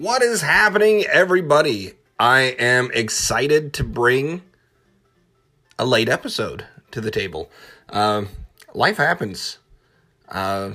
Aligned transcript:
What 0.00 0.22
is 0.22 0.40
happening, 0.40 1.04
everybody? 1.04 1.92
I 2.18 2.56
am 2.58 2.90
excited 2.94 3.74
to 3.74 3.84
bring 3.84 4.40
a 5.78 5.84
late 5.84 6.08
episode 6.08 6.64
to 6.92 7.02
the 7.02 7.10
table. 7.10 7.50
Uh, 7.86 8.24
life 8.72 8.96
happens. 8.96 9.58
Uh, 10.26 10.70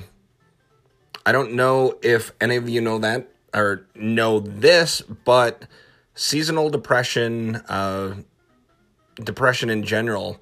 I 1.26 1.32
don't 1.32 1.54
know 1.54 1.98
if 2.04 2.30
any 2.40 2.54
of 2.54 2.68
you 2.68 2.80
know 2.80 3.00
that 3.00 3.26
or 3.52 3.84
know 3.96 4.38
this, 4.38 5.00
but 5.00 5.64
seasonal 6.14 6.70
depression, 6.70 7.56
uh, 7.68 8.14
depression 9.16 9.70
in 9.70 9.82
general, 9.82 10.40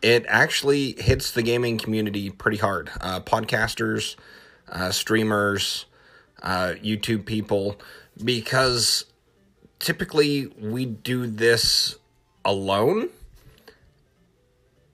it 0.00 0.24
actually 0.26 0.92
hits 0.92 1.32
the 1.32 1.42
gaming 1.42 1.76
community 1.76 2.30
pretty 2.30 2.56
hard. 2.56 2.90
Uh, 2.98 3.20
podcasters, 3.20 4.16
uh, 4.72 4.90
streamers, 4.90 5.84
uh, 6.42 6.74
YouTube 6.82 7.26
people, 7.26 7.78
because 8.22 9.04
typically 9.78 10.46
we 10.58 10.84
do 10.84 11.26
this 11.26 11.96
alone, 12.44 13.10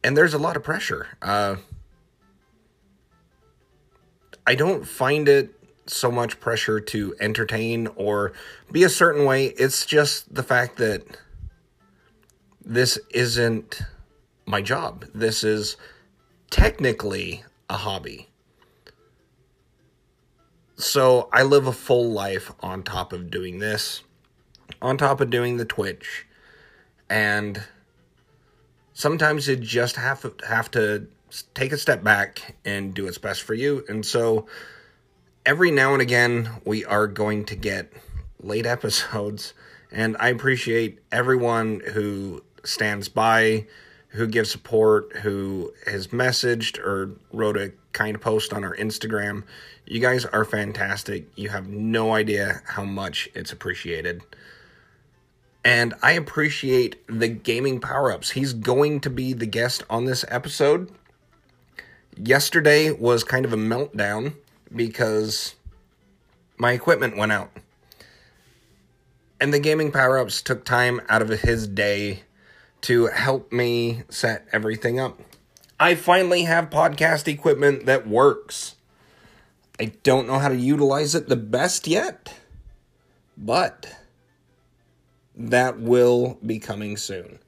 and 0.03 0.17
there's 0.17 0.35
a 0.35 0.39
lot 0.39 0.57
of 0.57 0.63
pressure. 0.63 1.09
Uh, 1.21 1.57
I 4.47 4.55
don't 4.55 4.87
find 4.87 5.29
it 5.29 5.55
so 5.87 6.11
much 6.11 6.41
pressure 6.41 6.81
to 6.81 7.15
entertain 7.21 7.89
or 7.97 8.33
be 8.71 8.83
a 8.85 8.89
certain 8.89 9.25
way. 9.25 9.47
It's 9.47 9.87
just 9.87 10.35
the 10.35 10.43
fact 10.43 10.77
that 10.79 11.03
this 12.65 12.99
isn't 13.11 13.83
my 14.47 14.61
job. 14.61 15.05
This 15.15 15.45
is 15.45 15.77
technically 16.51 17.45
a 17.69 17.77
hobby. 17.77 18.29
So 20.83 21.29
I 21.33 21.45
live 21.45 21.69
a 21.69 21.73
full 21.73 22.11
life 22.11 22.51
on 22.59 22.83
top 22.83 23.13
of 23.13 23.31
doing 23.31 23.61
this, 23.61 24.03
on 24.83 24.99
top 24.99 25.21
of 25.21 25.31
doing 25.31 25.57
the 25.57 25.65
Twitch, 25.65 26.27
and 27.09 27.63
sometimes 28.93 29.47
you 29.47 29.55
just 29.55 29.95
have 29.95 30.23
to, 30.23 30.35
have 30.45 30.73
to 30.73 31.07
take 31.55 31.71
a 31.71 31.79
step 31.79 32.03
back 32.03 32.57
and 32.65 32.93
do 32.93 33.05
what's 33.05 33.17
best 33.17 33.43
for 33.43 33.55
you. 33.55 33.85
And 33.89 34.05
so 34.05 34.49
every 35.47 35.71
now 35.71 35.93
and 35.93 36.03
again, 36.03 36.51
we 36.65 36.85
are 36.85 37.07
going 37.07 37.45
to 37.45 37.55
get 37.55 37.93
late 38.41 38.67
episodes, 38.77 39.55
and 39.93 40.17
I 40.19 40.31
appreciate 40.31 40.99
everyone 41.13 41.81
who 41.93 42.43
stands 42.65 43.09
by, 43.09 43.67
who 44.09 44.27
gives 44.27 44.51
support, 44.51 45.17
who 45.19 45.73
has 45.87 46.09
messaged 46.09 46.81
or 46.81 47.13
wrote 47.33 47.57
a 47.57 47.73
kind 47.93 48.21
post 48.21 48.53
on 48.53 48.65
our 48.65 48.75
Instagram. 48.77 49.45
You 49.87 50.01
guys 50.01 50.25
are 50.25 50.45
fantastic. 50.45 51.27
You 51.37 51.49
have 51.51 51.69
no 51.69 52.15
idea 52.15 52.63
how 52.67 52.85
much 52.85 53.29
it's 53.35 53.53
appreciated. 53.53 54.23
And 55.65 55.95
I 56.03 56.13
appreciate 56.13 56.97
the 57.07 57.29
gaming 57.29 57.81
power 57.81 58.13
ups. 58.13 58.31
He's 58.31 58.53
going 58.53 59.01
to 59.01 59.11
be 59.11 59.33
the 59.33 59.47
guest 59.47 59.85
on 59.89 60.05
this 60.05 60.25
episode. 60.29 60.91
Yesterday 62.17 62.91
was 62.91 63.25
kind 63.25 63.45
of 63.45 63.53
a 63.53 63.57
meltdown 63.57 64.35
because 64.75 65.55
my 66.57 66.73
equipment 66.73 67.17
went 67.17 67.33
out. 67.33 67.51
And 69.41 69.53
the 69.53 69.61
gaming 69.61 69.91
power 69.91 70.19
ups 70.19 70.43
took 70.43 70.65
time 70.65 71.01
out 71.09 71.23
of 71.23 71.29
his 71.29 71.67
day 71.67 72.23
to 72.83 73.07
help 73.07 73.53
me 73.53 74.03
set 74.09 74.47
everything 74.53 75.01
up. 75.01 75.21
I 75.79 75.95
finally 75.95 76.45
have 76.45 76.71
podcast 76.71 77.27
equipment 77.27 77.87
that 77.87 78.07
works. 78.07 78.77
I 79.83 79.87
don't 80.05 80.29
know 80.29 80.39
how 80.39 80.49
to 80.49 80.55
utilize 80.55 81.17
it 81.17 81.29
the 81.29 81.35
best 81.35 81.89
yet, 81.89 82.33
but 83.37 83.93
that 85.35 85.81
will 85.81 86.39
be 86.47 86.61
coming 86.61 86.97
soon. 86.97 87.41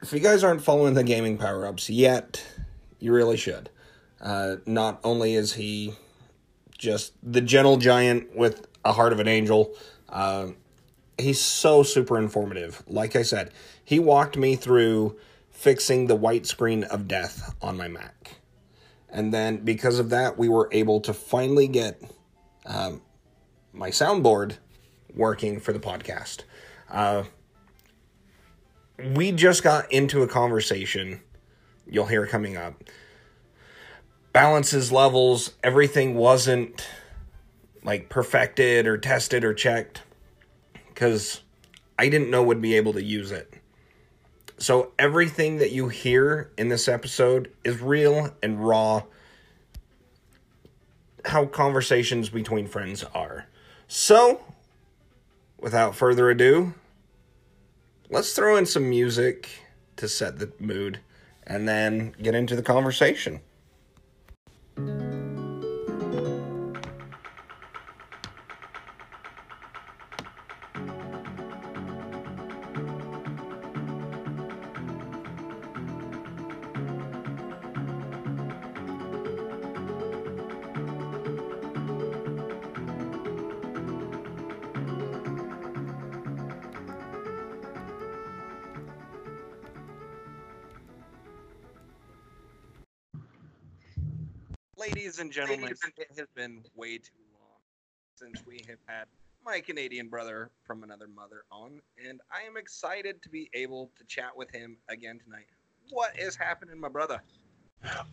If 0.00 0.12
you 0.12 0.20
guys 0.20 0.44
aren't 0.44 0.62
following 0.62 0.94
the 0.94 1.02
gaming 1.02 1.36
power 1.36 1.66
ups 1.66 1.90
yet, 1.90 2.46
you 3.00 3.12
really 3.12 3.36
should. 3.36 3.70
Uh, 4.20 4.58
not 4.66 5.00
only 5.02 5.34
is 5.34 5.54
he 5.54 5.94
just 6.78 7.14
the 7.20 7.40
gentle 7.40 7.76
giant 7.76 8.36
with 8.36 8.68
a 8.84 8.92
heart 8.92 9.12
of 9.12 9.18
an 9.18 9.26
angel, 9.26 9.74
uh, 10.10 10.46
he's 11.18 11.40
so 11.40 11.82
super 11.82 12.18
informative. 12.18 12.84
Like 12.86 13.16
I 13.16 13.22
said, 13.22 13.50
he 13.84 13.98
walked 13.98 14.36
me 14.36 14.54
through 14.54 15.16
fixing 15.50 16.06
the 16.06 16.14
white 16.14 16.46
screen 16.46 16.84
of 16.84 17.08
death 17.08 17.52
on 17.60 17.76
my 17.76 17.88
Mac. 17.88 18.43
And 19.14 19.32
then 19.32 19.58
because 19.58 20.00
of 20.00 20.10
that, 20.10 20.36
we 20.36 20.48
were 20.48 20.68
able 20.72 21.00
to 21.02 21.14
finally 21.14 21.68
get 21.68 22.02
um, 22.66 23.00
my 23.72 23.90
soundboard 23.90 24.56
working 25.14 25.60
for 25.60 25.72
the 25.72 25.78
podcast. 25.78 26.40
Uh, 26.90 27.22
we 29.14 29.30
just 29.30 29.62
got 29.62 29.90
into 29.92 30.22
a 30.22 30.26
conversation. 30.26 31.20
You'll 31.86 32.06
hear 32.06 32.26
coming 32.26 32.56
up. 32.56 32.82
Balances, 34.32 34.90
levels, 34.90 35.52
everything 35.62 36.16
wasn't 36.16 36.84
like 37.84 38.08
perfected 38.08 38.88
or 38.88 38.98
tested 38.98 39.44
or 39.44 39.54
checked 39.54 40.02
because 40.88 41.40
I 41.96 42.08
didn't 42.08 42.30
know 42.30 42.42
would 42.42 42.60
be 42.60 42.74
able 42.74 42.94
to 42.94 43.02
use 43.02 43.30
it. 43.30 43.60
So 44.64 44.92
everything 44.98 45.58
that 45.58 45.72
you 45.72 45.88
hear 45.88 46.50
in 46.56 46.70
this 46.70 46.88
episode 46.88 47.52
is 47.64 47.82
real 47.82 48.34
and 48.42 48.66
raw. 48.66 49.02
How 51.26 51.44
conversations 51.44 52.30
between 52.30 52.66
friends 52.66 53.04
are. 53.14 53.44
So, 53.88 54.40
without 55.60 55.94
further 55.94 56.30
ado, 56.30 56.72
let's 58.08 58.32
throw 58.32 58.56
in 58.56 58.64
some 58.64 58.88
music 58.88 59.50
to 59.96 60.08
set 60.08 60.38
the 60.38 60.50
mood 60.58 60.98
and 61.46 61.68
then 61.68 62.14
get 62.22 62.34
into 62.34 62.56
the 62.56 62.62
conversation. 62.62 63.42
Ladies 94.86 95.18
and 95.18 95.32
gentlemen, 95.32 95.70
it 95.96 96.08
has 96.18 96.26
been 96.34 96.62
way 96.74 96.98
too 96.98 97.12
long 97.32 97.58
since 98.16 98.44
we 98.46 98.60
have 98.68 98.78
had 98.84 99.06
my 99.42 99.60
Canadian 99.60 100.08
brother 100.08 100.50
from 100.62 100.82
another 100.82 101.08
mother 101.08 101.44
on, 101.50 101.80
and 102.06 102.20
I 102.30 102.46
am 102.46 102.58
excited 102.58 103.22
to 103.22 103.30
be 103.30 103.48
able 103.54 103.90
to 103.96 104.04
chat 104.04 104.36
with 104.36 104.50
him 104.50 104.76
again 104.90 105.18
tonight. 105.24 105.46
What 105.88 106.18
is 106.18 106.36
happening, 106.36 106.78
my 106.78 106.90
brother? 106.90 107.22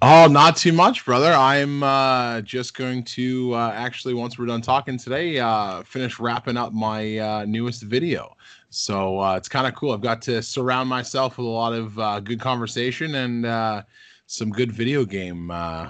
Oh, 0.02 0.28
not 0.28 0.56
too 0.56 0.72
much, 0.72 1.04
brother. 1.04 1.34
I'm 1.34 1.84
uh, 1.84 2.40
just 2.42 2.74
going 2.74 3.04
to 3.04 3.54
uh, 3.54 3.72
actually, 3.76 4.14
once 4.14 4.40
we're 4.40 4.46
done 4.46 4.62
talking 4.62 4.98
today, 4.98 5.40
uh, 5.40 5.84
finish 5.84 6.22
wrapping 6.22 6.56
up 6.56 6.72
my 6.72 7.18
uh, 7.18 7.46
newest 7.46 7.82
video. 7.82 8.34
So 8.70 9.20
uh, 9.20 9.36
it's 9.36 9.50
kind 9.50 9.68
of 9.68 9.76
cool. 9.76 9.92
I've 9.92 10.00
got 10.00 10.22
to 10.24 10.42
surround 10.42 10.88
myself 10.88 11.38
with 11.38 11.48
a 11.48 11.50
lot 11.50 11.74
of 11.74 12.00
uh, 12.00 12.22
good 12.22 12.40
conversation 12.40 13.16
and 13.16 13.46
uh, 13.46 13.84
some 14.28 14.52
good 14.52 14.72
video 14.72 15.04
game 15.04 15.52
uh, 15.52 15.90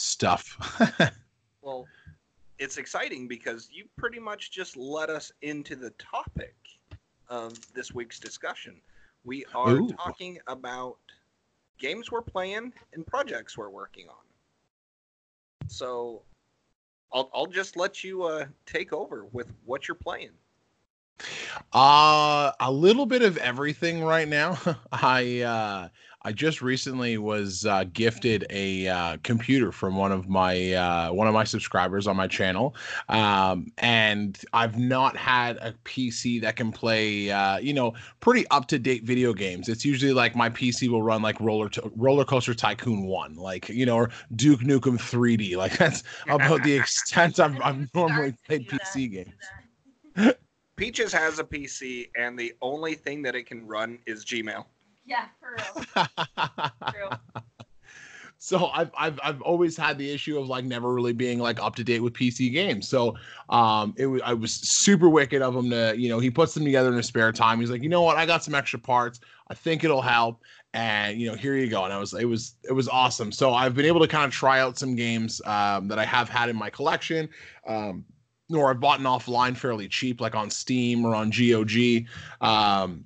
stuff. 0.00 0.56
Well, 1.62 1.86
it's 2.58 2.78
exciting 2.78 3.28
because 3.28 3.68
you 3.70 3.84
pretty 3.96 4.18
much 4.18 4.50
just 4.50 4.76
led 4.76 5.10
us 5.10 5.30
into 5.42 5.76
the 5.76 5.90
topic 5.90 6.54
of 7.28 7.52
this 7.74 7.94
week's 7.94 8.18
discussion. 8.18 8.80
We 9.24 9.44
are 9.54 9.76
Ooh. 9.76 9.88
talking 9.88 10.38
about 10.46 10.96
games 11.78 12.10
we're 12.10 12.22
playing 12.22 12.72
and 12.94 13.06
projects 13.06 13.58
we're 13.58 13.68
working 13.68 14.08
on. 14.08 15.68
So, 15.68 16.22
I'll 17.12 17.30
I'll 17.34 17.46
just 17.46 17.76
let 17.76 18.02
you 18.02 18.22
uh, 18.22 18.46
take 18.64 18.92
over 18.92 19.26
with 19.32 19.52
what 19.66 19.86
you're 19.86 19.94
playing. 19.94 20.30
Uh 21.72 22.52
a 22.60 22.72
little 22.72 23.04
bit 23.04 23.22
of 23.22 23.36
everything 23.36 24.02
right 24.02 24.26
now. 24.26 24.58
I 24.92 25.40
uh 25.40 25.88
I 26.22 26.32
just 26.32 26.60
recently 26.60 27.16
was 27.16 27.64
uh, 27.64 27.84
gifted 27.94 28.44
a 28.50 28.88
uh, 28.88 29.16
computer 29.22 29.72
from 29.72 29.96
one 29.96 30.12
of 30.12 30.28
my 30.28 30.74
uh, 30.74 31.12
one 31.12 31.26
of 31.26 31.32
my 31.32 31.44
subscribers 31.44 32.06
on 32.06 32.14
my 32.14 32.26
channel, 32.26 32.74
um, 33.08 33.72
and 33.78 34.38
I've 34.52 34.78
not 34.78 35.16
had 35.16 35.56
a 35.58 35.74
PC 35.84 36.40
that 36.42 36.56
can 36.56 36.72
play 36.72 37.30
uh, 37.30 37.56
you 37.58 37.72
know 37.72 37.94
pretty 38.20 38.46
up 38.50 38.66
to 38.68 38.78
date 38.78 39.04
video 39.04 39.32
games. 39.32 39.70
It's 39.70 39.84
usually 39.84 40.12
like 40.12 40.36
my 40.36 40.50
PC 40.50 40.88
will 40.88 41.02
run 41.02 41.22
like 41.22 41.40
roller 41.40 41.70
to- 41.70 41.90
roller 41.96 42.26
coaster 42.26 42.52
tycoon 42.52 43.06
one, 43.06 43.34
like 43.36 43.70
you 43.70 43.86
know, 43.86 43.96
or 43.96 44.10
Duke 44.36 44.60
Nukem 44.60 44.98
3D. 44.98 45.50
Like 45.60 45.76
that's 45.76 46.04
about 46.26 46.62
the 46.62 46.72
extent 46.72 47.38
I've, 47.38 47.60
I've 47.60 47.86
normally 47.94 48.34
played 48.46 48.66
PC 48.66 49.10
games. 49.10 50.34
Peaches 50.76 51.12
has 51.12 51.38
a 51.38 51.44
PC, 51.44 52.08
and 52.16 52.38
the 52.38 52.54
only 52.62 52.94
thing 52.94 53.20
that 53.22 53.34
it 53.34 53.44
can 53.44 53.66
run 53.66 53.98
is 54.06 54.24
Gmail. 54.24 54.64
Yeah, 55.10 55.26
for 55.40 55.56
real. 55.56 57.10
So 58.42 58.68
I've, 58.68 58.90
I've 58.96 59.20
I've 59.22 59.42
always 59.42 59.76
had 59.76 59.98
the 59.98 60.10
issue 60.10 60.38
of 60.38 60.48
like 60.48 60.64
never 60.64 60.94
really 60.94 61.12
being 61.12 61.38
like 61.38 61.62
up 61.62 61.76
to 61.76 61.84
date 61.84 62.00
with 62.00 62.14
PC 62.14 62.50
games. 62.50 62.88
So 62.88 63.14
um 63.50 63.92
it 63.98 64.06
was 64.06 64.22
I 64.24 64.32
was 64.32 64.54
super 64.54 65.10
wicked 65.10 65.42
of 65.42 65.54
him 65.54 65.68
to 65.68 65.94
you 65.94 66.08
know 66.08 66.18
he 66.18 66.30
puts 66.30 66.54
them 66.54 66.64
together 66.64 66.88
in 66.88 66.96
his 66.96 67.06
spare 67.06 67.32
time. 67.32 67.60
He's 67.60 67.70
like 67.70 67.82
you 67.82 67.90
know 67.90 68.00
what 68.00 68.16
I 68.16 68.24
got 68.24 68.42
some 68.42 68.54
extra 68.54 68.78
parts. 68.78 69.20
I 69.48 69.54
think 69.54 69.84
it'll 69.84 70.00
help. 70.00 70.40
And 70.72 71.20
you 71.20 71.28
know 71.30 71.36
here 71.36 71.54
you 71.54 71.68
go. 71.68 71.84
And 71.84 71.92
I 71.92 71.98
was 71.98 72.14
it 72.14 72.24
was 72.24 72.54
it 72.64 72.72
was 72.72 72.88
awesome. 72.88 73.30
So 73.30 73.52
I've 73.52 73.74
been 73.74 73.84
able 73.84 74.00
to 74.00 74.08
kind 74.08 74.24
of 74.24 74.32
try 74.32 74.60
out 74.60 74.78
some 74.78 74.96
games 74.96 75.42
um, 75.44 75.86
that 75.88 75.98
I 75.98 76.06
have 76.06 76.30
had 76.30 76.48
in 76.48 76.56
my 76.56 76.70
collection. 76.70 77.28
Um, 77.66 78.06
or 78.48 78.70
I've 78.70 78.80
bought 78.80 79.00
offline 79.00 79.56
fairly 79.56 79.86
cheap, 79.86 80.20
like 80.20 80.34
on 80.34 80.50
Steam 80.50 81.04
or 81.04 81.14
on 81.14 81.30
GOG. 81.30 82.06
Um, 82.40 83.04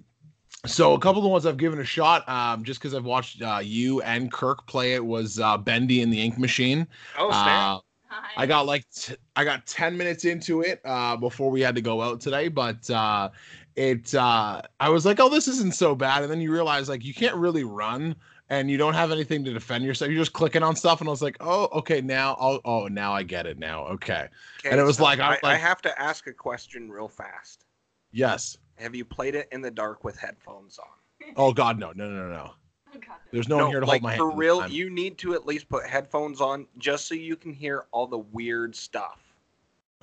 so 0.66 0.94
a 0.94 0.98
couple 0.98 1.18
of 1.18 1.24
the 1.24 1.28
ones 1.28 1.46
I've 1.46 1.56
given 1.56 1.78
a 1.78 1.84
shot, 1.84 2.28
um, 2.28 2.64
just 2.64 2.80
because 2.80 2.94
I've 2.94 3.04
watched 3.04 3.42
uh, 3.42 3.60
you 3.62 4.00
and 4.02 4.32
Kirk 4.32 4.66
play 4.66 4.94
it, 4.94 5.04
was 5.04 5.38
uh, 5.38 5.56
Bendy 5.58 6.02
and 6.02 6.12
the 6.12 6.20
Ink 6.20 6.38
Machine. 6.38 6.86
Oh, 7.18 7.30
snap. 7.30 7.76
Uh, 7.76 7.80
Hi. 8.08 8.30
I 8.36 8.46
got 8.46 8.66
like 8.66 8.84
t- 8.94 9.16
I 9.34 9.44
got 9.44 9.66
ten 9.66 9.96
minutes 9.96 10.24
into 10.24 10.60
it 10.62 10.80
uh, 10.84 11.16
before 11.16 11.50
we 11.50 11.60
had 11.60 11.74
to 11.74 11.80
go 11.80 12.00
out 12.00 12.20
today, 12.20 12.46
but 12.48 12.88
uh, 12.88 13.28
it 13.74 14.14
uh, 14.14 14.62
I 14.78 14.88
was 14.88 15.04
like, 15.04 15.18
oh, 15.18 15.28
this 15.28 15.48
isn't 15.48 15.74
so 15.74 15.94
bad, 15.96 16.22
and 16.22 16.30
then 16.30 16.40
you 16.40 16.52
realize 16.52 16.88
like 16.88 17.04
you 17.04 17.12
can't 17.12 17.34
really 17.34 17.64
run 17.64 18.14
and 18.50 18.70
you 18.70 18.76
don't 18.76 18.94
have 18.94 19.10
anything 19.10 19.42
to 19.42 19.52
defend 19.52 19.84
yourself. 19.84 20.10
You're 20.12 20.20
just 20.20 20.34
clicking 20.34 20.62
on 20.62 20.76
stuff, 20.76 21.00
and 21.00 21.08
I 21.08 21.10
was 21.10 21.22
like, 21.22 21.36
oh, 21.40 21.68
okay, 21.72 22.00
now 22.02 22.36
I'll, 22.38 22.60
oh, 22.66 22.86
now 22.88 23.12
I 23.14 23.22
get 23.22 23.46
it 23.46 23.58
now. 23.58 23.84
Okay, 23.86 24.28
Okay, 24.60 24.70
and 24.70 24.78
it 24.78 24.84
was 24.84 24.98
so 24.98 25.02
like- 25.02 25.18
I 25.18 25.24
I, 25.26 25.30
was 25.30 25.38
like- 25.42 25.54
I 25.54 25.56
have 25.58 25.80
to 25.82 26.00
ask 26.00 26.26
a 26.26 26.32
question 26.32 26.90
real 26.90 27.08
fast. 27.08 27.64
yes. 28.12 28.58
Have 28.76 28.94
you 28.94 29.04
played 29.04 29.34
it 29.34 29.48
in 29.52 29.60
the 29.60 29.70
dark 29.70 30.04
with 30.04 30.16
headphones 30.16 30.78
on? 30.78 31.32
Oh 31.36 31.52
God, 31.52 31.78
no, 31.78 31.92
no, 31.94 32.08
no, 32.08 32.28
no, 32.28 32.32
no. 32.32 32.50
Oh, 32.94 32.98
God. 32.98 33.16
There's 33.30 33.48
no, 33.48 33.58
one 33.58 33.70
here 33.70 33.80
to 33.80 33.86
like 33.86 34.02
hold 34.02 34.02
my 34.02 34.10
hand. 34.10 34.18
for 34.18 34.30
real, 34.30 34.68
you 34.68 34.90
need 34.90 35.18
to 35.18 35.34
at 35.34 35.46
least 35.46 35.68
put 35.68 35.86
headphones 35.86 36.40
on 36.40 36.66
just 36.78 37.06
so 37.06 37.14
you 37.14 37.36
can 37.36 37.52
hear 37.52 37.86
all 37.92 38.06
the 38.06 38.18
weird 38.18 38.74
stuff. 38.74 39.20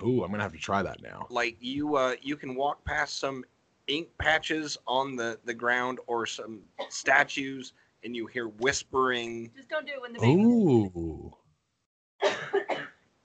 Ooh, 0.03 0.23
I'm 0.23 0.31
gonna 0.31 0.44
have 0.44 0.53
to 0.53 0.59
try 0.59 0.81
that 0.81 1.01
now. 1.01 1.27
Like 1.29 1.57
you, 1.59 1.95
uh, 1.95 2.15
you 2.21 2.35
can 2.35 2.56
walk 2.56 2.83
past 2.85 3.19
some 3.19 3.45
ink 3.88 4.07
patches 4.18 4.77
on 4.88 5.15
the 5.15 5.39
the 5.45 5.53
ground 5.53 6.00
or 6.07 6.25
some 6.25 6.62
statues, 6.89 7.74
and 8.03 8.15
you 8.15 8.25
hear 8.25 8.47
whispering. 8.47 9.51
Just 9.56 9.69
don't 9.69 9.85
do 9.85 9.94
it 9.94 10.01
when 10.01 10.13
the 10.13 10.19
baby's 10.19 10.38
Ooh. 10.45 11.33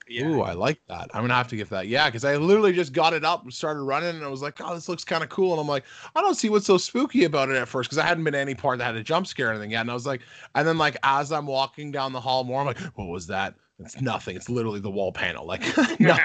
Yeah, 0.08 0.26
Ooh, 0.28 0.42
I 0.42 0.52
like 0.52 0.80
that. 0.86 1.10
I'm 1.14 1.22
gonna 1.22 1.34
have 1.34 1.48
to 1.48 1.56
give 1.56 1.68
that. 1.70 1.88
Yeah, 1.88 2.06
because 2.06 2.24
I 2.24 2.36
literally 2.36 2.72
just 2.72 2.92
got 2.92 3.12
it 3.12 3.24
up, 3.24 3.42
and 3.42 3.52
started 3.52 3.82
running, 3.82 4.14
and 4.14 4.24
I 4.24 4.28
was 4.28 4.40
like, 4.40 4.60
"Oh, 4.60 4.72
this 4.72 4.88
looks 4.88 5.02
kind 5.04 5.24
of 5.24 5.30
cool." 5.30 5.50
And 5.52 5.60
I'm 5.60 5.66
like, 5.66 5.82
"I 6.14 6.20
don't 6.20 6.36
see 6.36 6.48
what's 6.48 6.66
so 6.66 6.78
spooky 6.78 7.24
about 7.24 7.48
it 7.48 7.56
at 7.56 7.66
first, 7.66 7.88
because 7.90 7.98
I 7.98 8.06
hadn't 8.06 8.22
been 8.22 8.34
to 8.34 8.38
any 8.38 8.54
part 8.54 8.78
that 8.78 8.84
had 8.84 8.94
a 8.94 9.02
jump 9.02 9.26
scare 9.26 9.48
or 9.48 9.50
anything 9.50 9.72
yet." 9.72 9.80
And 9.80 9.90
I 9.90 9.94
was 9.94 10.06
like, 10.06 10.20
and 10.54 10.66
then 10.66 10.78
like 10.78 10.96
as 11.02 11.32
I'm 11.32 11.46
walking 11.46 11.90
down 11.90 12.12
the 12.12 12.20
hall 12.20 12.44
more, 12.44 12.60
I'm 12.60 12.66
like, 12.66 12.78
"What 12.94 13.08
was 13.08 13.26
that?" 13.26 13.54
It's 13.80 14.00
nothing. 14.00 14.36
It's 14.36 14.48
literally 14.48 14.80
the 14.80 14.90
wall 14.90 15.10
panel. 15.10 15.44
Like 15.44 15.62
no- 16.00 16.16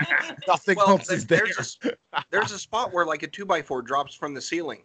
nothing 0.48 0.78
Well, 0.78 0.90
else 0.90 1.08
there- 1.08 1.18
is 1.18 1.26
there. 1.26 1.40
there's 1.46 1.58
a 1.58 1.62
s- 1.62 2.24
there's 2.30 2.52
a 2.52 2.60
spot 2.60 2.94
where 2.94 3.06
like 3.06 3.24
a 3.24 3.28
two 3.28 3.46
by 3.46 3.62
four 3.64 3.82
drops 3.82 4.14
from 4.14 4.34
the 4.36 4.42
ceiling. 4.42 4.84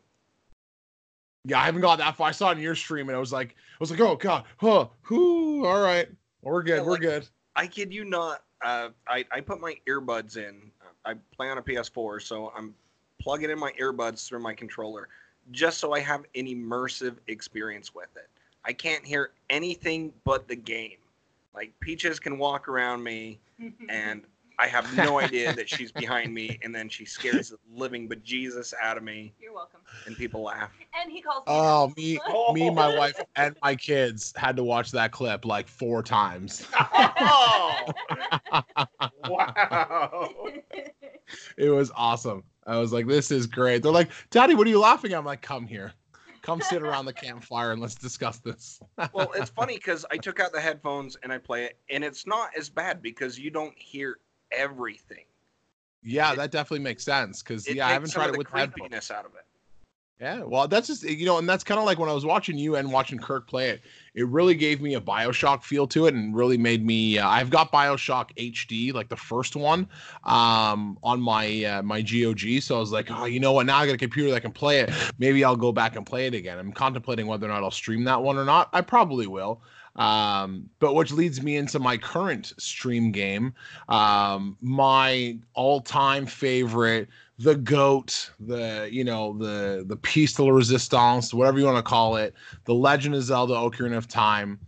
Yeah, 1.44 1.60
I 1.60 1.64
haven't 1.66 1.82
got 1.82 1.98
that 1.98 2.16
far. 2.16 2.28
I 2.28 2.32
saw 2.32 2.48
it 2.50 2.56
in 2.56 2.62
your 2.62 2.74
stream, 2.74 3.08
and 3.08 3.16
I 3.16 3.20
was 3.20 3.32
like, 3.32 3.50
I 3.50 3.76
was 3.78 3.90
like, 3.90 4.00
"Oh 4.00 4.16
God, 4.16 4.44
huh, 4.56 4.88
whoo, 5.10 5.66
all 5.66 5.80
right, 5.82 6.08
we're 6.42 6.62
good, 6.62 6.78
Yeah, 6.78 6.82
we're 6.82 6.92
like- 6.92 7.00
good." 7.02 7.28
I 7.54 7.66
kid 7.66 7.92
you 7.92 8.04
not. 8.04 8.42
Uh, 8.64 8.88
I 9.08 9.24
I 9.30 9.40
put 9.40 9.60
my 9.60 9.76
earbuds 9.88 10.36
in. 10.36 10.70
I 11.04 11.14
play 11.36 11.50
on 11.50 11.58
a 11.58 11.62
PS4, 11.62 12.20
so 12.20 12.52
I'm 12.56 12.74
plugging 13.20 13.50
in 13.50 13.58
my 13.58 13.72
earbuds 13.80 14.26
through 14.26 14.40
my 14.40 14.54
controller, 14.54 15.08
just 15.52 15.78
so 15.78 15.92
I 15.92 16.00
have 16.00 16.24
an 16.34 16.46
immersive 16.46 17.16
experience 17.28 17.94
with 17.94 18.08
it. 18.16 18.28
I 18.64 18.72
can't 18.72 19.04
hear 19.04 19.30
anything 19.50 20.12
but 20.24 20.48
the 20.48 20.56
game. 20.56 20.98
Like 21.54 21.72
Peaches 21.80 22.18
can 22.18 22.38
walk 22.38 22.68
around 22.68 23.02
me, 23.02 23.38
and 23.88 24.22
I 24.58 24.66
have 24.68 24.96
no 24.96 25.20
idea 25.20 25.54
that 25.54 25.68
she's 25.68 25.92
behind 25.92 26.32
me, 26.32 26.58
and 26.62 26.74
then 26.74 26.88
she 26.88 27.04
scares 27.04 27.50
the 27.50 27.58
living 27.70 28.08
bejesus 28.08 28.72
out 28.82 28.96
of 28.96 29.02
me, 29.02 29.34
You're 29.38 29.52
welcome. 29.52 29.80
and 30.06 30.16
people 30.16 30.42
laugh. 30.42 30.72
And 31.00 31.12
he 31.12 31.20
calls 31.20 31.38
me. 31.38 31.42
Oh, 31.48 31.84
out. 31.84 31.96
me, 31.96 32.18
me, 32.54 32.70
my 32.70 32.96
wife, 32.96 33.20
and 33.36 33.54
my 33.62 33.74
kids 33.76 34.32
had 34.36 34.56
to 34.56 34.64
watch 34.64 34.90
that 34.92 35.12
clip 35.12 35.44
like 35.44 35.68
four 35.68 36.02
times. 36.02 36.66
Oh, 36.78 37.86
wow! 39.28 40.30
It 41.56 41.70
was 41.70 41.90
awesome. 41.94 42.44
I 42.66 42.78
was 42.78 42.92
like, 42.92 43.06
"This 43.06 43.30
is 43.30 43.46
great." 43.46 43.82
They're 43.82 43.92
like, 43.92 44.10
"Daddy, 44.30 44.54
what 44.54 44.66
are 44.66 44.70
you 44.70 44.80
laughing 44.80 45.12
at?" 45.12 45.18
I'm 45.18 45.24
like, 45.24 45.42
"Come 45.42 45.66
here, 45.66 45.92
come 46.42 46.60
sit 46.60 46.82
around 46.82 47.04
the 47.06 47.12
campfire 47.12 47.72
and 47.72 47.80
let's 47.80 47.94
discuss 47.94 48.38
this." 48.38 48.80
well, 49.12 49.32
it's 49.34 49.50
funny 49.50 49.74
because 49.74 50.06
I 50.10 50.16
took 50.16 50.40
out 50.40 50.52
the 50.52 50.60
headphones 50.60 51.16
and 51.22 51.32
I 51.32 51.38
play 51.38 51.64
it, 51.64 51.78
and 51.90 52.02
it's 52.04 52.26
not 52.26 52.50
as 52.56 52.68
bad 52.70 53.02
because 53.02 53.38
you 53.38 53.50
don't 53.50 53.76
hear 53.76 54.18
everything. 54.52 55.24
yeah, 56.02 56.32
it- 56.32 56.36
that 56.36 56.50
definitely 56.50 56.84
makes 56.84 57.04
sense 57.04 57.42
because 57.42 57.68
yeah, 57.68 57.86
I 57.88 57.92
haven't 57.92 58.10
tried 58.10 58.30
it 58.30 58.38
with 58.38 58.46
creepiness 58.46 59.10
out 59.10 59.24
of 59.24 59.32
it. 59.34 59.40
Yeah, 60.18 60.44
well, 60.44 60.66
that's 60.66 60.86
just 60.86 61.02
you 61.02 61.26
know, 61.26 61.36
and 61.36 61.46
that's 61.46 61.62
kind 61.62 61.78
of 61.78 61.84
like 61.84 61.98
when 61.98 62.08
I 62.08 62.14
was 62.14 62.24
watching 62.24 62.56
you 62.56 62.76
and 62.76 62.90
watching 62.90 63.18
Kirk 63.18 63.46
play 63.46 63.68
it. 63.68 63.82
It 64.14 64.26
really 64.28 64.54
gave 64.54 64.80
me 64.80 64.94
a 64.94 65.00
Bioshock 65.00 65.62
feel 65.62 65.86
to 65.88 66.06
it, 66.06 66.14
and 66.14 66.34
really 66.34 66.56
made 66.56 66.86
me. 66.86 67.18
Uh, 67.18 67.28
I've 67.28 67.50
got 67.50 67.70
Bioshock 67.70 68.30
HD, 68.38 68.94
like 68.94 69.10
the 69.10 69.16
first 69.16 69.56
one, 69.56 69.86
um, 70.24 70.98
on 71.02 71.20
my 71.20 71.64
uh, 71.64 71.82
my 71.82 72.00
GOG. 72.00 72.62
So 72.62 72.76
I 72.76 72.80
was 72.80 72.92
like, 72.92 73.10
oh, 73.10 73.26
you 73.26 73.40
know 73.40 73.52
what? 73.52 73.66
Now 73.66 73.76
I 73.76 73.84
got 73.84 73.92
a 73.96 73.98
computer 73.98 74.30
that 74.30 74.40
can 74.40 74.52
play 74.52 74.80
it. 74.80 74.90
Maybe 75.18 75.44
I'll 75.44 75.54
go 75.54 75.70
back 75.70 75.96
and 75.96 76.06
play 76.06 76.26
it 76.26 76.32
again. 76.32 76.58
I'm 76.58 76.72
contemplating 76.72 77.26
whether 77.26 77.44
or 77.44 77.50
not 77.50 77.62
I'll 77.62 77.70
stream 77.70 78.04
that 78.04 78.22
one 78.22 78.38
or 78.38 78.46
not. 78.46 78.70
I 78.72 78.80
probably 78.80 79.26
will. 79.26 79.60
Um, 79.96 80.68
but 80.78 80.94
which 80.94 81.10
leads 81.10 81.42
me 81.42 81.56
into 81.56 81.78
my 81.78 81.96
current 81.96 82.52
stream 82.58 83.12
game, 83.12 83.54
um, 83.88 84.56
my 84.60 85.38
all-time 85.54 86.26
favorite 86.26 87.08
the 87.38 87.54
goat 87.54 88.30
the 88.40 88.88
you 88.90 89.04
know 89.04 89.36
the 89.38 89.84
the 89.86 89.96
piece 89.96 90.32
de 90.34 90.42
la 90.42 90.50
resistance 90.50 91.34
whatever 91.34 91.58
you 91.58 91.66
want 91.66 91.76
to 91.76 91.82
call 91.82 92.16
it 92.16 92.34
the 92.64 92.72
legend 92.72 93.14
of 93.14 93.22
zelda 93.22 93.54
ocarina 93.54 93.96
of 93.96 94.08
time. 94.08 94.58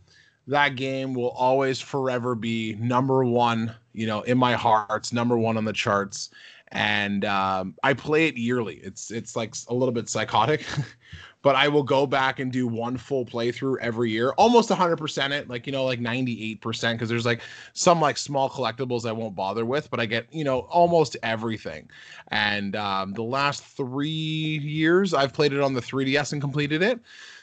That 0.47 0.76
game 0.76 1.12
will 1.14 1.30
always 1.30 1.80
forever 1.80 2.35
be 2.35 2.75
number 2.78 3.25
one 3.25 3.75
you 3.92 4.06
know 4.06 4.23
in 4.23 4.38
my 4.38 4.54
heart 4.54 5.12
number 5.12 5.38
one 5.38 5.56
on 5.56 5.64
the 5.64 5.73
charts. 5.73 6.30
And 6.70 7.25
um, 7.25 7.75
i 7.82 7.94
play 7.94 8.26
it 8.26 8.37
yearly. 8.37 8.76
It's 8.76 9.11
it's 9.11 9.35
like 9.35 9.54
a 9.68 9.75
little 9.75 9.92
bit 9.92 10.11
psychotic 10.11 10.66
but 11.42 11.54
i 11.57 11.68
will 11.68 11.83
go 11.83 12.07
back 12.07 12.38
and 12.38 12.52
do 12.52 12.66
one 12.66 12.97
full 12.97 13.25
playthrough 13.25 13.76
every 13.80 14.11
year 14.11 14.30
almost 14.33 14.71
100% 14.71 15.30
it 15.30 15.49
like 15.49 15.66
you 15.66 15.73
know 15.73 15.85
like 15.85 16.00
98% 16.00 16.61
because 16.92 17.09
there's 17.09 17.26
like 17.26 17.40
some 17.73 18.00
like 18.00 18.16
small 18.16 18.49
collectibles 18.49 19.07
i 19.07 19.12
won't 19.12 19.35
bother 19.35 19.64
with 19.64 19.90
but 19.90 20.00
i 20.00 20.07
get 20.07 20.26
you 20.30 20.45
know 20.45 20.61
almost 20.61 21.16
everything. 21.23 21.88
And 22.28 22.76
um, 22.76 23.12
the 23.12 23.23
last 23.23 23.64
three 23.64 24.09
years 24.09 25.14
i've 25.14 25.33
played 25.33 25.52
it 25.52 25.61
on 25.61 25.75
the 25.75 25.80
3ds 25.80 26.33
and 26.33 26.40
completed 26.40 26.83
it. 26.83 27.00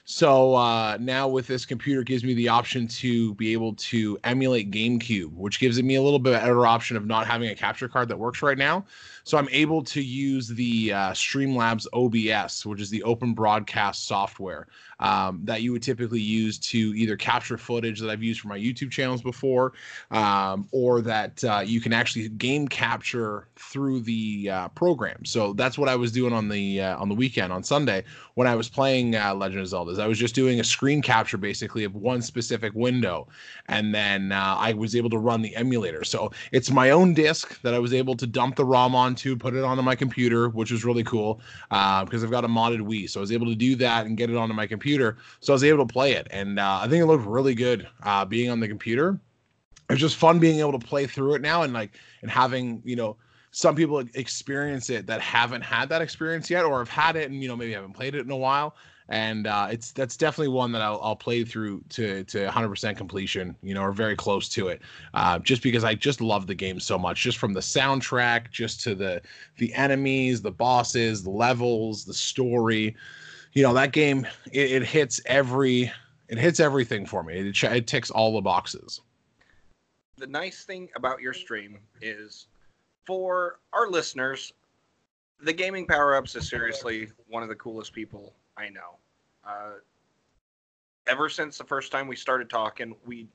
So 0.07 0.53
uh, 0.53 0.97
now 0.99 1.27
with 1.27 1.47
this 1.47 1.65
computer 1.65 2.03
gives 2.03 2.23
me 2.23 2.35
the 2.35 2.47
option 2.47 2.87
to 2.87 3.33
be 3.35 3.53
able 3.53 3.73
to 3.73 4.19
emulate 4.23 4.69
gamecube 4.69 5.33
which 5.33 5.59
gives 5.59 5.81
me 5.81 5.95
a 5.95 6.01
little 6.01 6.19
bit 6.19 6.33
better 6.33 6.67
option 6.67 6.95
of 6.95 7.05
not 7.05 7.25
having 7.25 7.49
a 7.49 7.55
capture 7.55 7.87
card 7.87 8.09
that 8.09 8.19
works 8.19 8.41
right 8.41 8.57
now 8.57 8.85
so 9.25 9.37
i'm 9.37 9.49
able 9.51 9.83
to 9.83 10.01
use 10.01 10.47
the 10.47 10.93
uh, 10.93 11.11
streamlabs 11.11 11.85
obs 11.91 12.65
which 12.65 12.79
is 12.79 12.89
the 12.89 13.03
open 13.03 13.33
broadcast 13.33 14.07
software 14.07 14.67
um, 15.01 15.41
that 15.43 15.61
you 15.61 15.73
would 15.73 15.83
typically 15.83 16.21
use 16.21 16.57
to 16.57 16.77
either 16.95 17.17
capture 17.17 17.57
footage 17.57 17.99
that 17.99 18.09
i've 18.09 18.23
used 18.23 18.39
for 18.39 18.47
my 18.47 18.57
youtube 18.57 18.89
channels 18.89 19.21
before 19.21 19.73
um, 20.11 20.67
or 20.71 21.01
that 21.01 21.43
uh, 21.43 21.61
you 21.65 21.81
can 21.81 21.91
actually 21.91 22.29
game 22.29 22.67
capture 22.67 23.47
through 23.55 24.01
the 24.01 24.49
uh, 24.49 24.67
program. 24.69 25.25
So 25.25 25.53
that's 25.53 25.77
what 25.77 25.89
I 25.89 25.95
was 25.95 26.11
doing 26.11 26.33
on 26.33 26.49
the 26.49 26.81
uh, 26.81 26.97
on 26.97 27.09
the 27.09 27.15
weekend 27.15 27.51
on 27.51 27.63
Sunday 27.63 28.03
when 28.35 28.47
I 28.47 28.55
was 28.55 28.69
playing 28.69 29.15
uh, 29.15 29.33
Legend 29.33 29.61
of 29.61 29.67
Zelda 29.67 30.01
I 30.01 30.07
was 30.07 30.17
just 30.17 30.35
doing 30.35 30.59
a 30.59 30.63
screen 30.63 31.01
capture 31.01 31.37
basically 31.37 31.83
of 31.83 31.95
one 31.95 32.21
specific 32.21 32.73
window, 32.73 33.27
and 33.67 33.93
then 33.93 34.31
uh, 34.31 34.55
I 34.57 34.73
was 34.73 34.95
able 34.95 35.09
to 35.11 35.17
run 35.17 35.41
the 35.41 35.55
emulator. 35.55 36.03
So 36.03 36.31
it's 36.51 36.71
my 36.71 36.91
own 36.91 37.13
disk 37.13 37.61
that 37.61 37.73
I 37.73 37.79
was 37.79 37.93
able 37.93 38.15
to 38.17 38.27
dump 38.27 38.55
the 38.55 38.65
ROM 38.65 38.95
onto, 39.15 39.37
put 39.37 39.55
it 39.55 39.63
onto 39.63 39.81
my 39.81 39.95
computer, 39.95 40.49
which 40.49 40.71
was 40.71 40.83
really 40.83 41.03
cool 41.03 41.39
uh, 41.71 42.03
because 42.03 42.23
I've 42.23 42.31
got 42.31 42.43
a 42.43 42.49
modded 42.49 42.81
Wii, 42.81 43.09
so 43.09 43.19
I 43.19 43.21
was 43.21 43.31
able 43.31 43.47
to 43.47 43.55
do 43.55 43.75
that 43.77 44.05
and 44.05 44.17
get 44.17 44.29
it 44.29 44.35
onto 44.35 44.53
my 44.53 44.67
computer. 44.67 45.17
So 45.39 45.53
I 45.53 45.55
was 45.55 45.63
able 45.63 45.87
to 45.87 45.91
play 45.91 46.13
it, 46.13 46.27
and 46.31 46.59
uh, 46.59 46.79
I 46.81 46.87
think 46.89 47.01
it 47.01 47.05
looked 47.05 47.25
really 47.25 47.55
good 47.55 47.87
uh, 48.03 48.25
being 48.25 48.49
on 48.49 48.59
the 48.59 48.67
computer. 48.67 49.19
It's 49.89 50.01
just 50.01 50.17
fun 50.17 50.39
being 50.39 50.59
able 50.59 50.77
to 50.77 50.85
play 50.85 51.05
through 51.07 51.35
it 51.35 51.41
now 51.41 51.61
and 51.61 51.71
like 51.71 51.91
and 52.21 52.29
having 52.29 52.81
you 52.83 52.95
know 52.95 53.17
some 53.51 53.75
people 53.75 53.99
experience 54.15 54.89
it 54.89 55.07
that 55.07 55.21
haven't 55.21 55.61
had 55.61 55.87
that 55.89 56.01
experience 56.01 56.49
yet 56.49 56.65
or 56.65 56.79
have 56.79 56.89
had 56.89 57.15
it 57.15 57.29
and 57.29 57.41
you 57.41 57.47
know 57.47 57.55
maybe 57.55 57.71
haven't 57.71 57.93
played 57.93 58.15
it 58.15 58.25
in 58.25 58.31
a 58.31 58.35
while 58.35 58.75
and 59.09 59.45
uh, 59.45 59.67
it's 59.69 59.91
that's 59.91 60.17
definitely 60.17 60.47
one 60.47 60.71
that 60.71 60.81
I'll, 60.81 60.99
I'll 61.01 61.15
play 61.15 61.43
through 61.43 61.83
to 61.89 62.23
to 62.25 62.47
100% 62.47 62.97
completion 62.97 63.55
you 63.61 63.73
know 63.73 63.81
or 63.81 63.91
very 63.91 64.15
close 64.15 64.49
to 64.49 64.69
it. 64.69 64.81
Uh, 65.13 65.39
just 65.39 65.61
because 65.61 65.83
I 65.83 65.93
just 65.93 66.21
love 66.21 66.47
the 66.47 66.55
game 66.55 66.79
so 66.79 66.97
much 66.97 67.21
just 67.21 67.37
from 67.37 67.53
the 67.53 67.59
soundtrack 67.59 68.49
just 68.51 68.81
to 68.81 68.95
the 68.95 69.21
the 69.57 69.73
enemies 69.75 70.41
the 70.41 70.51
bosses 70.51 71.23
the 71.23 71.29
levels 71.29 72.05
the 72.05 72.13
story. 72.13 72.95
You 73.53 73.63
know 73.63 73.73
that 73.73 73.91
game 73.91 74.25
it, 74.51 74.71
it 74.71 74.83
hits 74.83 75.21
every 75.25 75.91
it 76.27 76.37
hits 76.39 76.59
everything 76.59 77.05
for 77.05 77.23
me. 77.23 77.49
It, 77.49 77.63
it 77.63 77.87
ticks 77.87 78.09
all 78.09 78.33
the 78.33 78.41
boxes. 78.41 79.01
The 80.17 80.27
nice 80.27 80.63
thing 80.63 80.89
about 80.95 81.21
your 81.21 81.33
stream 81.33 81.77
is 82.01 82.47
for 83.05 83.59
our 83.73 83.87
listeners, 83.89 84.53
the 85.41 85.53
gaming 85.53 85.85
power 85.85 86.15
ups 86.15 86.35
is 86.35 86.49
seriously 86.49 87.09
one 87.27 87.43
of 87.43 87.49
the 87.49 87.55
coolest 87.55 87.93
people 87.93 88.33
I 88.57 88.69
know. 88.69 88.97
Uh, 89.45 89.73
ever 91.07 91.29
since 91.29 91.57
the 91.57 91.63
first 91.63 91.91
time 91.91 92.07
we 92.07 92.15
started 92.15 92.49
talking, 92.49 92.95
we 93.05 93.27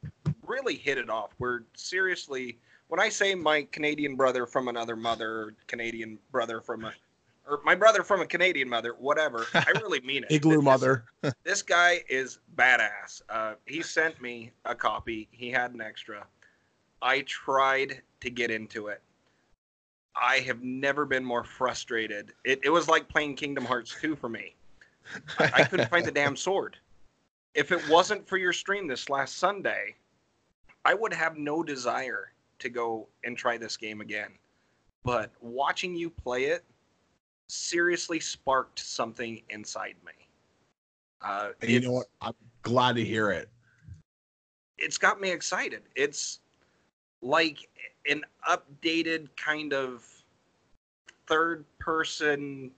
really 0.47 0.75
hit 0.77 0.99
it 0.99 1.11
off. 1.11 1.31
We're 1.39 1.61
seriously, 1.75 2.59
when 2.89 3.01
I 3.01 3.09
say 3.09 3.35
my 3.35 3.67
Canadian 3.71 4.17
brother 4.17 4.47
from 4.47 4.69
another 4.69 4.97
mother, 4.97 5.55
Canadian 5.67 6.19
brother 6.33 6.61
from 6.61 6.85
a, 6.85 6.93
or 7.49 7.61
my 7.65 7.75
brother 7.75 8.03
from 8.03 8.21
a 8.21 8.27
Canadian 8.27 8.69
mother, 8.69 8.95
whatever, 8.99 9.47
I 9.55 9.71
really 9.77 10.01
mean 10.01 10.25
it. 10.25 10.33
igloo 10.33 10.57
This- 10.57 10.65
mother 10.65 11.05
this 11.45 11.63
guy 11.63 12.03
is 12.09 12.39
badass. 12.57 13.23
Uh, 13.29 13.55
he 13.67 13.83
sent 13.83 14.21
me 14.21 14.51
a 14.65 14.75
copy. 14.75 15.29
He 15.31 15.51
had 15.51 15.73
an 15.73 15.81
extra. 15.81 16.27
I 17.03 17.21
tried 17.23 18.03
to 18.21 18.31
get 18.31 18.51
into 18.51 18.89
it. 18.89 19.01
I 20.21 20.39
have 20.41 20.61
never 20.63 21.07
been 21.07 21.25
more 21.25 21.45
frustrated. 21.45 22.33
It, 22.45 22.61
it 22.65 22.69
was 22.71 22.89
like 22.89 23.09
playing 23.09 23.37
Kingdom 23.37 23.65
Hearts 23.65 23.97
2 24.01 24.17
for 24.17 24.29
me. 24.29 24.55
I, 25.39 25.51
I 25.55 25.65
couldn't 25.65 25.91
find 25.91 26.05
the 26.05 26.11
damn 26.13 26.37
sword. 26.37 26.77
If 27.55 27.73
it 27.73 27.87
wasn't 27.89 28.29
for 28.29 28.37
your 28.37 28.53
stream 28.53 28.87
this 28.87 29.09
last 29.09 29.39
Sunday, 29.39 29.97
I 30.85 30.95
would 30.95 31.13
have 31.13 31.37
no 31.37 31.63
desire 31.63 32.33
to 32.61 32.69
go 32.69 33.09
and 33.25 33.37
try 33.37 33.59
this 33.59 33.77
game 33.77 34.01
again. 34.01 34.33
But 35.05 35.31
watching 35.41 35.95
you 35.95 36.11
play 36.11 36.45
it 36.45 36.65
seriously 37.49 38.21
sparked 38.21 38.79
something 38.79 39.43
inside 39.51 39.97
me. 40.05 40.13
Uh, 41.23 41.51
and 41.61 41.71
you 41.71 41.81
know 41.81 41.93
what 41.93 42.07
i'm 42.23 42.33
glad 42.63 42.97
to 42.97 43.05
hear 43.05 43.31
it 43.31 43.51
it's 44.81 44.99
got 44.99 45.21
me 45.21 45.31
excited. 45.31 45.83
It's 45.95 46.41
like 47.23 47.69
an 48.09 48.25
updated 48.49 49.29
kind 49.37 49.73
of 49.73 50.05
third 51.27 51.65
person 51.79 52.71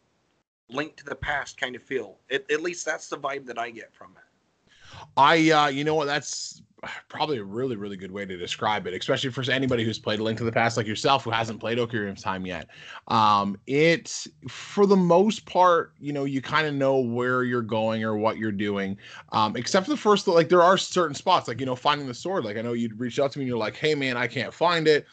link 0.72 0.96
to 0.96 1.04
the 1.04 1.14
past 1.14 1.60
kind 1.60 1.76
of 1.76 1.82
feel. 1.82 2.18
It, 2.28 2.50
at 2.50 2.62
least 2.62 2.84
that's 2.84 3.08
the 3.08 3.18
vibe 3.18 3.46
that 3.46 3.58
I 3.58 3.70
get 3.70 3.94
from 3.94 4.12
it. 4.16 4.98
I, 5.16 5.50
uh, 5.50 5.68
you 5.68 5.84
know 5.84 5.94
what? 5.94 6.06
That's 6.06 6.62
probably 7.08 7.38
a 7.38 7.44
really, 7.44 7.76
really 7.76 7.96
good 7.96 8.10
way 8.10 8.24
to 8.24 8.36
describe 8.36 8.86
it, 8.86 8.94
especially 8.94 9.30
for 9.30 9.48
anybody 9.50 9.84
who's 9.84 9.98
played 9.98 10.20
Link 10.20 10.38
to 10.38 10.44
the 10.44 10.52
Past 10.52 10.76
like 10.76 10.86
yourself, 10.86 11.24
who 11.24 11.30
hasn't 11.30 11.60
played 11.60 11.78
Ocarina 11.78 12.10
of 12.10 12.18
Time 12.18 12.44
yet. 12.44 12.68
Um, 13.08 13.56
it, 13.66 14.26
for 14.48 14.86
the 14.86 14.96
most 14.96 15.46
part, 15.46 15.92
you 16.00 16.12
know, 16.12 16.24
you 16.24 16.42
kind 16.42 16.66
of 16.66 16.74
know 16.74 16.98
where 16.98 17.44
you're 17.44 17.62
going 17.62 18.02
or 18.02 18.16
what 18.16 18.36
you're 18.36 18.52
doing, 18.52 18.96
um, 19.30 19.56
except 19.56 19.86
for 19.86 19.92
the 19.92 19.96
first. 19.96 20.26
Like, 20.26 20.48
there 20.48 20.62
are 20.62 20.76
certain 20.76 21.14
spots, 21.14 21.46
like 21.48 21.60
you 21.60 21.66
know, 21.66 21.76
finding 21.76 22.06
the 22.06 22.14
sword. 22.14 22.44
Like, 22.44 22.56
I 22.56 22.62
know 22.62 22.72
you'd 22.72 22.98
reach 22.98 23.20
out 23.20 23.32
to 23.32 23.38
me 23.38 23.44
and 23.44 23.48
you're 23.48 23.58
like, 23.58 23.76
"Hey, 23.76 23.94
man, 23.94 24.16
I 24.16 24.26
can't 24.26 24.52
find 24.52 24.88
it." 24.88 25.06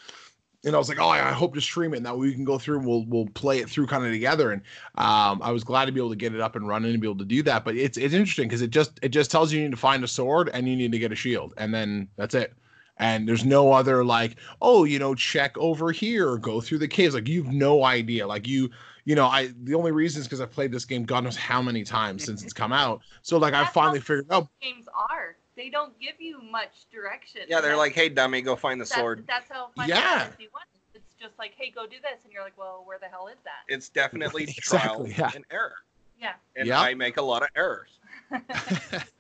And 0.66 0.76
I 0.76 0.78
was 0.78 0.90
like, 0.90 1.00
oh, 1.00 1.08
I 1.08 1.32
hope 1.32 1.54
to 1.56 1.62
stream 1.62 1.94
it. 1.94 1.98
And 1.98 2.06
that 2.06 2.18
we 2.18 2.34
can 2.34 2.44
go 2.44 2.58
through 2.58 2.80
and 2.80 2.88
we'll 2.88 3.06
we'll 3.06 3.28
play 3.28 3.60
it 3.60 3.70
through 3.70 3.88
kind 3.88 4.06
of 4.06 4.12
together. 4.12 4.52
And 4.52 4.62
um, 4.96 5.42
I 5.42 5.52
was 5.52 5.64
glad 5.64 5.86
to 5.86 5.92
be 5.92 6.00
able 6.00 6.10
to 6.10 6.16
get 6.16 6.36
it 6.36 6.42
up 6.42 6.56
and 6.56 6.68
running 6.68 6.92
and 6.92 7.02
be 7.02 7.08
able 7.08 7.20
to 7.20 7.26
do 7.26 7.42
that. 7.44 7.64
But 7.64 7.78
it's 7.78 7.98
it's 7.98 8.14
interesting 8.14 8.48
because 8.48 8.62
it 8.62 8.72
just 8.72 9.00
it 9.02 9.10
just 9.10 9.32
tells 9.32 9.54
you 9.54 9.60
you 9.60 9.66
need 9.66 9.72
to 9.72 9.78
find 9.78 10.04
a 10.04 10.08
sword 10.08 10.50
and 10.54 10.68
you 10.68 10.76
need 10.76 10.92
to 10.92 11.00
get 11.00 11.12
a 11.12 11.16
shield, 11.16 11.54
and 11.58 11.74
then 11.74 12.10
that's 12.18 12.36
it. 12.36 12.54
And 12.98 13.26
there's 13.26 13.46
no 13.46 13.72
other 13.72 14.04
like, 14.04 14.36
oh, 14.62 14.84
you 14.84 15.00
know, 15.00 15.16
check 15.16 15.58
over 15.58 15.94
here 15.94 16.30
or 16.30 16.38
go 16.38 16.60
through 16.60 16.80
the 16.80 16.88
caves. 16.88 17.16
Like 17.16 17.30
you've 17.30 17.48
no 17.48 17.86
idea. 17.86 18.28
Like 18.28 18.46
you, 18.46 18.70
you 19.06 19.16
know, 19.16 19.28
I 19.28 19.54
the 19.64 19.76
only 19.76 19.94
reason 19.94 20.20
is 20.20 20.28
because 20.28 20.42
I've 20.42 20.52
played 20.52 20.74
this 20.74 20.84
game 20.84 21.06
God 21.06 21.24
knows 21.24 21.38
how 21.38 21.62
many 21.62 21.86
times 21.86 22.26
since 22.26 22.44
it's 22.44 22.52
come 22.52 22.74
out. 22.74 23.02
So 23.22 23.38
like 23.38 23.54
I 23.54 23.66
finally 23.66 24.02
figured 24.02 24.28
out. 24.30 24.50
games 24.62 24.88
are. 25.10 25.38
They 25.60 25.70
don't 25.70 25.92
give 26.00 26.16
you 26.20 26.42
much 26.42 26.90
direction. 26.90 27.42
Yeah, 27.50 27.58
they're 27.60 27.72
That's- 27.72 27.78
like, 27.80 27.92
hey, 27.92 28.08
dummy, 28.08 28.42
go 28.42 28.56
find 28.56 28.80
the 28.80 28.86
that's, 28.86 28.96
sword. 28.96 29.26
That's 29.28 29.52
how 29.52 29.72
Final 29.76 29.90
Yeah. 29.90 30.20
Fantasy 30.20 30.48
one. 30.52 30.64
It's 30.94 31.14
just 31.20 31.38
like, 31.38 31.52
hey, 31.58 31.70
go 31.70 31.86
do 31.86 31.98
this, 32.02 32.24
and 32.24 32.32
you're 32.32 32.44
like, 32.44 32.58
well, 32.58 32.84
where 32.86 32.98
the 32.98 33.08
hell 33.08 33.28
is 33.28 33.36
that? 33.44 33.66
It's 33.68 33.90
definitely 33.90 34.44
Exactly, 34.58 35.12
trial 35.12 35.32
yeah. 35.32 35.32
and 35.36 35.44
error. 35.52 35.76
Yeah. 36.18 36.36
And 36.56 36.66
Yeah. 36.66 36.80
I 36.80 36.94
make 36.94 37.18
a 37.18 37.22
lot 37.22 37.42
of 37.44 37.50
errors. 37.58 37.90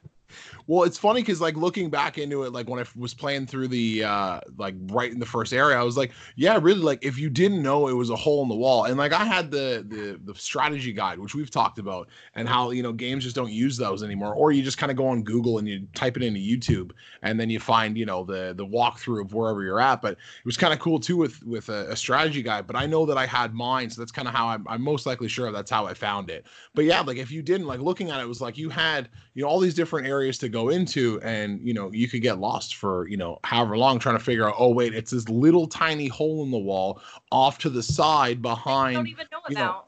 Well, 0.69 0.83
it's 0.83 0.99
funny 0.99 1.21
because 1.21 1.41
like 1.41 1.57
looking 1.57 1.89
back 1.89 2.19
into 2.19 2.43
it, 2.43 2.53
like 2.53 2.69
when 2.69 2.79
I 2.79 2.85
was 2.95 3.15
playing 3.15 3.47
through 3.47 3.69
the 3.69 4.03
uh 4.03 4.39
like 4.55 4.75
right 4.91 5.11
in 5.11 5.17
the 5.17 5.25
first 5.25 5.51
area, 5.51 5.75
I 5.75 5.81
was 5.81 5.97
like, 5.97 6.11
yeah, 6.35 6.59
really 6.61 6.81
like 6.81 7.03
if 7.03 7.17
you 7.17 7.27
didn't 7.27 7.63
know 7.63 7.87
it 7.87 7.93
was 7.93 8.11
a 8.11 8.15
hole 8.15 8.43
in 8.43 8.49
the 8.49 8.55
wall, 8.55 8.83
and 8.83 8.95
like 8.95 9.11
I 9.11 9.25
had 9.25 9.49
the 9.49 9.83
the 9.89 10.19
the 10.31 10.39
strategy 10.39 10.93
guide, 10.93 11.17
which 11.17 11.33
we've 11.33 11.49
talked 11.49 11.79
about, 11.79 12.07
and 12.35 12.47
how 12.47 12.69
you 12.69 12.83
know 12.83 12.93
games 12.93 13.23
just 13.23 13.35
don't 13.35 13.51
use 13.51 13.77
those 13.77 14.03
anymore, 14.03 14.35
or 14.35 14.51
you 14.51 14.61
just 14.61 14.77
kind 14.77 14.91
of 14.91 14.95
go 14.95 15.07
on 15.07 15.23
Google 15.23 15.57
and 15.57 15.67
you 15.67 15.87
type 15.95 16.17
it 16.17 16.21
into 16.21 16.39
YouTube, 16.39 16.91
and 17.23 17.39
then 17.39 17.49
you 17.49 17.59
find 17.59 17.97
you 17.97 18.05
know 18.05 18.23
the 18.23 18.53
the 18.55 18.63
walkthrough 18.63 19.21
of 19.21 19.33
wherever 19.33 19.63
you're 19.63 19.81
at. 19.81 20.03
But 20.03 20.11
it 20.11 20.45
was 20.45 20.55
kind 20.55 20.71
of 20.71 20.77
cool 20.77 20.99
too 20.99 21.17
with 21.17 21.43
with 21.43 21.69
a, 21.69 21.89
a 21.89 21.95
strategy 21.95 22.43
guide. 22.43 22.67
But 22.67 22.75
I 22.75 22.85
know 22.85 23.07
that 23.07 23.17
I 23.17 23.25
had 23.25 23.55
mine, 23.55 23.89
so 23.89 24.01
that's 24.01 24.11
kind 24.11 24.27
of 24.27 24.35
how 24.35 24.49
I'm, 24.49 24.67
I'm 24.67 24.83
most 24.83 25.07
likely 25.07 25.29
sure 25.29 25.51
that's 25.51 25.71
how 25.71 25.87
I 25.87 25.95
found 25.95 26.29
it. 26.29 26.45
But 26.75 26.85
yeah, 26.85 27.01
like 27.01 27.17
if 27.17 27.31
you 27.31 27.41
didn't 27.41 27.65
like 27.65 27.79
looking 27.79 28.11
at 28.11 28.19
it, 28.19 28.25
it 28.25 28.27
was 28.27 28.39
like 28.39 28.55
you 28.55 28.69
had 28.69 29.09
you 29.33 29.41
know 29.41 29.49
all 29.49 29.59
these 29.59 29.73
different 29.73 30.05
areas 30.05 30.37
to 30.37 30.49
go 30.49 30.58
into 30.67 31.21
and 31.21 31.61
you 31.65 31.73
know 31.73 31.89
you 31.93 32.09
could 32.09 32.21
get 32.21 32.39
lost 32.39 32.75
for 32.75 33.07
you 33.07 33.15
know 33.15 33.39
however 33.45 33.77
long 33.77 33.97
trying 33.97 34.17
to 34.17 34.23
figure 34.23 34.45
out 34.45 34.55
oh 34.59 34.69
wait 34.69 34.93
it's 34.93 35.11
this 35.11 35.29
little 35.29 35.65
tiny 35.65 36.07
hole 36.07 36.43
in 36.43 36.51
the 36.51 36.57
wall 36.57 37.01
off 37.31 37.57
to 37.57 37.69
the 37.69 37.81
side 37.81 38.41
behind 38.41 38.95
don't 38.95 39.07
even 39.07 39.25
know 39.31 39.39
you 39.47 39.55
know, 39.55 39.83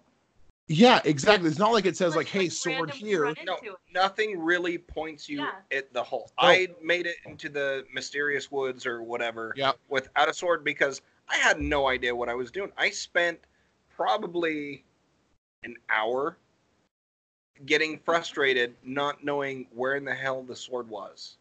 yeah 0.68 1.02
exactly 1.04 1.50
it's 1.50 1.60
not 1.60 1.74
like 1.74 1.86
it 1.86 1.98
says 1.98 2.16
like 2.16 2.34
Unless 2.34 2.64
hey 2.64 2.76
sword 2.78 2.90
here 2.92 3.34
No, 3.46 3.58
nothing 3.94 4.40
really 4.40 4.78
points 4.78 5.28
you 5.28 5.42
Yeah. 5.42 5.78
at 5.78 5.94
the 5.94 6.02
hole. 6.02 6.32
Oh. 6.38 6.48
I 6.48 6.68
made 6.82 7.08
it 7.08 7.18
into 7.26 7.50
the 7.50 7.86
mysterious 7.94 8.50
woods 8.50 8.86
or 8.86 9.04
whatever 9.04 9.54
Yep. 9.58 9.78
without 9.90 10.30
a 10.30 10.34
sword 10.34 10.64
because 10.64 11.02
I 11.28 11.36
had 11.36 11.60
no 11.60 11.88
idea 11.90 12.16
what 12.16 12.30
I 12.30 12.36
was 12.36 12.52
doing. 12.52 12.72
I 12.78 12.90
spent 12.90 13.40
probably 13.90 14.86
an 15.64 15.76
hour 15.90 16.38
getting 17.66 18.00
frustrated, 18.00 18.76
not 18.84 19.24
knowing 19.24 19.68
where 19.74 19.96
in 19.96 20.06
the 20.06 20.14
hell 20.14 20.44
the 20.44 20.56
sword 20.56 20.90
was. 20.90 21.38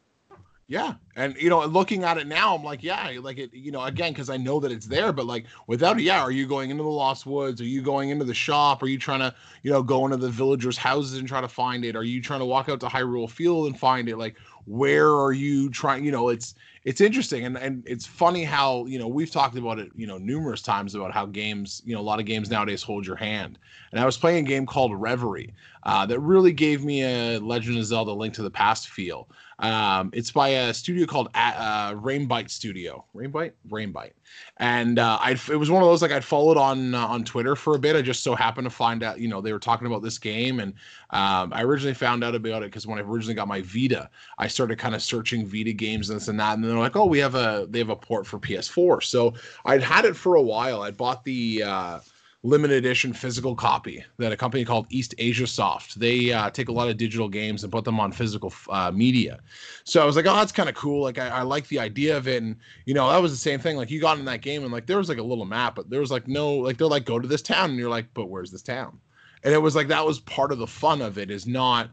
yeah 0.68 0.94
and 1.16 1.34
you 1.36 1.50
know 1.50 1.64
looking 1.64 2.04
at 2.04 2.16
it 2.16 2.28
now 2.28 2.54
i'm 2.54 2.62
like 2.62 2.80
yeah 2.82 3.10
like 3.20 3.38
it 3.38 3.52
you 3.52 3.72
know 3.72 3.82
again 3.82 4.12
because 4.12 4.30
i 4.30 4.36
know 4.36 4.60
that 4.60 4.70
it's 4.70 4.86
there 4.86 5.12
but 5.12 5.26
like 5.26 5.44
without 5.66 5.98
it 5.98 6.04
yeah 6.04 6.20
are 6.22 6.30
you 6.30 6.46
going 6.46 6.70
into 6.70 6.84
the 6.84 6.88
lost 6.88 7.26
woods? 7.26 7.60
Are 7.60 7.64
you 7.64 7.82
going 7.82 8.10
into 8.10 8.24
the 8.24 8.34
shop? 8.34 8.80
Are 8.82 8.86
you 8.86 8.98
trying 8.98 9.18
to 9.20 9.34
you 9.64 9.70
know 9.72 9.82
go 9.82 10.04
into 10.04 10.16
the 10.16 10.30
villagers 10.30 10.76
houses 10.76 11.18
and 11.18 11.26
try 11.26 11.40
to 11.40 11.48
find 11.48 11.84
it? 11.84 11.96
Are 11.96 12.04
you 12.04 12.22
trying 12.22 12.38
to 12.40 12.46
walk 12.46 12.68
out 12.68 12.78
to 12.80 12.86
hyrule 12.86 13.28
field 13.28 13.66
and 13.66 13.78
find 13.78 14.08
it? 14.08 14.16
Like 14.16 14.36
where 14.66 15.08
are 15.08 15.32
you 15.32 15.70
trying 15.70 16.04
you 16.04 16.12
know 16.12 16.28
it's 16.28 16.54
it's 16.84 17.00
interesting. 17.00 17.44
And 17.44 17.56
and 17.58 17.82
it's 17.86 18.06
funny 18.06 18.44
how 18.44 18.86
you 18.86 18.98
know 18.98 19.08
we've 19.08 19.30
talked 19.30 19.56
about 19.56 19.78
it 19.78 19.90
you 19.94 20.06
know 20.06 20.18
numerous 20.18 20.62
times 20.62 20.94
about 20.94 21.12
how 21.12 21.26
games 21.26 21.82
you 21.84 21.94
know 21.94 22.00
a 22.00 22.02
lot 22.02 22.20
of 22.20 22.26
games 22.26 22.50
nowadays 22.50 22.82
hold 22.82 23.06
your 23.06 23.16
hand. 23.16 23.58
And 23.92 24.00
i 24.00 24.06
was 24.06 24.16
playing 24.16 24.44
a 24.44 24.48
game 24.48 24.66
called 24.66 24.94
reverie 24.94 25.52
uh, 25.82 26.06
that 26.06 26.20
really 26.20 26.52
gave 26.52 26.84
me 26.84 27.02
a 27.02 27.38
legend 27.38 27.78
of 27.78 27.84
zelda 27.84 28.12
link 28.12 28.34
to 28.34 28.42
the 28.42 28.50
past 28.50 28.88
feel. 28.88 29.28
Um, 29.58 30.10
it's 30.14 30.30
by 30.30 30.48
a 30.48 30.72
studio 30.72 31.06
called 31.06 31.28
uh, 31.34 31.92
Rainbite 31.92 32.50
Studio. 32.50 33.04
Rainbite, 33.14 33.52
Rainbite, 33.68 34.12
and 34.58 34.98
uh, 34.98 35.18
I 35.20 35.32
it 35.32 35.56
was 35.56 35.70
one 35.70 35.82
of 35.82 35.88
those 35.88 36.02
like 36.02 36.12
I'd 36.12 36.24
followed 36.24 36.56
on 36.56 36.94
uh, 36.94 37.06
on 37.06 37.24
Twitter 37.24 37.56
for 37.56 37.74
a 37.74 37.78
bit. 37.78 37.96
I 37.96 38.02
just 38.02 38.22
so 38.22 38.34
happened 38.34 38.66
to 38.66 38.70
find 38.70 39.02
out, 39.02 39.18
you 39.18 39.28
know, 39.28 39.40
they 39.40 39.52
were 39.52 39.58
talking 39.58 39.86
about 39.86 40.02
this 40.02 40.18
game, 40.18 40.60
and 40.60 40.74
um, 41.10 41.52
I 41.52 41.62
originally 41.62 41.94
found 41.94 42.22
out 42.22 42.34
about 42.34 42.62
it 42.62 42.66
because 42.66 42.86
when 42.86 42.98
I 42.98 43.02
originally 43.02 43.34
got 43.34 43.48
my 43.48 43.62
Vita, 43.62 44.10
I 44.38 44.48
started 44.48 44.78
kind 44.78 44.94
of 44.94 45.02
searching 45.02 45.46
Vita 45.46 45.72
games 45.72 46.10
and 46.10 46.20
this 46.20 46.28
and 46.28 46.38
that, 46.40 46.54
and 46.54 46.62
then 46.62 46.70
they're 46.70 46.78
like, 46.78 46.96
oh, 46.96 47.06
we 47.06 47.18
have 47.18 47.34
a 47.34 47.66
they 47.70 47.78
have 47.78 47.88
a 47.88 47.96
port 47.96 48.26
for 48.26 48.38
PS4. 48.38 49.02
So 49.02 49.34
I'd 49.64 49.82
had 49.82 50.04
it 50.04 50.14
for 50.14 50.34
a 50.34 50.42
while. 50.42 50.82
I 50.82 50.90
bought 50.90 51.24
the 51.24 51.62
uh, 51.62 52.00
limited 52.42 52.76
edition 52.76 53.12
physical 53.12 53.54
copy 53.54 54.02
that 54.16 54.32
a 54.32 54.36
company 54.36 54.64
called 54.64 54.88
Eastasiasoft. 54.88 55.94
They 55.94 56.32
uh, 56.32 56.48
take 56.50 56.68
a 56.68 56.72
lot 56.72 56.88
of 56.88 56.96
digital 56.96 57.28
games 57.28 57.62
and 57.62 57.72
put 57.72 57.84
them 57.84 58.00
on 58.00 58.12
physical 58.12 58.52
uh, 58.70 58.90
media. 58.90 59.40
So 59.84 60.02
I 60.02 60.06
was 60.06 60.16
like, 60.16 60.26
oh, 60.26 60.34
that's 60.34 60.52
kind 60.52 60.68
of 60.68 60.74
cool. 60.74 61.02
Like 61.02 61.18
I, 61.18 61.28
I 61.28 61.42
like 61.42 61.68
the 61.68 61.78
idea 61.78 62.16
of 62.16 62.28
it, 62.28 62.42
and 62.42 62.56
you 62.86 62.94
know, 62.94 63.10
that 63.10 63.20
was 63.20 63.32
the 63.32 63.38
same 63.38 63.60
thing. 63.60 63.76
Like 63.76 63.90
you 63.90 64.00
got 64.00 64.18
in 64.18 64.24
that 64.24 64.40
game, 64.40 64.62
and 64.62 64.72
like 64.72 64.86
there 64.86 64.98
was 64.98 65.08
like 65.08 65.18
a 65.18 65.22
little 65.22 65.44
map, 65.44 65.74
but 65.74 65.90
there 65.90 66.00
was 66.00 66.10
like 66.10 66.28
no, 66.28 66.54
like 66.54 66.78
they're 66.78 66.86
like, 66.86 67.04
go 67.04 67.18
to 67.18 67.28
this 67.28 67.42
town, 67.42 67.70
and 67.70 67.78
you're 67.78 67.90
like, 67.90 68.06
but 68.14 68.30
where's 68.30 68.50
this 68.50 68.62
town? 68.62 68.98
And 69.42 69.54
it 69.54 69.58
was 69.58 69.76
like 69.76 69.88
that 69.88 70.04
was 70.04 70.20
part 70.20 70.52
of 70.52 70.58
the 70.58 70.66
fun 70.66 71.02
of 71.02 71.18
it 71.18 71.30
is 71.30 71.46
not 71.46 71.90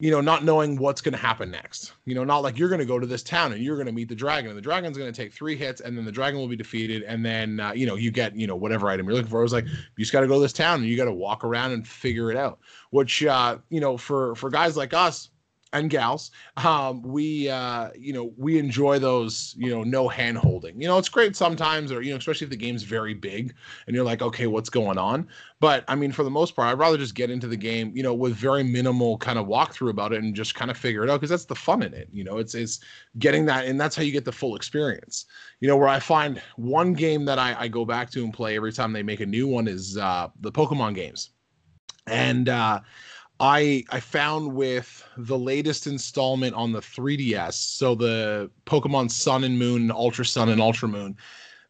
you 0.00 0.10
know, 0.10 0.20
not 0.20 0.44
knowing 0.44 0.76
what's 0.76 1.00
going 1.00 1.12
to 1.12 1.18
happen 1.18 1.50
next. 1.50 1.92
You 2.04 2.14
know, 2.14 2.24
not 2.24 2.38
like 2.38 2.58
you're 2.58 2.68
going 2.68 2.80
to 2.80 2.84
go 2.84 2.98
to 2.98 3.06
this 3.06 3.22
town 3.22 3.52
and 3.52 3.62
you're 3.62 3.76
going 3.76 3.86
to 3.86 3.92
meet 3.92 4.08
the 4.08 4.14
dragon, 4.14 4.50
and 4.50 4.58
the 4.58 4.62
dragon's 4.62 4.98
going 4.98 5.12
to 5.12 5.16
take 5.16 5.32
three 5.32 5.56
hits, 5.56 5.80
and 5.80 5.96
then 5.96 6.04
the 6.04 6.12
dragon 6.12 6.40
will 6.40 6.48
be 6.48 6.56
defeated, 6.56 7.02
and 7.04 7.24
then 7.24 7.60
uh, 7.60 7.72
you 7.72 7.86
know 7.86 7.94
you 7.94 8.10
get 8.10 8.34
you 8.34 8.46
know 8.46 8.56
whatever 8.56 8.88
item 8.88 9.06
you're 9.06 9.14
looking 9.14 9.30
for. 9.30 9.40
It 9.40 9.44
was 9.44 9.52
like 9.52 9.66
you 9.66 10.04
just 10.04 10.12
got 10.12 10.20
to 10.20 10.26
go 10.26 10.34
to 10.34 10.40
this 10.40 10.52
town 10.52 10.80
and 10.80 10.88
you 10.88 10.96
got 10.96 11.04
to 11.04 11.12
walk 11.12 11.44
around 11.44 11.72
and 11.72 11.86
figure 11.86 12.30
it 12.30 12.36
out. 12.36 12.58
Which 12.90 13.24
uh, 13.24 13.58
you 13.70 13.80
know, 13.80 13.96
for 13.96 14.34
for 14.34 14.50
guys 14.50 14.76
like 14.76 14.92
us, 14.92 15.30
and 15.74 15.90
gals 15.90 16.30
um, 16.56 17.02
we 17.02 17.50
uh, 17.50 17.90
you 17.98 18.12
know 18.12 18.32
we 18.36 18.58
enjoy 18.58 18.98
those 18.98 19.54
you 19.58 19.70
know 19.70 19.82
no 19.82 20.08
hand 20.08 20.38
holding 20.38 20.80
you 20.80 20.88
know 20.88 20.96
it's 20.96 21.08
great 21.08 21.36
sometimes 21.36 21.92
or 21.92 22.00
you 22.00 22.10
know 22.10 22.16
especially 22.16 22.44
if 22.44 22.50
the 22.50 22.56
game's 22.56 22.84
very 22.84 23.12
big 23.12 23.54
and 23.86 23.94
you're 23.94 24.04
like 24.04 24.22
okay 24.22 24.46
what's 24.46 24.70
going 24.70 24.96
on? 24.98 25.28
But 25.60 25.84
i 25.88 25.94
mean 25.94 26.12
for 26.12 26.24
the 26.24 26.30
most 26.30 26.54
part 26.54 26.68
i'd 26.68 26.78
rather 26.78 26.98
just 26.98 27.14
get 27.14 27.30
into 27.30 27.46
the 27.46 27.56
game 27.56 27.90
you 27.94 28.02
know 28.02 28.12
with 28.12 28.34
very 28.34 28.62
minimal 28.62 29.16
kind 29.16 29.38
of 29.38 29.46
walkthrough 29.46 29.88
about 29.88 30.12
it 30.12 30.22
and 30.22 30.34
just 30.34 30.54
kind 30.54 30.70
of 30.70 30.76
figure 30.76 31.02
it 31.04 31.10
out 31.10 31.20
because 31.20 31.30
that's 31.30 31.46
the 31.46 31.54
fun 31.54 31.82
in 31.82 31.94
it 31.94 32.08
you 32.12 32.22
know? 32.22 32.38
It's 32.38 32.54
it's 32.54 32.80
getting 33.18 33.46
that 33.46 33.64
and 33.66 33.80
that's 33.80 33.96
how 33.96 34.02
you 34.02 34.12
get 34.12 34.24
the 34.24 34.32
full 34.32 34.56
experience. 34.56 35.24
You 35.60 35.68
know 35.68 35.76
where 35.76 35.88
i 35.88 35.98
find 35.98 36.40
one 36.56 36.92
game 36.92 37.24
that 37.24 37.38
i, 37.38 37.56
I 37.58 37.68
go 37.68 37.84
back 37.84 38.10
to 38.10 38.24
and 38.24 38.32
play 38.32 38.56
every 38.56 38.72
time 38.72 38.92
they 38.92 39.02
make 39.02 39.20
a 39.20 39.26
new 39.26 39.48
one 39.48 39.66
is 39.66 39.96
uh, 39.96 40.28
the 40.40 40.52
pokemon 40.52 40.94
games. 40.94 41.30
And 42.06 42.48
uh 42.48 42.80
I 43.44 43.84
I 43.90 44.00
found 44.00 44.54
with 44.54 45.06
the 45.18 45.38
latest 45.38 45.86
installment 45.86 46.54
on 46.54 46.72
the 46.72 46.80
3DS, 46.80 47.52
so 47.52 47.94
the 47.94 48.50
Pokemon 48.64 49.10
Sun 49.10 49.44
and 49.44 49.58
Moon, 49.58 49.90
Ultra 49.90 50.24
Sun 50.24 50.48
and 50.48 50.62
Ultra 50.62 50.88
Moon, 50.88 51.14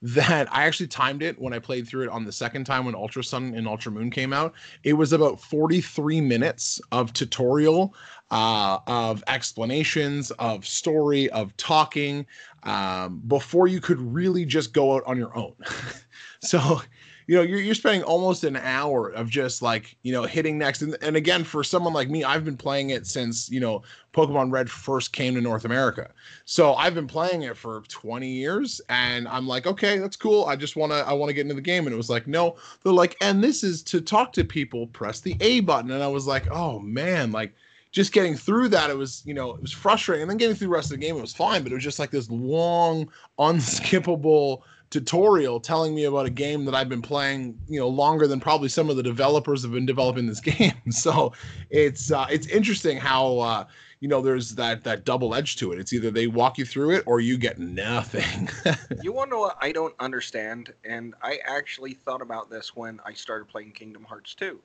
that 0.00 0.46
I 0.54 0.66
actually 0.66 0.86
timed 0.86 1.20
it 1.20 1.36
when 1.36 1.52
I 1.52 1.58
played 1.58 1.88
through 1.88 2.04
it 2.04 2.10
on 2.10 2.24
the 2.24 2.30
second 2.30 2.62
time 2.62 2.84
when 2.84 2.94
Ultra 2.94 3.24
Sun 3.24 3.54
and 3.56 3.66
Ultra 3.66 3.90
Moon 3.90 4.08
came 4.08 4.32
out. 4.32 4.54
It 4.84 4.92
was 4.92 5.12
about 5.12 5.40
43 5.40 6.20
minutes 6.20 6.80
of 6.92 7.12
tutorial, 7.12 7.92
uh, 8.30 8.78
of 8.86 9.24
explanations, 9.26 10.30
of 10.32 10.64
story, 10.64 11.28
of 11.30 11.56
talking, 11.56 12.24
um, 12.62 13.20
before 13.26 13.66
you 13.66 13.80
could 13.80 13.98
really 13.98 14.44
just 14.44 14.72
go 14.72 14.94
out 14.94 15.02
on 15.06 15.16
your 15.16 15.36
own. 15.36 15.54
so 16.40 16.82
you 17.26 17.36
know 17.36 17.42
you're, 17.42 17.60
you're 17.60 17.74
spending 17.74 18.02
almost 18.02 18.44
an 18.44 18.56
hour 18.56 19.08
of 19.10 19.28
just 19.28 19.62
like 19.62 19.96
you 20.02 20.12
know 20.12 20.24
hitting 20.24 20.58
next. 20.58 20.82
And, 20.82 20.96
and 21.02 21.16
again 21.16 21.44
for 21.44 21.64
someone 21.64 21.92
like 21.92 22.08
me 22.08 22.24
i've 22.24 22.44
been 22.44 22.56
playing 22.56 22.90
it 22.90 23.06
since 23.06 23.50
you 23.50 23.60
know 23.60 23.82
pokemon 24.12 24.52
red 24.52 24.70
first 24.70 25.12
came 25.12 25.34
to 25.34 25.40
north 25.40 25.64
america. 25.64 26.10
So 26.44 26.74
i've 26.74 26.94
been 26.94 27.06
playing 27.06 27.42
it 27.42 27.56
for 27.56 27.82
20 27.88 28.28
years 28.28 28.80
and 28.88 29.26
i'm 29.28 29.46
like 29.46 29.66
okay 29.66 29.98
that's 29.98 30.16
cool. 30.16 30.44
I 30.46 30.56
just 30.56 30.76
want 30.76 30.92
to 30.92 30.98
i 31.06 31.12
want 31.12 31.30
to 31.30 31.34
get 31.34 31.42
into 31.42 31.54
the 31.54 31.60
game. 31.60 31.86
And 31.86 31.94
it 31.94 31.96
was 31.96 32.10
like 32.10 32.26
no. 32.26 32.56
They're 32.82 32.92
like 32.92 33.16
and 33.20 33.42
this 33.42 33.64
is 33.64 33.82
to 33.84 34.00
talk 34.00 34.32
to 34.34 34.44
people 34.44 34.86
press 34.88 35.20
the 35.20 35.36
a 35.40 35.60
button. 35.60 35.90
And 35.90 36.02
i 36.02 36.08
was 36.08 36.26
like 36.26 36.50
oh 36.50 36.78
man 36.80 37.32
like 37.32 37.54
just 37.94 38.12
getting 38.12 38.34
through 38.34 38.68
that, 38.68 38.90
it 38.90 38.98
was, 38.98 39.22
you 39.24 39.34
know, 39.34 39.54
it 39.54 39.62
was 39.62 39.70
frustrating. 39.70 40.22
And 40.22 40.30
then 40.30 40.36
getting 40.36 40.56
through 40.56 40.66
the 40.66 40.74
rest 40.74 40.86
of 40.86 40.98
the 40.98 41.06
game, 41.06 41.16
it 41.16 41.20
was 41.20 41.32
fine, 41.32 41.62
but 41.62 41.70
it 41.70 41.76
was 41.76 41.84
just 41.84 42.00
like 42.00 42.10
this 42.10 42.28
long, 42.28 43.08
unskippable 43.38 44.62
tutorial 44.94 45.58
telling 45.58 45.92
me 45.92 46.04
about 46.04 46.24
a 46.24 46.30
game 46.30 46.64
that 46.64 46.72
I've 46.72 46.88
been 46.88 47.02
playing, 47.02 47.58
you 47.68 47.80
know, 47.80 47.88
longer 47.88 48.28
than 48.28 48.38
probably 48.38 48.68
some 48.68 48.88
of 48.88 48.94
the 48.94 49.02
developers 49.02 49.62
have 49.62 49.72
been 49.72 49.86
developing 49.86 50.28
this 50.28 50.38
game. 50.58 50.92
So 50.92 51.32
it's 51.70 52.12
uh, 52.12 52.26
it's 52.30 52.46
interesting 52.46 52.96
how 52.96 53.38
uh, 53.40 53.64
you 53.98 54.06
know 54.06 54.20
there's 54.20 54.54
that 54.54 54.84
that 54.84 55.04
double 55.04 55.34
edge 55.34 55.56
to 55.56 55.72
it. 55.72 55.80
It's 55.80 55.92
either 55.92 56.12
they 56.12 56.28
walk 56.28 56.58
you 56.58 56.64
through 56.64 56.90
it 56.90 57.02
or 57.06 57.18
you 57.18 57.36
get 57.36 57.58
nothing. 57.58 58.48
you 59.02 59.12
want 59.12 59.30
to 59.30 59.34
know 59.34 59.40
what 59.40 59.56
I 59.60 59.72
don't 59.72 59.96
understand, 59.98 60.72
and 60.84 61.14
I 61.22 61.40
actually 61.44 61.94
thought 61.94 62.22
about 62.22 62.48
this 62.48 62.76
when 62.76 63.00
I 63.04 63.14
started 63.14 63.48
playing 63.48 63.72
Kingdom 63.72 64.04
Hearts 64.04 64.32
2. 64.36 64.60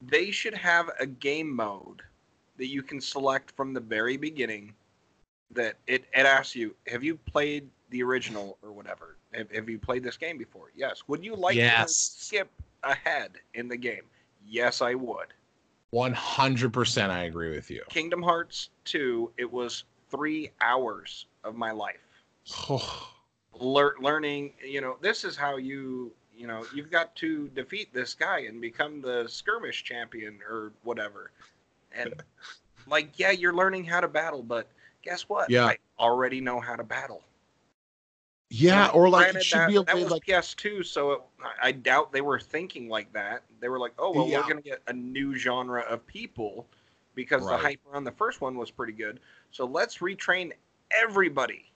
They 0.00 0.30
should 0.30 0.54
have 0.54 0.90
a 1.00 1.06
game 1.06 1.52
mode 1.52 2.02
that 2.56 2.68
you 2.68 2.84
can 2.84 3.00
select 3.00 3.50
from 3.56 3.74
the 3.74 3.80
very 3.80 4.16
beginning. 4.16 4.74
That 5.50 5.74
it 5.88 6.04
it 6.14 6.24
asks 6.24 6.54
you, 6.54 6.76
have 6.86 7.02
you 7.02 7.16
played 7.16 7.68
the 7.90 8.04
original 8.04 8.56
or 8.62 8.70
whatever? 8.70 9.16
Have, 9.32 9.50
have 9.52 9.68
you 9.68 9.78
played 9.78 10.02
this 10.02 10.16
game 10.16 10.38
before? 10.38 10.70
Yes. 10.74 11.02
Would 11.06 11.24
you 11.24 11.36
like 11.36 11.54
yes. 11.54 11.86
to 11.86 12.24
skip 12.24 12.50
ahead 12.82 13.32
in 13.54 13.68
the 13.68 13.76
game? 13.76 14.02
Yes, 14.46 14.82
I 14.82 14.94
would. 14.94 15.28
100% 15.92 17.10
I 17.10 17.24
agree 17.24 17.50
with 17.50 17.70
you. 17.70 17.82
Kingdom 17.88 18.22
Hearts 18.22 18.70
2, 18.84 19.32
it 19.38 19.50
was 19.50 19.84
three 20.10 20.50
hours 20.60 21.26
of 21.44 21.54
my 21.56 21.70
life. 21.70 21.96
Le- 23.60 23.92
learning, 24.00 24.52
you 24.64 24.80
know, 24.80 24.96
this 25.00 25.24
is 25.24 25.36
how 25.36 25.56
you, 25.56 26.12
you 26.34 26.46
know, 26.46 26.64
you've 26.74 26.90
got 26.90 27.14
to 27.16 27.48
defeat 27.48 27.92
this 27.92 28.14
guy 28.14 28.40
and 28.40 28.60
become 28.60 29.02
the 29.02 29.26
skirmish 29.28 29.84
champion 29.84 30.38
or 30.48 30.72
whatever. 30.82 31.32
And, 31.92 32.14
like, 32.88 33.18
yeah, 33.18 33.32
you're 33.32 33.54
learning 33.54 33.84
how 33.84 34.00
to 34.00 34.08
battle, 34.08 34.42
but 34.42 34.68
guess 35.02 35.28
what? 35.28 35.50
Yeah. 35.50 35.66
I 35.66 35.76
already 35.98 36.40
know 36.40 36.60
how 36.60 36.76
to 36.76 36.84
battle. 36.84 37.22
Yeah, 38.50 38.88
or 38.88 39.08
like 39.08 39.34
it 39.34 39.44
should 39.44 39.60
that, 39.60 39.68
be 39.68 39.76
a 39.76 39.82
that 39.84 39.94
way 39.94 40.02
was 40.02 40.12
like 40.12 40.26
PS2, 40.26 40.84
so 40.84 41.12
it, 41.12 41.20
I 41.62 41.70
doubt 41.70 42.12
they 42.12 42.20
were 42.20 42.40
thinking 42.40 42.88
like 42.88 43.12
that. 43.12 43.44
They 43.60 43.68
were 43.68 43.78
like, 43.78 43.92
"Oh, 43.96 44.10
well, 44.10 44.26
Yeah. 44.26 44.40
we're 44.40 44.48
gonna 44.48 44.60
get 44.60 44.82
a 44.88 44.92
new 44.92 45.36
genre 45.36 45.82
of 45.82 46.04
people 46.06 46.66
because 47.14 47.46
the 47.46 47.56
hype 47.56 47.80
around 47.90 48.04
the 48.04 48.12
first 48.12 48.40
one 48.40 48.56
was 48.56 48.70
pretty 48.72 48.92
good. 48.92 49.20
So 49.52 49.66
let's 49.66 49.98
retrain 49.98 50.52
everybody." 50.90 51.69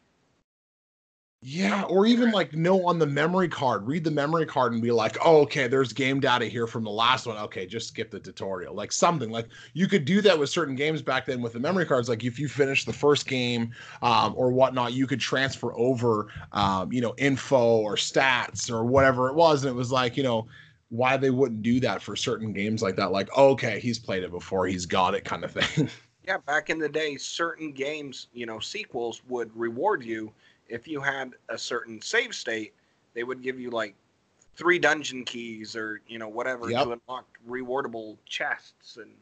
Yeah, 1.46 1.83
or 1.90 2.07
even 2.07 2.30
like 2.30 2.54
no 2.54 2.87
on 2.87 2.98
the 2.98 3.07
memory 3.07 3.48
card, 3.48 3.87
read 3.87 4.02
the 4.02 4.11
memory 4.11 4.46
card 4.46 4.72
and 4.72 4.80
be 4.80 4.90
like, 4.90 5.18
oh, 5.22 5.42
okay, 5.42 5.68
there's 5.68 5.92
game 5.92 6.18
data 6.18 6.46
here 6.46 6.66
from 6.66 6.85
the 6.85 6.90
last 6.90 7.26
one. 7.26 7.37
Okay, 7.37 7.66
just 7.66 7.88
skip 7.88 8.11
the 8.11 8.18
tutorial. 8.18 8.74
Like 8.74 8.90
something 8.90 9.30
like 9.30 9.48
you 9.74 9.87
could 9.87 10.07
do 10.07 10.22
that 10.22 10.38
with 10.38 10.48
certain 10.48 10.74
games 10.74 11.02
back 11.02 11.26
then 11.26 11.42
with 11.42 11.52
the 11.52 11.61
memory 11.61 11.85
cards. 11.85 12.09
Like 12.09 12.24
if 12.24 12.38
you 12.38 12.48
finish 12.48 12.87
the 12.87 12.94
first 12.94 13.26
game 13.26 13.72
um, 14.00 14.33
or 14.38 14.52
whatnot, 14.52 14.94
you 14.94 15.07
could 15.07 15.20
transfer 15.20 15.74
over, 15.74 16.28
um, 16.52 16.90
you 16.90 17.02
know, 17.02 17.14
info 17.18 17.76
or 17.76 17.96
stats 17.96 18.70
or 18.70 18.83
whatever 18.83 19.28
it 19.28 19.35
was. 19.35 19.64
And 19.64 19.70
it 19.70 19.76
was 19.76 19.92
like, 19.92 20.16
you 20.16 20.22
know, 20.22 20.46
why 20.88 21.18
they 21.18 21.28
wouldn't 21.28 21.61
do 21.61 21.78
that 21.80 22.00
for 22.00 22.16
certain 22.16 22.54
games 22.54 22.80
like 22.80 22.96
that. 22.96 23.12
Like, 23.12 23.28
okay, 23.37 23.80
he's 23.80 23.98
played 23.98 24.22
it 24.22 24.30
before, 24.30 24.66
he's 24.66 24.87
got 24.87 25.14
it 25.14 25.26
kind 25.26 25.44
of 25.44 25.52
thing. 25.52 25.90
Yeah, 26.26 26.38
back 26.38 26.70
in 26.70 26.78
the 26.78 26.88
day, 26.88 27.18
certain 27.18 27.70
games, 27.70 28.28
you 28.33 28.46
know, 28.46 28.59
sequels 28.59 29.20
would 29.28 29.54
reward 29.54 30.02
you 30.02 30.33
if 30.68 30.88
you 30.88 31.00
had 31.00 31.35
a 31.48 31.59
certain 31.59 32.00
save 32.00 32.35
state. 32.35 32.72
They 33.14 33.22
would 33.22 33.42
give 33.42 33.61
you 33.61 33.70
like 33.70 33.94
three 34.57 34.79
dungeon 34.79 35.24
keys 35.24 35.77
or 35.77 36.00
you 36.09 36.18
know 36.18 36.29
whatever 36.29 36.68
Yep. 36.70 36.85
to 36.85 36.92
unlock 36.92 37.38
rewardable 37.48 38.16
chests 38.27 38.96
and. 38.96 39.12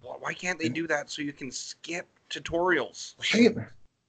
Why 0.00 0.34
can't 0.34 0.58
they 0.58 0.68
do 0.68 0.86
that 0.86 1.10
so 1.10 1.22
you 1.22 1.32
can 1.32 1.50
skip 1.50 2.06
tutorials? 2.30 3.14
Right. 3.34 3.56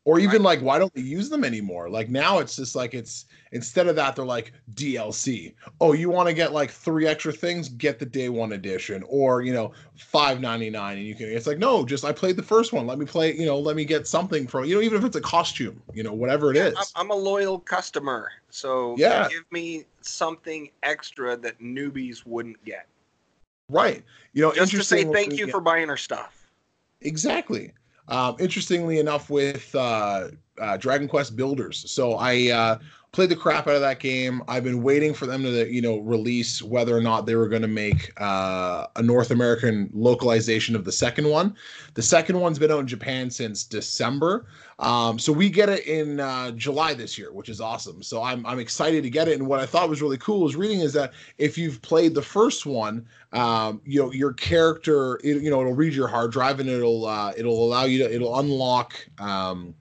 Or 0.08 0.20
even 0.20 0.44
like, 0.44 0.62
why 0.62 0.78
don't 0.78 0.94
they 0.94 1.02
use 1.02 1.30
them 1.30 1.44
anymore? 1.44 1.90
Like 1.90 2.10
now 2.10 2.38
it's 2.38 2.56
just 2.56 2.76
like 2.76 2.94
it's 2.94 3.26
instead 3.52 3.88
of 3.88 3.96
that, 3.96 4.16
they're 4.16 4.24
like 4.24 4.54
DLC. 4.76 5.56
Oh, 5.82 5.94
you 5.94 6.12
want 6.12 6.28
to 6.30 6.34
get 6.34 6.54
like 6.54 6.70
three 6.70 7.08
extra 7.08 7.34
things? 7.34 7.70
Get 7.70 7.98
the 7.98 8.06
day 8.06 8.30
one 8.30 8.52
edition, 8.52 9.04
or 9.08 9.42
you 9.42 9.52
know, 9.52 9.72
five 9.98 10.40
ninety 10.40 10.70
nine, 10.70 11.00
and 11.00 11.08
you 11.08 11.16
can. 11.16 11.26
It's 11.30 11.48
like 11.48 11.58
no, 11.58 11.84
just 11.84 12.06
I 12.06 12.12
played 12.12 12.36
the 12.36 12.44
first 12.44 12.72
one. 12.72 12.86
Let 12.86 13.00
me 13.00 13.06
play. 13.08 13.36
You 13.36 13.48
know, 13.48 13.58
let 13.58 13.76
me 13.76 13.84
get 13.84 14.06
something 14.08 14.46
from 14.46 14.66
you 14.66 14.76
know, 14.76 14.82
even 14.82 15.00
if 15.00 15.06
it's 15.06 15.16
a 15.16 15.22
costume, 15.22 15.82
you 15.92 16.04
know, 16.04 16.14
whatever 16.14 16.52
it 16.52 16.58
is. 16.58 16.76
I'm, 16.78 16.86
I'm 17.06 17.10
a 17.10 17.16
loyal 17.20 17.58
customer, 17.58 18.32
so 18.52 18.96
Yeah. 19.00 19.28
give 19.28 19.52
me 19.52 19.86
something 20.02 20.70
extra 20.84 21.36
that 21.38 21.60
newbies 21.60 22.28
wouldn't 22.28 22.64
get. 22.64 22.86
right. 23.70 24.04
You 24.34 24.44
know, 24.44 24.54
Just 24.54 24.72
to 24.74 24.84
say 24.84 25.04
thank 25.06 25.34
you 25.34 25.48
yeah. 25.48 25.52
for 25.52 25.62
buying 25.62 25.90
our 25.90 25.98
stuff. 25.98 26.52
Exactly. 27.02 27.72
Um, 28.08 28.36
interestingly 28.40 29.00
enough, 29.00 29.30
with 29.30 29.74
uh, 29.76 30.30
uh, 30.62 30.78
Dragon 30.78 31.08
Quest 31.08 31.36
Builders, 31.36 31.90
so 31.90 32.14
I 32.16 32.52
uh, 32.52 32.80
played 33.16 33.30
the 33.30 33.36
crap 33.36 33.66
out 33.66 33.76
of 33.76 33.82
that 33.82 34.02
game. 34.02 34.44
I've 34.50 34.66
been 34.66 34.84
waiting 34.84 35.14
for 35.14 35.26
them 35.26 35.42
to, 35.44 35.72
you 35.72 35.82
know, 35.82 36.00
release 36.00 36.62
whether 36.62 36.96
or 36.96 37.02
not 37.02 37.26
they 37.26 37.36
were 37.36 37.48
going 37.48 37.62
to 37.62 37.68
make 37.68 38.12
uh, 38.22 38.88
a 38.98 39.02
North 39.02 39.32
American 39.32 39.90
localization 39.94 40.76
of 40.76 40.84
the 40.84 40.92
second 40.92 41.30
one. 41.30 41.56
The 41.94 42.02
second 42.02 42.38
one's 42.42 42.60
been 42.60 42.72
out 42.72 42.82
in 42.82 42.88
Japan 42.88 43.32
since 43.32 43.64
December, 43.64 44.48
um, 44.80 45.18
so 45.18 45.32
we 45.32 45.50
get 45.50 45.70
it 45.70 45.88
in 45.88 46.20
uh, 46.20 46.52
July 46.52 46.94
this 46.94 47.18
year, 47.18 47.32
which 47.32 47.48
is 47.48 47.62
awesome. 47.62 48.04
So 48.04 48.22
I'm 48.22 48.46
I'm 48.46 48.60
excited 48.60 49.04
to 49.04 49.10
get 49.10 49.30
it. 49.30 49.40
And 49.40 49.48
what 49.48 49.62
I 49.62 49.66
thought 49.66 49.90
was 49.90 50.02
really 50.02 50.18
cool 50.18 50.42
was 50.42 50.58
reading 50.58 50.82
is 50.82 50.92
that 50.94 51.14
if 51.38 51.58
you've 51.58 51.82
played 51.82 52.14
the 52.14 52.22
first 52.22 52.66
one, 52.66 53.08
um, 53.32 53.82
you 53.86 54.02
know 54.02 54.12
your 54.12 54.34
character, 54.34 55.16
it, 55.24 55.42
you 55.42 55.50
know, 55.50 55.62
it'll 55.62 55.74
read 55.74 55.94
your 55.94 56.10
hard 56.10 56.34
drive 56.34 56.60
and 56.60 56.70
it'll 56.70 57.06
uh, 57.06 57.32
it'll 57.38 57.64
allow 57.64 57.86
you 57.86 58.00
to 58.00 58.14
it'll 58.14 58.38
unlock. 58.40 58.94
Um, 59.18 59.74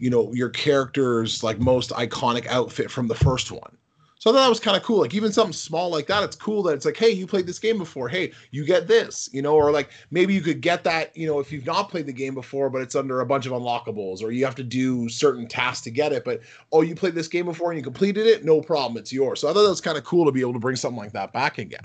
you 0.00 0.10
know 0.10 0.32
your 0.32 0.48
character's 0.48 1.44
like 1.44 1.60
most 1.60 1.90
iconic 1.90 2.46
outfit 2.48 2.90
from 2.90 3.06
the 3.06 3.14
first 3.14 3.52
one 3.52 3.76
So 4.20 4.30
I 4.30 4.34
thought 4.34 4.42
that 4.42 4.48
was 4.50 4.60
kind 4.60 4.76
of 4.76 4.82
cool. 4.82 5.00
Like 5.00 5.14
even 5.14 5.32
something 5.32 5.54
small 5.54 5.88
like 5.88 6.06
that, 6.08 6.22
it's 6.22 6.36
cool 6.36 6.62
that 6.64 6.74
it's 6.74 6.84
like, 6.84 6.98
hey, 6.98 7.08
you 7.08 7.26
played 7.26 7.46
this 7.46 7.58
game 7.58 7.78
before. 7.78 8.06
Hey, 8.06 8.32
you 8.50 8.66
get 8.66 8.86
this, 8.86 9.30
you 9.32 9.40
know, 9.40 9.54
or 9.54 9.70
like 9.70 9.88
maybe 10.10 10.34
you 10.34 10.42
could 10.42 10.60
get 10.60 10.84
that, 10.84 11.16
you 11.16 11.26
know, 11.26 11.40
if 11.40 11.50
you've 11.50 11.64
not 11.64 11.88
played 11.88 12.04
the 12.04 12.12
game 12.12 12.34
before, 12.34 12.68
but 12.68 12.82
it's 12.82 12.94
under 12.94 13.22
a 13.22 13.26
bunch 13.26 13.46
of 13.46 13.52
unlockables, 13.52 14.22
or 14.22 14.30
you 14.30 14.44
have 14.44 14.54
to 14.56 14.62
do 14.62 15.08
certain 15.08 15.48
tasks 15.48 15.84
to 15.84 15.90
get 15.90 16.12
it. 16.12 16.22
But 16.26 16.42
oh, 16.70 16.82
you 16.82 16.94
played 16.94 17.14
this 17.14 17.28
game 17.28 17.46
before 17.46 17.70
and 17.70 17.78
you 17.78 17.82
completed 17.82 18.26
it, 18.26 18.44
no 18.44 18.60
problem, 18.60 18.98
it's 18.98 19.10
yours. 19.10 19.40
So 19.40 19.48
I 19.48 19.54
thought 19.54 19.62
that 19.62 19.70
was 19.70 19.80
kind 19.80 19.96
of 19.96 20.04
cool 20.04 20.26
to 20.26 20.32
be 20.32 20.42
able 20.42 20.52
to 20.52 20.58
bring 20.58 20.76
something 20.76 20.98
like 20.98 21.12
that 21.12 21.32
back 21.32 21.56
again. 21.56 21.80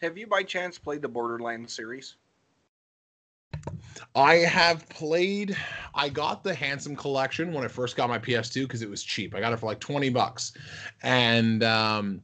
Have 0.00 0.18
you 0.18 0.26
by 0.26 0.42
chance 0.42 0.78
played 0.78 1.00
the 1.00 1.08
Borderlands 1.08 1.72
series? 1.72 2.16
I 4.14 4.36
have 4.36 4.88
played. 4.88 5.56
I 5.94 6.08
got 6.08 6.42
the 6.44 6.54
Handsome 6.54 6.96
Collection 6.96 7.52
when 7.52 7.64
I 7.64 7.68
first 7.68 7.96
got 7.96 8.08
my 8.08 8.18
PS2 8.18 8.62
because 8.62 8.82
it 8.82 8.90
was 8.90 9.02
cheap. 9.02 9.34
I 9.34 9.40
got 9.40 9.52
it 9.52 9.58
for 9.58 9.66
like 9.66 9.80
twenty 9.80 10.08
bucks, 10.08 10.52
and 11.02 11.62
um, 11.62 12.20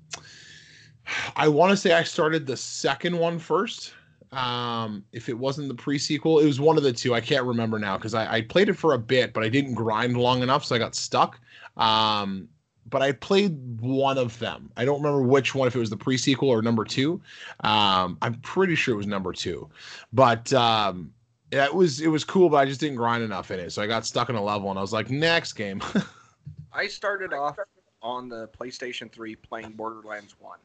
I 1.37 1.49
want 1.49 1.71
to 1.71 1.77
say 1.77 1.93
I 1.93 2.03
started 2.03 2.47
the 2.47 2.57
second 2.57 3.19
one 3.19 3.39
first. 3.39 3.93
Um, 4.33 5.05
if 5.13 5.29
it 5.29 5.39
wasn't 5.39 5.69
the 5.69 5.75
pre-sequel, 5.75 6.41
it 6.41 6.45
was 6.45 6.61
one 6.61 6.77
of 6.77 6.83
the 6.83 6.93
two. 6.93 7.15
I 7.15 7.21
can't 7.21 7.45
remember 7.45 7.79
now 7.79 7.97
because 7.97 8.13
I, 8.13 8.37
I 8.37 8.43
played 8.43 8.69
it 8.69 8.75
for 8.75 8.93
a 8.93 8.99
bit, 8.99 9.33
but 9.33 9.43
I 9.43 9.49
didn't 9.49 9.75
grind 9.75 10.19
long 10.19 10.43
enough, 10.43 10.65
so 10.65 10.75
I 10.75 10.79
got 10.79 10.95
stuck. 10.95 11.41
Um, 11.79 12.49
but 12.91 13.03
I 13.03 13.13
played 13.13 13.81
one 13.81 14.19
of 14.19 14.39
them. 14.39 14.71
I 14.77 14.85
don't 14.85 15.03
remember 15.03 15.23
which 15.23 15.55
one, 15.55 15.69
if 15.69 15.77
it 15.77 15.79
was 15.79 15.91
the 15.91 15.97
pre-sequel 15.97 16.49
or 16.49 16.63
number 16.63 16.85
two. 16.85 17.21
Um, 17.61 18.19
I'm 18.23 18.35
pretty 18.43 18.75
sure 18.75 18.95
it 18.95 18.99
was 18.99 19.07
number 19.07 19.33
two, 19.33 19.69
but 20.13 20.53
um, 20.53 21.13
yeah, 21.51 21.65
it 21.65 21.75
was 21.75 22.01
it 22.01 22.09
was 22.09 22.25
cool, 22.25 22.49
but 22.49 22.57
I 22.59 22.65
just 22.65 22.81
didn't 22.81 22.97
grind 22.97 23.23
enough 23.23 23.51
in 23.51 23.59
it, 23.61 23.71
so 23.73 23.83
I 23.83 23.87
got 23.87 24.05
stuck 24.07 24.29
in 24.29 24.37
a 24.37 24.43
level, 24.43 24.71
and 24.71 24.79
I 24.79 24.83
was 24.83 24.93
like, 24.93 25.11
next 25.11 25.55
game. 25.55 25.83
I 26.73 26.87
started 26.87 27.33
off 27.33 27.57
on 28.03 28.29
the 28.29 28.49
PlayStation 28.49 29.11
3 29.11 29.35
playing 29.37 29.73
Borderlands 29.73 30.37
1. 30.39 30.59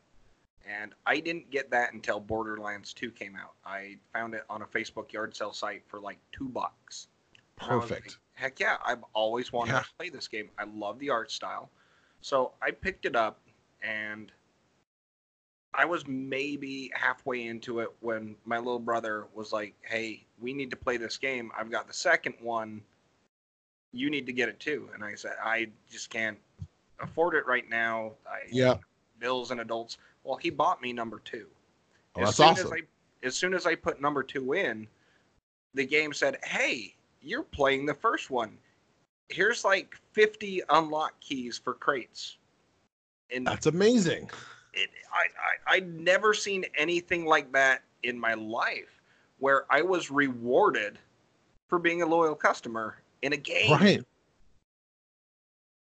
And 0.65 0.93
I 1.05 1.19
didn't 1.19 1.49
get 1.49 1.71
that 1.71 1.93
until 1.93 2.19
Borderlands 2.19 2.93
2 2.93 3.11
came 3.11 3.35
out. 3.35 3.53
I 3.65 3.97
found 4.13 4.33
it 4.33 4.43
on 4.49 4.61
a 4.61 4.65
Facebook 4.65 5.11
yard 5.11 5.35
sale 5.35 5.51
site 5.51 5.83
for 5.87 5.99
like 5.99 6.19
two 6.31 6.47
bucks. 6.47 7.07
And 7.61 7.71
I 7.71 7.75
was 7.75 7.89
Perfect. 7.89 8.07
like, 8.07 8.17
Heck 8.33 8.59
yeah, 8.59 8.77
I've 8.85 9.03
always 9.13 9.51
wanted 9.51 9.73
Yeah. 9.73 9.79
to 9.79 9.89
play 9.97 10.09
this 10.09 10.27
game. 10.27 10.49
I 10.57 10.63
love 10.65 10.99
the 10.99 11.09
art 11.09 11.31
style. 11.31 11.69
So 12.21 12.51
I 12.61 12.71
picked 12.71 13.05
it 13.05 13.15
up 13.15 13.39
and 13.81 14.31
I 15.75 15.85
was 15.85 16.05
maybe 16.07 16.91
halfway 16.93 17.47
into 17.47 17.79
it 17.79 17.89
when 17.99 18.35
my 18.45 18.57
little 18.57 18.79
brother 18.79 19.25
was 19.33 19.51
like, 19.51 19.73
Hey, 19.81 20.25
we 20.39 20.53
need 20.53 20.69
to 20.69 20.75
play 20.75 20.97
this 20.97 21.17
game. 21.17 21.51
I've 21.57 21.71
got 21.71 21.87
the 21.87 21.93
second 21.93 22.35
one. 22.39 22.81
You 23.91 24.09
need 24.09 24.25
to 24.25 24.33
get 24.33 24.49
it 24.49 24.59
too. 24.59 24.89
And 24.93 25.03
I 25.03 25.15
said, 25.15 25.33
I 25.43 25.69
just 25.91 26.09
can't 26.09 26.37
afford 26.99 27.35
it 27.35 27.45
right 27.45 27.67
now. 27.69 28.13
I, 28.27 28.47
Yeah. 28.51 28.77
Bills 29.19 29.51
and 29.51 29.61
adults. 29.61 29.97
Well, 30.23 30.37
he 30.37 30.49
bought 30.49 30.81
me 30.81 30.93
number 30.93 31.21
two. 31.23 31.47
Oh, 32.15 32.21
as 32.21 32.27
that's 32.27 32.37
soon 32.37 32.47
awesome. 32.47 32.67
As 32.67 32.73
I, 32.73 33.27
as 33.27 33.35
soon 33.35 33.53
as 33.53 33.65
I 33.65 33.75
put 33.75 34.01
number 34.01 34.23
two 34.23 34.53
in, 34.53 34.87
the 35.73 35.85
game 35.85 36.13
said, 36.13 36.37
"Hey, 36.43 36.95
you're 37.21 37.43
playing 37.43 37.85
the 37.85 37.93
first 37.93 38.29
one. 38.29 38.57
Here's 39.29 39.63
like 39.63 39.95
50 40.11 40.61
unlock 40.69 41.19
keys 41.19 41.57
for 41.57 41.73
crates." 41.73 42.37
And 43.33 43.47
That's 43.47 43.65
amazing. 43.65 44.29
It, 44.73 44.89
I, 45.11 45.73
I 45.73 45.75
I'd 45.75 45.99
never 45.99 46.33
seen 46.33 46.65
anything 46.77 47.25
like 47.25 47.51
that 47.53 47.83
in 48.03 48.19
my 48.19 48.33
life, 48.33 49.01
where 49.39 49.65
I 49.69 49.81
was 49.81 50.11
rewarded 50.11 50.97
for 51.67 51.79
being 51.79 52.01
a 52.01 52.05
loyal 52.05 52.35
customer 52.35 52.97
in 53.21 53.33
a 53.33 53.37
game. 53.37 53.71
Right. 53.71 54.03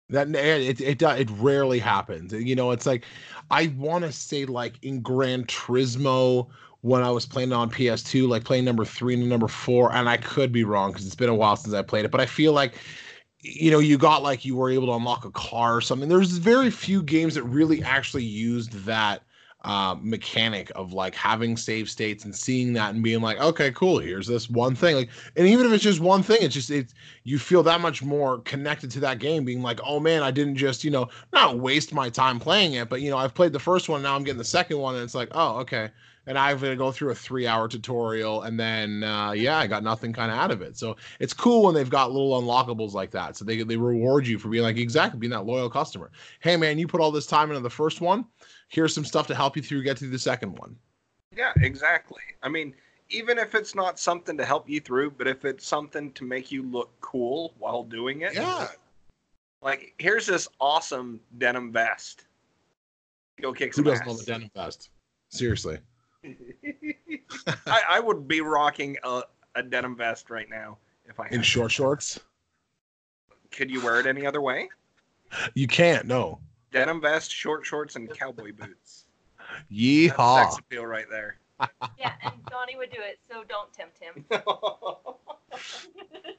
That 0.09 0.27
it 0.33 0.81
it 0.81 1.01
it 1.01 1.29
rarely 1.37 1.79
happens. 1.79 2.33
You 2.33 2.55
know, 2.55 2.71
it's 2.71 2.85
like 2.85 3.05
I 3.51 3.67
want 3.77 4.03
to 4.05 4.11
say 4.11 4.45
like 4.45 4.75
in 4.81 5.01
Gran 5.01 5.45
Turismo 5.45 6.47
when 6.81 7.03
I 7.03 7.11
was 7.11 7.25
playing 7.25 7.51
on 7.53 7.69
PS2, 7.69 8.27
like 8.27 8.43
playing 8.43 8.65
number 8.65 8.85
three 8.85 9.13
and 9.13 9.29
number 9.29 9.47
four, 9.47 9.93
and 9.93 10.09
I 10.09 10.17
could 10.17 10.51
be 10.51 10.63
wrong 10.63 10.91
because 10.91 11.05
it's 11.05 11.15
been 11.15 11.29
a 11.29 11.35
while 11.35 11.55
since 11.55 11.73
I 11.73 11.81
played 11.81 12.05
it, 12.05 12.11
but 12.11 12.21
I 12.21 12.25
feel 12.25 12.53
like 12.53 12.73
you 13.41 13.71
know 13.71 13.79
you 13.79 13.97
got 13.97 14.23
like 14.23 14.45
you 14.45 14.55
were 14.55 14.69
able 14.69 14.87
to 14.87 14.93
unlock 14.93 15.25
a 15.25 15.31
car 15.31 15.75
or 15.75 15.81
something. 15.81 16.09
There's 16.09 16.37
very 16.37 16.69
few 16.69 17.01
games 17.01 17.35
that 17.35 17.43
really 17.43 17.81
actually 17.83 18.23
used 18.23 18.73
that 18.85 19.23
uh, 19.65 19.95
mechanic 19.99 20.71
of 20.75 20.93
like 20.93 21.13
having 21.13 21.57
save 21.57 21.89
states 21.89 22.23
and 22.23 22.33
seeing 22.33 22.71
that 22.73 22.93
and 22.93 23.03
being 23.03 23.21
like, 23.21 23.39
okay, 23.39 23.71
cool, 23.71 23.99
here's 23.99 24.27
this 24.27 24.49
one 24.49 24.73
thing. 24.73 24.95
Like, 24.95 25.09
and 25.35 25.47
even 25.47 25.65
if 25.65 25.73
it's 25.73 25.83
just 25.83 25.99
one 25.99 26.23
thing, 26.23 26.37
it's 26.41 26.53
just 26.53 26.69
it's 26.69 26.93
you 27.23 27.37
feel 27.37 27.63
that 27.63 27.81
much 27.81 28.01
more 28.01 28.39
connected 28.39 28.89
to 28.91 28.99
that 29.01 29.19
game, 29.19 29.43
being 29.43 29.61
like, 29.61 29.79
oh 29.85 29.99
man, 29.99 30.23
I 30.23 30.31
didn't 30.31 30.55
just 30.55 30.83
you 30.83 30.91
know 30.91 31.09
not 31.33 31.59
waste 31.59 31.93
my 31.93 32.09
time 32.09 32.39
playing 32.39 32.73
it, 32.73 32.89
but 32.89 33.01
you 33.01 33.09
know 33.09 33.17
I've 33.17 33.33
played 33.33 33.53
the 33.53 33.59
first 33.59 33.89
one, 33.89 34.01
now 34.01 34.15
I'm 34.15 34.23
getting 34.23 34.37
the 34.37 34.45
second 34.45 34.79
one, 34.79 34.95
and 34.95 35.03
it's 35.03 35.15
like, 35.15 35.29
oh 35.31 35.57
okay, 35.59 35.89
and 36.29 36.37
I've 36.37 36.61
got 36.61 36.69
to 36.69 36.75
go 36.75 36.91
through 36.91 37.09
a 37.09 37.15
three 37.15 37.47
hour 37.47 37.67
tutorial, 37.67 38.43
and 38.43 38.57
then 38.57 39.03
uh, 39.03 39.31
yeah, 39.31 39.57
I 39.57 39.65
got 39.65 39.83
nothing 39.83 40.13
kind 40.13 40.31
of 40.31 40.37
out 40.37 40.51
of 40.51 40.61
it. 40.61 40.77
So 40.77 40.95
it's 41.19 41.33
cool 41.33 41.63
when 41.63 41.73
they've 41.73 41.89
got 41.89 42.11
little 42.11 42.39
unlockables 42.39 42.93
like 42.93 43.09
that, 43.11 43.35
so 43.35 43.43
they 43.43 43.63
they 43.63 43.75
reward 43.75 44.27
you 44.27 44.37
for 44.37 44.47
being 44.47 44.63
like 44.63 44.77
exactly 44.77 45.19
being 45.19 45.31
that 45.31 45.45
loyal 45.45 45.71
customer. 45.71 46.11
Hey 46.39 46.55
man, 46.55 46.77
you 46.77 46.87
put 46.87 47.01
all 47.01 47.11
this 47.11 47.25
time 47.25 47.49
into 47.49 47.61
the 47.61 47.69
first 47.69 47.99
one. 47.99 48.25
Here's 48.67 48.93
some 48.93 49.03
stuff 49.03 49.25
to 49.27 49.35
help 49.35 49.57
you 49.57 49.63
through 49.63 49.83
get 49.83 49.97
to 49.97 50.07
the 50.07 50.19
second 50.19 50.57
one. 50.57 50.75
Yeah, 51.35 51.51
exactly. 51.61 52.21
I 52.43 52.49
mean, 52.49 52.75
even 53.09 53.39
if 53.39 53.55
it's 53.55 53.73
not 53.73 53.99
something 53.99 54.37
to 54.37 54.45
help 54.45 54.69
you 54.69 54.79
through, 54.79 55.11
but 55.11 55.27
if 55.27 55.45
it's 55.45 55.65
something 55.65 56.11
to 56.11 56.23
make 56.23 56.51
you 56.51 56.61
look 56.61 56.91
cool 57.01 57.55
while 57.57 57.83
doing 57.83 58.21
it. 58.21 58.35
Yeah. 58.35 58.67
Like, 59.61 59.93
here's 59.97 60.25
this 60.25 60.47
awesome 60.61 61.19
denim 61.37 61.71
vest. 61.71 62.25
Go 63.41 63.51
kick 63.51 63.69
Who 63.75 63.77
some 63.77 63.85
doesn't 63.85 64.03
ass. 64.03 64.07
love 64.07 64.21
a 64.21 64.25
denim 64.25 64.51
vest? 64.55 64.89
Seriously. 65.29 65.79
I, 67.67 67.81
I 67.89 67.99
would 67.99 68.27
be 68.27 68.41
rocking 68.41 68.97
a, 69.03 69.23
a 69.55 69.63
denim 69.63 69.95
vest 69.95 70.29
right 70.29 70.49
now 70.49 70.77
if 71.05 71.19
I 71.19 71.23
had 71.25 71.33
In 71.33 71.41
short 71.41 71.71
shorts? 71.71 72.19
Could 73.51 73.71
you 73.71 73.83
wear 73.83 73.99
it 73.99 74.05
any 74.05 74.25
other 74.25 74.41
way? 74.41 74.69
You 75.53 75.67
can't, 75.67 76.05
no. 76.05 76.39
Denim 76.71 77.01
vest, 77.01 77.31
short 77.31 77.65
shorts, 77.65 77.95
and 77.95 78.09
cowboy 78.09 78.51
boots. 78.53 79.05
That's 79.37 79.63
Yeehaw. 79.71 80.43
sex 80.43 80.57
appeal 80.59 80.85
right 80.85 81.05
there. 81.09 81.37
Yeah, 81.99 82.13
and 82.23 82.33
Donnie 82.49 82.77
would 82.77 82.89
do 82.91 82.99
it, 83.01 83.19
so 83.29 83.43
don't 83.43 83.71
tempt 83.73 83.99
him. 83.99 84.23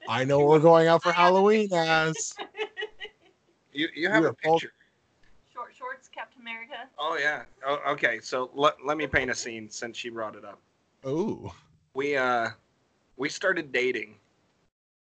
I 0.08 0.24
know 0.24 0.46
we're 0.46 0.60
going 0.60 0.88
out 0.88 1.02
for 1.02 1.12
Halloween 1.12 1.68
as. 1.74 2.32
you 3.70 3.88
you 3.94 4.08
have 4.08 4.22
You're 4.22 4.30
a 4.30 4.32
a 4.32 4.36
pul- 4.36 4.54
picture. 4.54 4.72
Short 6.50 6.66
shorts, 6.68 6.70
Captain 6.70 6.86
America. 6.86 6.88
Oh 6.98 7.16
yeah. 7.16 7.42
Oh, 7.66 7.92
okay. 7.92 8.20
So 8.20 8.50
let, 8.54 8.74
let 8.84 8.96
me 8.96 9.06
paint 9.06 9.30
a 9.30 9.34
scene 9.34 9.68
since 9.70 9.96
she 9.96 10.10
brought 10.10 10.36
it 10.36 10.44
up. 10.44 10.60
Ooh. 11.06 11.50
We 11.94 12.16
uh 12.16 12.50
we 13.16 13.28
started 13.28 13.72
dating 13.72 14.14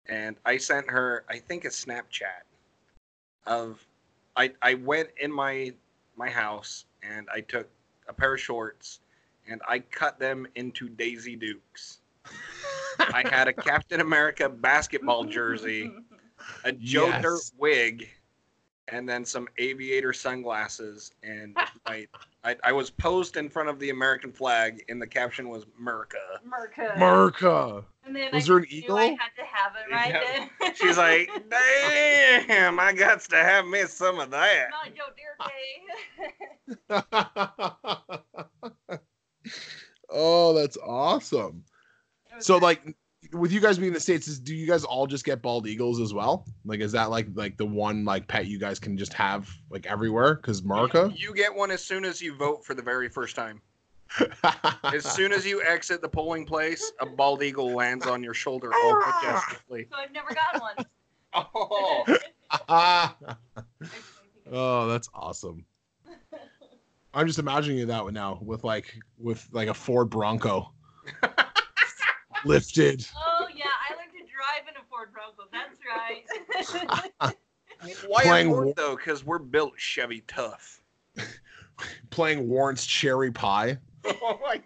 and 0.07 0.35
I 0.45 0.57
sent 0.57 0.89
her 0.89 1.25
I 1.29 1.37
think 1.39 1.65
a 1.65 1.69
Snapchat 1.69 2.43
of 3.45 3.85
I 4.35 4.51
I 4.61 4.75
went 4.75 5.09
in 5.19 5.31
my 5.31 5.73
my 6.15 6.29
house 6.29 6.85
and 7.01 7.27
I 7.33 7.41
took 7.41 7.67
a 8.07 8.13
pair 8.13 8.33
of 8.33 8.41
shorts 8.41 8.99
and 9.47 9.61
I 9.67 9.79
cut 9.79 10.19
them 10.19 10.47
into 10.55 10.89
Daisy 10.89 11.35
Dukes. 11.35 11.99
I 12.99 13.23
had 13.29 13.47
a 13.47 13.53
Captain 13.69 13.99
America 13.99 14.47
basketball 14.47 15.25
jersey, 15.25 15.91
a 16.63 16.71
Joe 16.71 17.07
Yes. 17.07 17.21
Dirt 17.21 17.51
wig, 17.57 18.09
and 18.89 19.07
then 19.07 19.23
some 19.25 19.47
aviator 19.57 20.13
sunglasses. 20.13 21.11
And 21.23 21.55
I, 21.85 22.07
I, 22.43 22.55
I 22.63 22.71
was 22.71 22.89
posed 22.89 23.37
in 23.37 23.49
front 23.49 23.69
of 23.69 23.79
the 23.79 23.89
American 23.89 24.31
flag, 24.31 24.83
and 24.89 25.01
the 25.01 25.07
caption 25.07 25.49
was 25.49 25.65
"Merca." 25.81 26.39
Merca. 26.47 26.95
Merca. 26.97 27.83
And 28.05 28.15
then 28.15 28.29
Was 28.33 28.43
I 28.43 28.47
there 28.47 28.57
an 28.57 28.65
eagle? 28.69 28.97
I 28.97 29.05
had 29.05 29.29
to 29.37 29.43
have 29.49 29.73
it 29.75 29.91
right 29.93 30.09
Yeah. 30.13 30.47
then. 30.59 30.73
She's 30.75 30.97
like, 30.97 31.29
"Damn, 31.49 32.79
I 32.79 32.91
got 32.93 33.21
to 33.21 33.37
have 33.37 33.65
me 33.65 33.83
some 33.85 34.19
of 34.19 34.29
that." 34.31 34.67
Not 34.71 34.93
Joe 34.95 35.11
Dirt 36.99 37.07
Day. 38.19 38.99
oh, 40.09 40.53
that's 40.53 40.77
awesome. 40.77 41.63
So 42.39 42.55
good. 42.55 42.63
like 42.63 42.95
with 43.33 43.51
you 43.51 43.59
guys 43.59 43.77
being 43.77 43.89
in 43.89 43.93
the 43.93 43.99
states, 43.99 44.27
is, 44.27 44.39
do 44.39 44.55
you 44.55 44.67
guys 44.67 44.83
all 44.83 45.07
just 45.07 45.25
get 45.25 45.41
bald 45.41 45.67
eagles 45.67 45.99
as 45.99 46.13
well? 46.13 46.45
Like, 46.65 46.79
is 46.79 46.91
that 46.93 47.09
like 47.09 47.27
like 47.33 47.57
the 47.57 47.65
one 47.65 48.05
like 48.05 48.27
pet 48.27 48.47
you 48.47 48.59
guys 48.59 48.79
can 48.79 48.97
just 48.97 49.13
have 49.13 49.49
like 49.69 49.85
everywhere? 49.85 50.35
Because 50.35 50.63
Marco, 50.63 51.09
You 51.09 51.33
get 51.33 51.53
one 51.53 51.71
as 51.71 51.83
soon 51.83 52.05
as 52.05 52.21
you 52.21 52.35
vote 52.35 52.65
for 52.65 52.73
the 52.73 52.81
very 52.81 53.09
first 53.09 53.35
time. 53.35 53.61
As 54.83 55.03
soon 55.11 55.31
as 55.31 55.43
you 55.43 55.63
exit 55.63 55.99
the 55.99 56.09
polling 56.09 56.45
place, 56.45 56.91
a 56.99 57.05
bald 57.05 57.41
eagle 57.41 57.73
lands 57.73 58.05
on 58.05 58.21
your 58.21 58.35
shoulder 58.35 58.71
all 58.71 59.01
ah! 59.01 59.21
majestically. 59.23 59.87
So 59.89 59.97
I've 59.97 60.11
never 60.11 60.33
gotten 60.33 60.61
one. 60.61 60.75
Oh, 61.35 62.05
oh, 64.51 64.87
that's 64.87 65.09
awesome. 65.15 65.65
I'm 67.11 67.25
just 67.25 67.39
imagining 67.39 67.79
you 67.79 67.87
that 67.87 68.03
one 68.03 68.13
now 68.13 68.37
with 68.39 68.63
like 68.63 68.93
with 69.17 69.43
like 69.51 69.67
a 69.67 69.73
Ford 69.73 70.11
Bronco 70.11 70.71
lifted. 72.45 73.05
Oh 73.15 73.47
yeah, 73.55 73.65
I 73.89 73.95
learned 73.95 74.11
to 74.13 74.19
drive 74.19 74.67
in 74.67 74.75
a 74.75 74.83
Ford 74.89 75.09
Bronco. 75.13 75.43
That's 75.51 75.79
right. 75.87 77.35
why 78.07 78.23
Playing 78.23 78.47
a 78.47 78.51
Ford 78.51 78.73
though? 78.75 78.95
Because 78.95 79.25
we're 79.25 79.39
built 79.39 79.73
Chevy 79.77 80.23
tough. 80.27 80.81
playing 82.09 82.47
Warrant's 82.47 82.85
Cherry 82.85 83.31
Pie. 83.31 83.77
Oh 84.21 84.37
my 84.43 84.61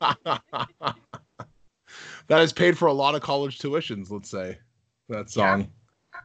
god. 0.00 0.40
that 2.26 2.38
has 2.38 2.52
paid 2.52 2.76
for 2.76 2.86
a 2.86 2.92
lot 2.92 3.14
of 3.14 3.22
college 3.22 3.58
tuitions, 3.60 4.10
let's 4.10 4.28
say. 4.30 4.58
That 5.08 5.30
song. 5.30 5.70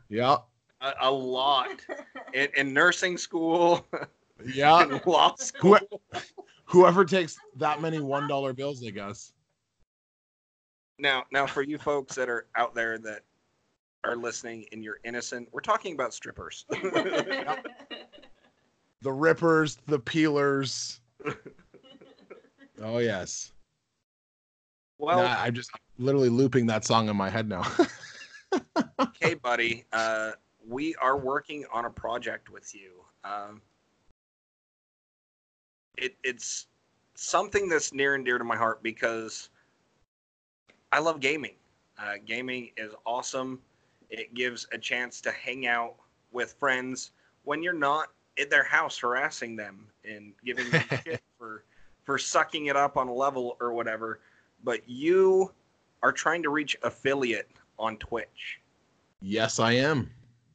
Yeah. 0.09 0.37
A, 0.81 0.93
a 1.01 1.11
lot. 1.11 1.85
In, 2.33 2.47
in 2.57 2.73
nursing 2.73 3.17
school, 3.17 3.85
Yeah. 4.43 4.81
in 4.83 4.99
law 5.05 5.35
school. 5.35 5.77
Whoever 6.65 7.05
takes 7.05 7.37
that 7.57 7.81
many 7.81 7.99
one 7.99 8.27
dollar 8.27 8.51
bills, 8.53 8.83
I 8.83 8.89
guess. 8.89 9.31
Now, 11.01 11.25
now 11.31 11.47
for 11.47 11.63
you 11.63 11.79
folks 11.79 12.15
that 12.15 12.29
are 12.29 12.45
out 12.55 12.75
there 12.75 12.99
that 12.99 13.23
are 14.03 14.15
listening 14.15 14.65
and 14.71 14.83
you're 14.83 14.99
innocent, 15.03 15.49
we're 15.51 15.61
talking 15.61 15.93
about 15.93 16.13
strippers. 16.13 16.65
The 19.03 19.11
rippers, 19.11 19.79
the 19.87 19.97
peelers. 19.97 20.99
Oh 22.83 22.99
yes. 22.99 23.51
well, 24.99 25.23
Nah, 25.23 25.41
I'm 25.41 25.55
just 25.55 25.71
literally 25.97 26.29
looping 26.29 26.67
that 26.67 26.85
song 26.85 27.09
in 27.09 27.15
my 27.15 27.29
head 27.29 27.49
now. 27.49 27.63
okay, 28.99 29.33
buddy, 29.33 29.85
uh, 29.91 30.33
we 30.67 30.93
are 30.95 31.17
working 31.17 31.65
on 31.73 31.85
a 31.85 31.89
project 31.89 32.51
with 32.51 32.75
you. 32.75 33.03
Um, 33.23 33.61
it, 35.97 36.15
it's 36.23 36.67
something 37.15 37.69
that's 37.69 37.93
near 37.93 38.13
and 38.13 38.23
dear 38.23 38.37
to 38.37 38.43
my 38.43 38.55
heart 38.55 38.83
because 38.83 39.49
I 40.91 40.99
love 40.99 41.19
gaming. 41.19 41.55
Uh, 41.97 42.15
gaming 42.25 42.71
is 42.77 42.93
awesome. 43.05 43.59
It 44.09 44.33
gives 44.33 44.67
a 44.73 44.77
chance 44.77 45.21
to 45.21 45.31
hang 45.31 45.67
out 45.67 45.95
with 46.31 46.53
friends 46.53 47.11
when 47.43 47.63
you're 47.63 47.73
not 47.73 48.09
in 48.37 48.49
their 48.49 48.63
house 48.63 48.97
harassing 48.97 49.55
them 49.55 49.87
and 50.03 50.33
giving 50.43 50.69
them 50.69 50.83
shit 51.03 51.21
for 51.37 51.63
for 52.03 52.17
sucking 52.17 52.65
it 52.65 52.75
up 52.75 52.97
on 52.97 53.07
a 53.07 53.13
level 53.13 53.57
or 53.59 53.73
whatever. 53.73 54.19
But 54.63 54.87
you 54.89 55.51
are 56.03 56.11
trying 56.11 56.43
to 56.43 56.49
reach 56.49 56.75
affiliate 56.83 57.49
on 57.77 57.97
Twitch. 57.97 58.59
yes, 59.21 59.59
I 59.59 59.73
am. 59.73 60.09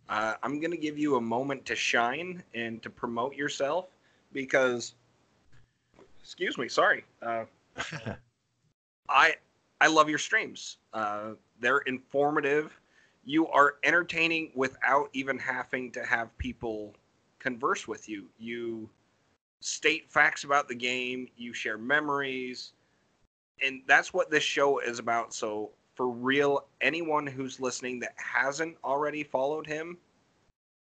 Uh, 0.08 0.34
I'm 0.42 0.60
going 0.60 0.70
to 0.70 0.76
give 0.76 0.98
you 0.98 1.16
a 1.16 1.20
moment 1.20 1.64
to 1.66 1.74
shine 1.74 2.42
and 2.54 2.80
to 2.82 2.90
promote 2.90 3.34
yourself 3.34 3.86
because, 4.32 4.94
excuse 6.20 6.56
me, 6.58 6.68
sorry. 6.68 7.04
Uh, 7.20 7.44
I 9.08 9.34
I 9.80 9.88
love 9.88 10.08
your 10.08 10.18
streams. 10.18 10.78
Uh, 10.92 11.32
they're 11.60 11.78
informative. 11.78 12.78
You 13.24 13.48
are 13.48 13.74
entertaining 13.82 14.52
without 14.54 15.10
even 15.12 15.38
having 15.38 15.90
to 15.92 16.04
have 16.04 16.36
people 16.38 16.94
converse 17.38 17.86
with 17.86 18.08
you. 18.08 18.26
You 18.38 18.88
state 19.60 20.10
facts 20.10 20.44
about 20.44 20.68
the 20.68 20.74
game. 20.74 21.28
You 21.36 21.52
share 21.52 21.78
memories, 21.78 22.72
and 23.62 23.82
that's 23.86 24.12
what 24.14 24.30
this 24.30 24.42
show 24.42 24.78
is 24.78 24.98
about. 24.98 25.34
So, 25.34 25.70
for 25.94 26.08
real, 26.08 26.66
anyone 26.80 27.26
who's 27.26 27.60
listening 27.60 28.00
that 28.00 28.14
hasn't 28.16 28.76
already 28.84 29.24
followed 29.24 29.66
him, 29.66 29.98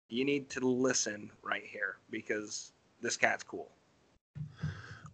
you 0.10 0.26
need 0.26 0.50
to 0.52 0.60
listen 0.60 1.32
right 1.44 1.66
here 1.66 1.98
because 2.10 2.74
this 3.02 3.18
cat's 3.18 3.44
cool. 3.44 3.70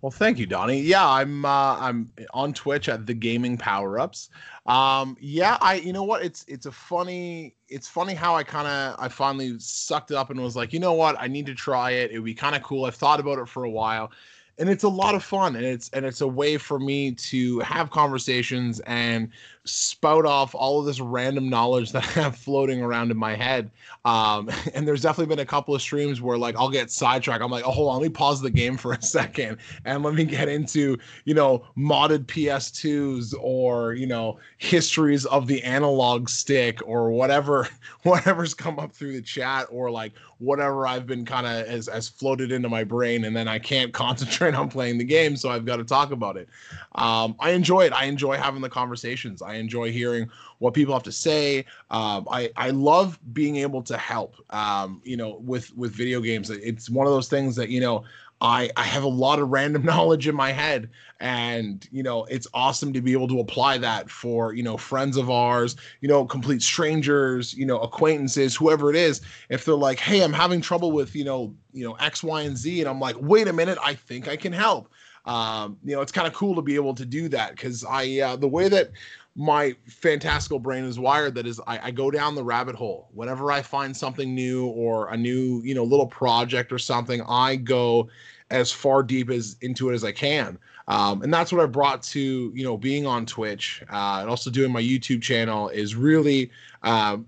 Well, 0.03 0.11
thank 0.11 0.37
you, 0.37 0.45
Donnie. 0.45 0.81
Yeah, 0.81 1.07
I'm 1.07 1.45
uh, 1.45 1.77
I'm 1.79 2.11
on 2.33 2.53
Twitch 2.53 2.89
at 2.89 3.05
the 3.05 3.13
Gaming 3.13 3.57
Power 3.57 3.97
Ups. 3.97 4.27
Um, 4.65 5.15
yeah, 5.21 5.57
I 5.61 5.75
you 5.75 5.93
know 5.93 6.03
what? 6.03 6.25
It's 6.25 6.43
it's 6.49 6.65
a 6.65 6.73
funny 6.73 7.55
it's 7.69 7.87
funny 7.87 8.13
how 8.13 8.35
I 8.35 8.43
kind 8.43 8.67
of 8.67 8.99
I 8.99 9.07
finally 9.07 9.57
sucked 9.59 10.11
it 10.11 10.17
up 10.17 10.29
and 10.29 10.41
was 10.41 10.57
like, 10.57 10.73
you 10.73 10.79
know 10.81 10.91
what? 10.91 11.15
I 11.21 11.29
need 11.29 11.45
to 11.45 11.55
try 11.55 11.91
it. 11.91 12.11
It 12.11 12.15
would 12.15 12.25
be 12.25 12.33
kind 12.33 12.53
of 12.53 12.61
cool. 12.63 12.83
I've 12.83 12.95
thought 12.95 13.21
about 13.21 13.39
it 13.39 13.47
for 13.47 13.63
a 13.63 13.69
while, 13.69 14.11
and 14.57 14.67
it's 14.67 14.83
a 14.83 14.89
lot 14.89 15.15
of 15.15 15.23
fun. 15.23 15.55
And 15.55 15.63
it's 15.65 15.89
and 15.93 16.05
it's 16.05 16.19
a 16.19 16.27
way 16.27 16.57
for 16.57 16.79
me 16.79 17.13
to 17.13 17.59
have 17.61 17.89
conversations 17.89 18.81
and 18.81 19.29
spout 19.65 20.25
off 20.25 20.53
all 20.53 20.79
of 20.79 20.85
this 20.85 20.99
random 20.99 21.49
knowledge 21.49 21.91
that 21.93 22.03
I 22.17 22.21
have 22.21 22.35
floating 22.35 22.81
around 22.81 23.11
in 23.11 23.17
my 23.17 23.35
head. 23.35 23.71
Um, 24.05 24.49
and 24.73 24.87
there's 24.87 25.01
definitely 25.01 25.33
been 25.33 25.43
a 25.43 25.45
couple 25.45 25.73
of 25.73 25.81
streams 25.81 26.21
where 26.21 26.37
like 26.37 26.55
I'll 26.57 26.69
get 26.69 26.91
sidetracked. 26.91 27.43
I'm 27.43 27.51
like, 27.51 27.65
oh, 27.65 27.71
hold 27.71 27.89
on, 27.89 28.01
let 28.01 28.03
me 28.03 28.09
pause 28.09 28.41
the 28.41 28.49
game 28.49 28.77
for 28.77 28.93
a 28.93 29.01
second 29.01 29.57
and 29.85 30.03
let 30.03 30.13
me 30.13 30.25
get 30.25 30.49
into 30.49 30.97
you 31.25 31.33
know 31.33 31.65
modded 31.77 32.25
PS2s 32.25 33.33
or 33.39 33.93
you 33.93 34.07
know 34.07 34.39
histories 34.57 35.25
of 35.25 35.47
the 35.47 35.63
analog 35.63 36.29
stick 36.29 36.79
or 36.85 37.11
whatever 37.11 37.67
whatever's 38.03 38.53
come 38.53 38.79
up 38.79 38.91
through 38.91 39.13
the 39.13 39.21
chat 39.21 39.67
or 39.69 39.89
like 39.89 40.13
whatever 40.39 40.85
I've 40.85 41.07
been 41.07 41.25
kind 41.25 41.47
of 41.47 41.65
as 41.67 41.87
as 41.87 42.09
floated 42.09 42.51
into 42.51 42.67
my 42.67 42.83
brain 42.83 43.25
and 43.25 43.35
then 43.35 43.47
I 43.47 43.59
can't 43.59 43.93
concentrate 43.93 44.55
on 44.55 44.69
playing 44.69 44.97
the 44.97 45.03
game 45.03 45.37
so 45.37 45.49
I've 45.49 45.65
got 45.65 45.77
to 45.77 45.83
talk 45.83 46.11
about 46.11 46.35
it. 46.35 46.49
Um, 46.95 47.35
I 47.39 47.51
enjoy 47.51 47.85
it. 47.85 47.93
I 47.93 48.05
enjoy 48.05 48.37
having 48.37 48.61
the 48.61 48.69
conversations. 48.69 49.41
I 49.41 49.52
enjoy 49.55 49.91
hearing 49.91 50.29
what 50.59 50.73
people 50.73 50.93
have 50.93 51.03
to 51.03 51.11
say. 51.11 51.65
Um, 51.89 52.27
I 52.29 52.51
I 52.55 52.69
love 52.71 53.19
being 53.33 53.57
able 53.57 53.81
to 53.83 53.97
help. 53.97 54.35
Um, 54.49 55.01
you 55.03 55.17
know, 55.17 55.37
with 55.43 55.75
with 55.75 55.93
video 55.93 56.21
games, 56.21 56.49
it's 56.49 56.89
one 56.89 57.07
of 57.07 57.13
those 57.13 57.27
things 57.27 57.55
that 57.55 57.69
you 57.69 57.81
know. 57.81 58.03
I, 58.41 58.69
I 58.75 58.83
have 58.83 59.03
a 59.03 59.07
lot 59.07 59.39
of 59.39 59.49
random 59.49 59.85
knowledge 59.85 60.27
in 60.27 60.35
my 60.35 60.51
head 60.51 60.89
and 61.23 61.87
you 61.93 62.03
know 62.03 62.25
it's 62.25 62.45
awesome 62.53 62.91
to 62.91 63.01
be 63.01 63.13
able 63.13 63.29
to 63.29 63.39
apply 63.39 63.77
that 63.77 64.09
for 64.09 64.53
you 64.53 64.61
know 64.61 64.75
friends 64.75 65.15
of 65.15 65.29
ours 65.29 65.77
you 66.01 66.09
know 66.09 66.25
complete 66.25 66.61
strangers 66.61 67.53
you 67.53 67.65
know 67.65 67.79
acquaintances 67.79 68.53
whoever 68.53 68.89
it 68.89 68.95
is 68.97 69.21
if 69.47 69.63
they're 69.63 69.73
like 69.73 69.97
hey 69.99 70.21
i'm 70.21 70.33
having 70.33 70.59
trouble 70.59 70.91
with 70.91 71.15
you 71.15 71.23
know 71.23 71.55
you 71.71 71.87
know 71.87 71.93
x 71.93 72.21
y 72.23 72.41
and 72.41 72.57
z 72.57 72.81
and 72.81 72.89
i'm 72.89 72.99
like 72.99 73.15
wait 73.21 73.47
a 73.47 73.53
minute 73.53 73.77
i 73.81 73.93
think 73.93 74.27
i 74.27 74.35
can 74.35 74.51
help 74.51 74.89
um, 75.25 75.77
you 75.85 75.95
know 75.95 76.01
it's 76.01 76.11
kind 76.11 76.27
of 76.27 76.33
cool 76.33 76.53
to 76.53 76.61
be 76.61 76.75
able 76.75 76.93
to 76.93 77.05
do 77.05 77.29
that 77.29 77.51
because 77.51 77.85
i 77.85 78.19
uh, 78.19 78.35
the 78.35 78.47
way 78.47 78.67
that 78.67 78.91
my 79.35 79.75
fantastical 79.87 80.59
brain 80.59 80.83
is 80.83 80.99
wired 80.99 81.33
that 81.35 81.47
is 81.47 81.59
I, 81.65 81.87
I 81.87 81.91
go 81.91 82.11
down 82.11 82.35
the 82.35 82.43
rabbit 82.43 82.75
hole. 82.75 83.09
Whenever 83.13 83.51
i 83.51 83.61
find 83.61 83.95
something 83.95 84.33
new 84.33 84.67
or 84.67 85.09
a 85.09 85.17
new 85.17 85.61
you 85.63 85.73
know 85.73 85.83
little 85.83 86.07
project 86.07 86.71
or 86.71 86.79
something 86.79 87.21
i 87.27 87.55
go 87.55 88.09
as 88.51 88.71
far 88.71 89.01
deep 89.01 89.29
as 89.29 89.55
into 89.61 89.89
it 89.89 89.93
as 89.93 90.03
i 90.03 90.11
can. 90.11 90.59
Um, 90.87 91.23
and 91.23 91.33
that's 91.33 91.51
what 91.51 91.61
i 91.61 91.65
brought 91.65 92.03
to 92.03 92.51
you 92.53 92.63
know 92.63 92.77
being 92.77 93.07
on 93.07 93.25
twitch 93.25 93.83
uh, 93.89 94.19
and 94.21 94.29
also 94.29 94.51
doing 94.51 94.71
my 94.71 94.81
youtube 94.81 95.21
channel 95.21 95.69
is 95.69 95.95
really 95.95 96.51
um, 96.83 97.25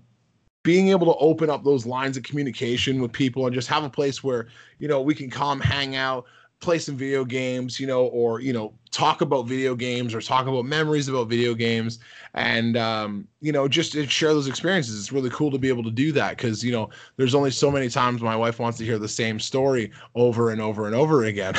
being 0.62 0.88
able 0.88 1.06
to 1.06 1.18
open 1.18 1.48
up 1.48 1.64
those 1.64 1.86
lines 1.86 2.16
of 2.16 2.22
communication 2.22 3.00
with 3.00 3.12
people 3.12 3.46
and 3.46 3.54
just 3.54 3.68
have 3.68 3.82
a 3.82 3.90
place 3.90 4.22
where 4.22 4.46
you 4.78 4.86
know 4.86 5.00
we 5.00 5.14
can 5.14 5.30
come 5.30 5.58
hang 5.58 5.96
out 5.96 6.26
play 6.60 6.78
some 6.78 6.96
video 6.96 7.24
games 7.24 7.80
you 7.80 7.86
know 7.86 8.06
or 8.06 8.40
you 8.40 8.52
know 8.52 8.72
talk 8.96 9.20
about 9.20 9.46
video 9.46 9.74
games 9.74 10.14
or 10.14 10.22
talk 10.22 10.46
about 10.46 10.64
memories 10.64 11.06
about 11.06 11.28
video 11.28 11.52
games 11.52 11.98
and 12.32 12.78
um, 12.78 13.28
you 13.42 13.52
know 13.52 13.68
just 13.68 13.92
to 13.92 14.06
share 14.06 14.32
those 14.32 14.48
experiences 14.48 14.98
it's 14.98 15.12
really 15.12 15.28
cool 15.28 15.50
to 15.50 15.58
be 15.58 15.68
able 15.68 15.82
to 15.82 15.90
do 15.90 16.12
that 16.12 16.34
because 16.34 16.64
you 16.64 16.72
know 16.72 16.88
there's 17.16 17.34
only 17.34 17.50
so 17.50 17.70
many 17.70 17.90
times 17.90 18.22
my 18.22 18.34
wife 18.34 18.58
wants 18.58 18.78
to 18.78 18.84
hear 18.86 18.98
the 18.98 19.06
same 19.06 19.38
story 19.38 19.92
over 20.14 20.50
and 20.50 20.62
over 20.62 20.86
and 20.86 20.94
over 20.94 21.24
again 21.24 21.52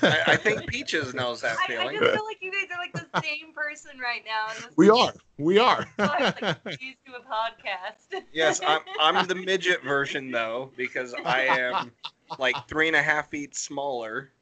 I, 0.00 0.22
I 0.28 0.36
think 0.42 0.66
Peaches 0.66 1.12
knows 1.12 1.42
that 1.42 1.58
I, 1.68 1.76
I 1.76 1.92
just 1.92 2.12
feel 2.14 2.24
like 2.24 2.38
you 2.40 2.50
guys 2.50 2.70
are 2.74 2.78
like 2.78 2.94
the 2.94 3.20
same 3.22 3.52
person 3.52 3.98
right 3.98 4.22
now. 4.24 4.46
we 4.76 4.86
is 4.86 4.96
are 4.96 5.12
we 5.36 5.58
are 5.58 5.86
why 5.96 6.32
like 6.40 6.80
used 6.80 7.04
to 7.04 7.16
a 7.16 7.20
podcast. 7.20 8.22
Yes, 8.32 8.60
I'm 8.66 8.80
I'm 8.98 9.26
the 9.26 9.34
midget 9.46 9.82
version 9.82 10.30
though 10.30 10.70
because 10.76 11.14
I 11.24 11.42
am 11.42 11.92
like 12.38 12.56
three 12.66 12.86
and 12.86 12.96
a 12.96 13.02
half 13.02 13.28
feet 13.28 13.54
smaller. 13.54 14.32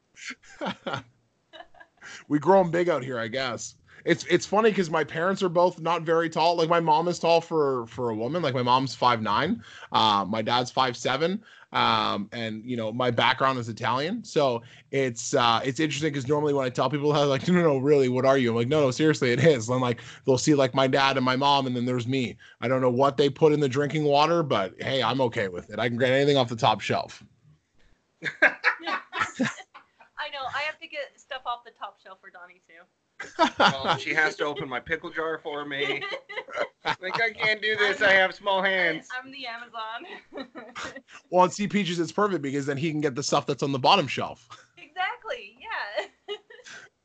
We 2.29 2.39
grow 2.39 2.63
them 2.63 2.71
big 2.71 2.89
out 2.89 3.03
here, 3.03 3.19
I 3.19 3.29
guess. 3.29 3.75
It's 4.05 4.25
it's 4.27 4.47
funny 4.47 4.71
because 4.71 4.89
my 4.89 5.03
parents 5.03 5.43
are 5.43 5.49
both 5.49 5.81
not 5.81 6.03
very 6.03 6.31
tall. 6.31 6.57
Like 6.57 6.69
my 6.69 6.81
mom 6.81 7.09
is 7.09 7.19
tall 7.19 7.41
for 7.41 7.87
for 7.89 8.11
a 8.11 8.15
woman. 8.15 8.41
Like 8.41 8.55
my 8.55 8.63
mom's 8.63 8.95
five 8.95 9.21
nine. 9.21 9.63
Uh, 9.91 10.25
my 10.27 10.43
dad's 10.43 10.71
five 10.71 10.97
seven. 10.97 11.43
Um, 11.73 12.29
and 12.33 12.65
you 12.65 12.77
know 12.77 12.93
my 12.93 13.11
background 13.11 13.59
is 13.59 13.69
Italian, 13.69 14.23
so 14.23 14.63
it's 14.93 15.35
uh, 15.35 15.61
it's 15.65 15.81
interesting 15.81 16.11
because 16.13 16.29
normally 16.29 16.55
when 16.55 16.65
I 16.65 16.71
tell 16.71 16.89
people 16.89 17.13
that, 17.13 17.27
like, 17.27 17.47
no, 17.49 17.55
no, 17.55 17.63
no, 17.63 17.79
really, 17.79 18.09
what 18.09 18.25
are 18.25 18.39
you? 18.39 18.51
I'm 18.51 18.57
like, 18.57 18.69
no, 18.69 18.81
no, 18.81 18.91
seriously, 18.93 19.33
it 19.33 19.45
is. 19.45 19.69
I'm 19.69 19.81
like, 19.81 20.01
they'll 20.25 20.39
see 20.39 20.55
like 20.55 20.75
my 20.75 20.87
dad 20.87 21.17
and 21.17 21.25
my 21.25 21.35
mom, 21.35 21.67
and 21.67 21.75
then 21.75 21.85
there's 21.85 22.07
me. 22.07 22.37
I 22.61 22.69
don't 22.69 22.81
know 22.81 22.91
what 22.91 23.17
they 23.17 23.29
put 23.29 23.53
in 23.53 23.59
the 23.59 23.69
drinking 23.69 24.05
water, 24.05 24.45
but 24.45 24.81
hey, 24.81 25.03
I'm 25.03 25.21
okay 25.23 25.49
with 25.49 25.69
it. 25.71 25.81
I 25.81 25.89
can 25.89 25.99
get 25.99 26.13
anything 26.13 26.37
off 26.37 26.49
the 26.49 26.57
top 26.57 26.81
shelf. 26.81 27.25
I 30.27 30.31
know. 30.31 30.45
I 30.55 30.63
have 30.63 30.79
to 30.81 30.89
get 30.89 31.21
stuff 31.21 31.43
off 31.47 31.65
the 31.65 31.71
top 31.71 31.99
shelf 32.03 32.19
for 32.21 32.31
Donnie 32.31 32.61
too. 32.67 32.83
Well, 33.59 33.97
she 33.97 34.13
has 34.13 34.37
to 34.37 34.45
open 34.45 34.69
my 34.69 34.81
pickle 34.81 35.11
jar 35.11 35.39
for 35.39 35.65
me. 35.65 36.03
Like 37.03 37.21
I 37.21 37.31
can't 37.33 37.61
do 37.61 37.77
this. 37.77 38.01
I 38.01 38.13
have 38.13 38.33
small 38.33 38.63
hands. 38.63 39.09
I'm 39.13 39.33
the 39.33 39.45
Amazon. 39.45 40.53
Well, 41.31 41.43
on 41.43 41.51
Sea 41.51 41.67
Peaches, 41.67 41.99
it's 41.99 42.13
perfect 42.13 42.43
because 42.43 42.65
then 42.65 42.77
he 42.77 42.93
can 42.93 43.01
get 43.01 43.17
the 43.17 43.25
stuff 43.25 43.45
that's 43.45 43.65
on 43.65 43.73
the 43.73 43.79
bottom 43.79 44.07
shelf. 44.07 44.49
exactly. 44.79 45.59
Yeah. 45.59 46.37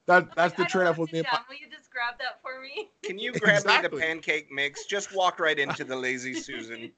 That 0.07 0.35
that's 0.35 0.55
the 0.55 0.65
trade-off 0.65 0.97
with 0.97 1.09
sit 1.09 1.17
me. 1.17 1.21
down. 1.23 1.39
Will 1.47 1.55
you 1.55 1.69
just 1.69 1.89
grab 1.91 2.15
that 2.19 2.41
for 2.41 2.59
me? 2.61 2.89
Can 3.03 3.17
you 3.17 3.33
grab 3.33 3.65
me 3.65 3.87
the 3.87 3.95
pancake 3.95 4.51
mix? 4.51 4.85
Just 4.85 5.15
walk 5.15 5.39
right 5.39 5.57
into 5.57 5.83
the 5.83 5.95
lazy 5.95 6.33
Susan. 6.33 6.91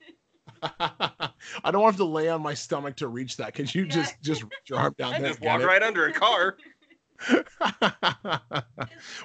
I 0.79 1.71
don't 1.71 1.81
want 1.81 1.97
to 1.97 2.03
have 2.03 2.07
to 2.07 2.13
lay 2.13 2.29
on 2.29 2.41
my 2.41 2.53
stomach 2.53 2.95
to 2.97 3.07
reach 3.07 3.37
that. 3.37 3.53
Could 3.53 3.73
you 3.73 3.83
Yeah. 3.83 3.89
just 3.89 4.21
just 4.21 4.43
reach 4.43 4.51
your 4.67 4.79
arm 4.79 4.95
down 4.97 5.13
I 5.15 5.19
there? 5.19 5.29
just 5.29 5.41
walk 5.41 5.61
it? 5.61 5.65
right 5.65 5.83
under 5.83 6.07
a 6.07 6.13
car. 6.13 6.57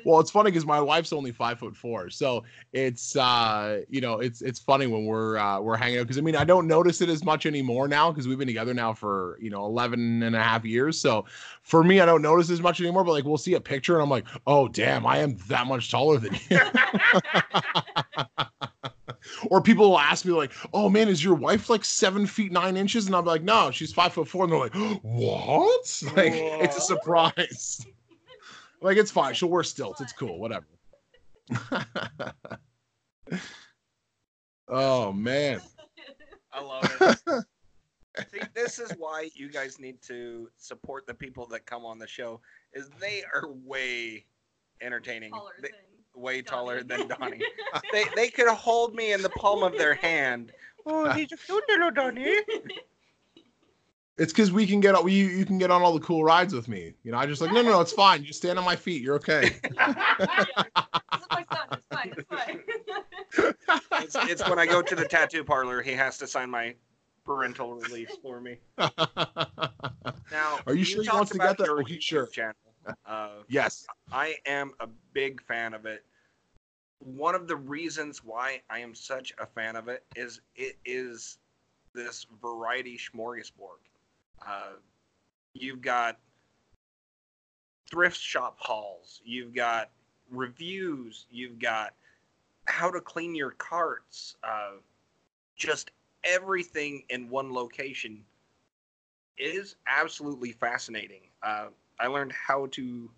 well, 0.05 0.20
it's 0.20 0.31
funny 0.31 0.51
because 0.51 0.64
my 0.66 0.81
wife's 0.81 1.12
only 1.12 1.33
five 1.33 1.59
foot 1.59 1.77
four, 1.77 2.11
so 2.11 2.44
it's 2.72 3.16
uh, 3.16 3.81
you 3.88 4.01
know, 4.01 4.20
it's 4.20 4.40
it's 4.40 4.61
funny 4.61 4.87
when 4.87 5.05
we're 5.07 5.37
uh, 5.37 5.61
we're 5.61 5.77
hanging 5.77 5.98
out 5.98 6.03
because 6.03 6.18
I 6.18 6.20
mean 6.20 6.37
I 6.37 6.44
don't 6.44 6.68
notice 6.68 7.01
it 7.01 7.09
as 7.09 7.24
much 7.24 7.44
anymore 7.46 7.88
now 7.88 8.12
because 8.12 8.29
we've 8.29 8.38
been 8.38 8.46
together 8.46 8.72
now 8.74 8.92
for 8.92 9.37
you 9.40 9.51
know 9.51 9.64
11 9.66 10.22
and 10.22 10.37
a 10.37 10.42
half 10.42 10.64
years. 10.64 11.01
So 11.01 11.24
for 11.62 11.83
me, 11.83 12.01
I 12.01 12.07
don't 12.07 12.22
notice 12.22 12.51
as 12.51 12.61
much 12.61 12.81
anymore. 12.81 13.03
But 13.05 13.12
like 13.12 13.24
we'll 13.24 13.37
see 13.38 13.55
a 13.55 13.61
picture 13.61 13.94
and 13.94 14.03
I'm 14.03 14.11
like, 14.11 14.27
oh 14.46 14.68
damn, 14.68 15.05
I 15.07 15.18
am 15.18 15.37
that 15.48 15.66
much 15.66 15.90
taller 15.90 16.18
than 16.18 16.35
you. 16.51 16.61
Or 19.46 19.61
people 19.61 19.90
will 19.90 19.98
ask 19.98 20.24
me 20.24 20.33
like, 20.33 20.52
oh 20.72 20.88
man, 20.88 21.09
is 21.09 21.22
your 21.22 21.35
wife 21.35 21.68
like 21.70 21.85
seven 21.85 22.26
feet 22.26 22.52
nine 22.52 22.76
inches? 22.76 23.07
And 23.07 23.14
I'm 23.16 23.24
like, 23.24 23.42
no, 23.42 23.70
she's 23.70 23.92
five 23.92 24.12
foot 24.12 24.28
four. 24.28 24.44
And 24.44 24.52
they're 24.52 24.59
like, 24.61 24.74
what? 25.02 26.02
Like 26.16 26.33
it's 26.35 26.76
a 26.76 26.81
surprise. 26.81 27.87
like 28.81 28.96
it's 28.96 29.11
fine. 29.11 29.35
She'll 29.35 29.48
wear 29.48 29.62
stilts. 29.62 30.00
It's 30.00 30.12
cool. 30.12 30.38
Whatever. 30.38 30.66
oh 34.68 35.12
man. 35.12 35.61
I 36.52 36.62
love 36.62 36.96
it. 37.00 37.44
See, 38.33 38.40
this 38.54 38.78
is 38.81 38.92
why 38.98 39.31
you 39.35 39.48
guys 39.48 39.78
need 39.78 40.02
to 40.02 40.48
support 40.57 41.07
the 41.07 41.14
people 41.14 41.46
that 41.46 41.66
come 41.66 41.85
on 41.85 41.98
the 41.98 42.07
show. 42.07 42.40
Is 42.72 42.90
they 43.00 43.22
are 43.33 43.48
way 43.64 44.24
entertaining, 44.81 45.31
They- 45.62 45.68
than 45.68 45.76
way 46.14 46.42
taller 46.42 46.83
than 46.83 47.09
Donnie. 47.09 47.40
they 47.92 48.05
they 48.16 48.29
could 48.29 48.49
hold 48.49 48.94
me 48.94 49.12
in 49.12 49.23
the 49.23 49.31
palm 49.31 49.62
of 49.62 49.77
their 49.79 49.94
hand. 49.94 50.53
Oh, 50.90 51.11
he's 51.11 51.31
a 51.33 51.37
cute 51.37 51.62
little 51.68 51.90
Donnie. 51.90 52.38
It's 54.16 54.33
because 54.33 54.51
we 54.51 54.66
can 54.66 54.81
get 54.81 54.94
on. 54.94 55.05
We 55.05 55.12
you 55.12 55.44
can 55.44 55.59
get 55.59 55.71
on 55.71 55.83
all 55.83 55.92
the 55.92 56.01
cool 56.01 56.25
rides 56.25 56.55
with 56.55 56.66
me. 56.66 56.94
You 57.05 57.12
know, 57.12 57.18
I 57.18 57.27
just 57.27 57.42
like 57.42 57.53
no, 57.53 57.61
no, 57.61 57.71
no. 57.73 57.81
It's 57.83 57.92
fine. 58.07 58.25
You 58.25 58.33
stand 58.33 58.59
on 58.59 58.64
my 58.64 58.75
feet. 58.75 59.03
You're 59.03 59.16
okay. 59.16 59.40
This 59.51 59.53
is 59.61 61.27
my 61.31 61.44
son. 61.53 61.68
It's. 61.73 61.87
It's 62.16 62.27
fine. 62.29 62.61
It's, 64.03 64.16
it's 64.16 64.49
when 64.49 64.59
I 64.59 64.64
go 64.64 64.81
to 64.81 64.94
the 64.97 65.05
tattoo 65.05 65.44
parlor, 65.44 65.83
he 65.83 65.92
has 65.92 66.16
to 66.18 66.27
sign 66.27 66.49
my 66.49 66.75
parental 67.27 67.75
release 67.75 68.16
for 68.23 68.40
me. 68.40 68.57
Now, 68.79 70.61
Are 70.66 70.75
you 70.75 70.85
sure 70.85 71.03
he 71.03 71.07
talked 71.07 71.16
wants 71.16 71.33
to 71.33 71.38
get 71.38 71.59
that? 71.59 71.66
your 71.66 71.81
Oh, 71.81 71.85
he 71.85 72.01
sure. 72.01 72.27
Channel. 72.29 72.55
Uh, 73.07 73.42
yes. 73.48 73.87
I 74.12 74.37
am 74.46 74.72
a 74.81 74.87
big 75.12 75.42
fan 75.42 75.74
of 75.74 75.87
it. 75.87 76.05
One 77.01 77.35
of 77.35 77.46
the 77.46 77.57
reasons 77.57 78.24
why 78.24 78.61
I 78.68 78.81
am 78.81 78.94
such 78.94 79.33
a 79.38 79.46
fan 79.46 79.77
of 79.77 79.88
it 79.88 80.05
is 80.16 80.40
it 80.57 80.77
is 80.85 81.38
this 81.94 82.27
variety 82.42 82.98
smorgasbord. 82.98 83.81
Uh, 84.46 84.72
you've 85.55 85.81
got 85.81 86.18
thrift 87.90 88.18
shop 88.18 88.57
hauls, 88.59 89.20
you've 89.24 89.55
got 89.55 89.90
reviews, 90.31 91.27
you've 91.31 91.59
got 91.59 91.94
how 92.66 92.90
to 92.90 93.01
clean 93.01 93.35
your 93.35 93.53
carts, 93.53 94.37
uh, 94.44 94.72
just 95.57 95.90
everything 96.24 97.03
in 97.09 97.29
one 97.29 97.53
location 97.53 98.24
is 99.38 99.77
absolutely 99.87 100.53
fascinating. 100.53 101.22
Uh, 101.42 101.68
I 102.00 102.06
learned 102.06 102.32
how 102.32 102.66
to 102.72 103.11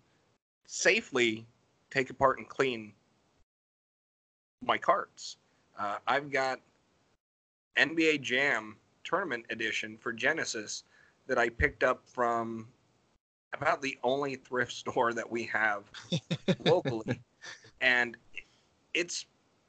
safely 0.65 1.45
take 1.89 2.09
apart 2.09 2.37
and 2.37 2.47
clean 2.47 2.93
my 4.65 4.77
carts. 4.77 5.37
Uh, 5.77 5.97
I've 6.07 6.31
got 6.31 6.59
NBA 7.77 8.21
Jam 8.21 8.75
Tournament 9.03 9.45
Edition 9.49 9.97
for 9.97 10.13
Genesis 10.13 10.83
that 11.27 11.37
I 11.37 11.49
picked 11.49 11.83
up 11.83 12.01
from 12.05 12.67
about 13.53 13.81
the 13.81 13.97
only 14.03 14.35
thrift 14.35 14.71
store 14.83 15.13
that 15.13 15.29
we 15.29 15.43
have 15.45 15.83
locally. 16.65 17.21
and 17.81 18.17
it's 18.93 19.25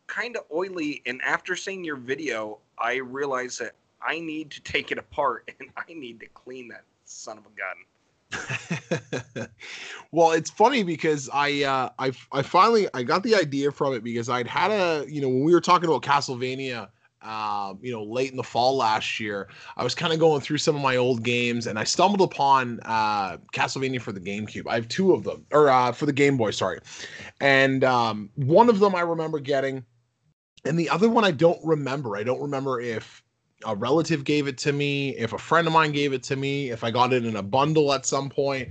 kind 0.07 0.37
of 0.37 0.45
oily. 0.53 1.03
And 1.07 1.23
after 1.23 1.57
seeing 1.57 1.85
your 1.85 1.97
video, 1.97 2.59
I 2.79 2.97
realized 2.97 3.61
that 3.61 3.73
I 4.01 4.21
need 4.21 4.51
to 4.53 4.61
take 4.63 4.93
it 4.93 4.99
apart 4.99 5.51
and 5.61 5.71
I 5.77 5.93
need 5.93 6.21
to 6.21 6.27
clean 6.29 6.69
that 6.69 6.85
son 7.05 7.39
of 7.39 7.45
a 7.45 7.51
gun. 7.51 7.77
well, 10.13 10.33
it's 10.33 10.51
funny 10.51 10.83
because 10.83 11.29
I 11.33 11.63
uh 11.65 11.91
I 11.99 12.13
I 12.33 12.43
finally 12.43 12.89
I 12.95 13.03
got 13.03 13.23
the 13.23 13.35
idea 13.35 13.71
from 13.71 13.95
it 13.95 14.05
because 14.05 14.29
I'd 14.29 14.47
had 14.47 14.71
a 14.71 15.05
you 15.09 15.21
know 15.21 15.29
when 15.29 15.45
we 15.45 15.53
were 15.53 15.61
talking 15.61 15.89
about 15.89 16.03
Castlevania 16.03 16.89
um 17.23 17.79
you 17.83 17.93
know 17.93 18.03
late 18.03 18.33
in 18.33 18.37
the 18.37 18.43
fall 18.43 18.77
last 18.77 19.21
year 19.21 19.49
I 19.77 19.85
was 19.85 19.95
kind 19.95 20.13
of 20.13 20.19
going 20.19 20.41
through 20.41 20.59
some 20.59 20.75
of 20.75 20.83
my 20.83 20.97
old 20.97 21.23
games 21.23 21.69
and 21.69 21.79
I 21.79 21.85
stumbled 21.85 22.21
upon 22.21 22.81
uh 22.85 23.37
Castlevania 23.53 24.01
for 24.01 24.13
the 24.13 24.21
GameCube. 24.21 24.67
I 24.67 24.75
have 24.75 24.89
two 24.89 25.13
of 25.13 25.25
them 25.25 25.47
or 25.53 25.69
uh 25.69 25.93
for 25.93 26.07
the 26.07 26.13
Game 26.13 26.37
Boy, 26.37 26.51
sorry. 26.51 26.81
And 27.41 27.85
um 27.85 28.31
one 28.35 28.69
of 28.69 28.81
them 28.81 28.95
I 28.95 29.03
remember 29.03 29.39
getting 29.39 29.85
and 30.65 30.79
the 30.79 30.89
other 30.91 31.09
one 31.09 31.25
I 31.25 31.31
don't 31.33 31.61
remember. 31.65 32.17
I 32.17 32.23
don't 32.23 32.41
remember 32.41 32.81
if 32.81 33.23
a 33.67 33.75
relative 33.75 34.25
gave 34.25 34.49
it 34.49 34.59
to 34.59 34.73
me, 34.73 35.17
if 35.17 35.33
a 35.33 35.39
friend 35.39 35.67
of 35.67 35.73
mine 35.73 35.93
gave 35.93 36.13
it 36.13 36.23
to 36.25 36.37
me, 36.37 36.71
if 36.71 36.85
I 36.85 36.91
got 36.91 37.13
it 37.13 37.25
in 37.25 37.37
a 37.37 37.43
bundle 37.43 37.93
at 37.93 38.07
some 38.07 38.29
point. 38.31 38.71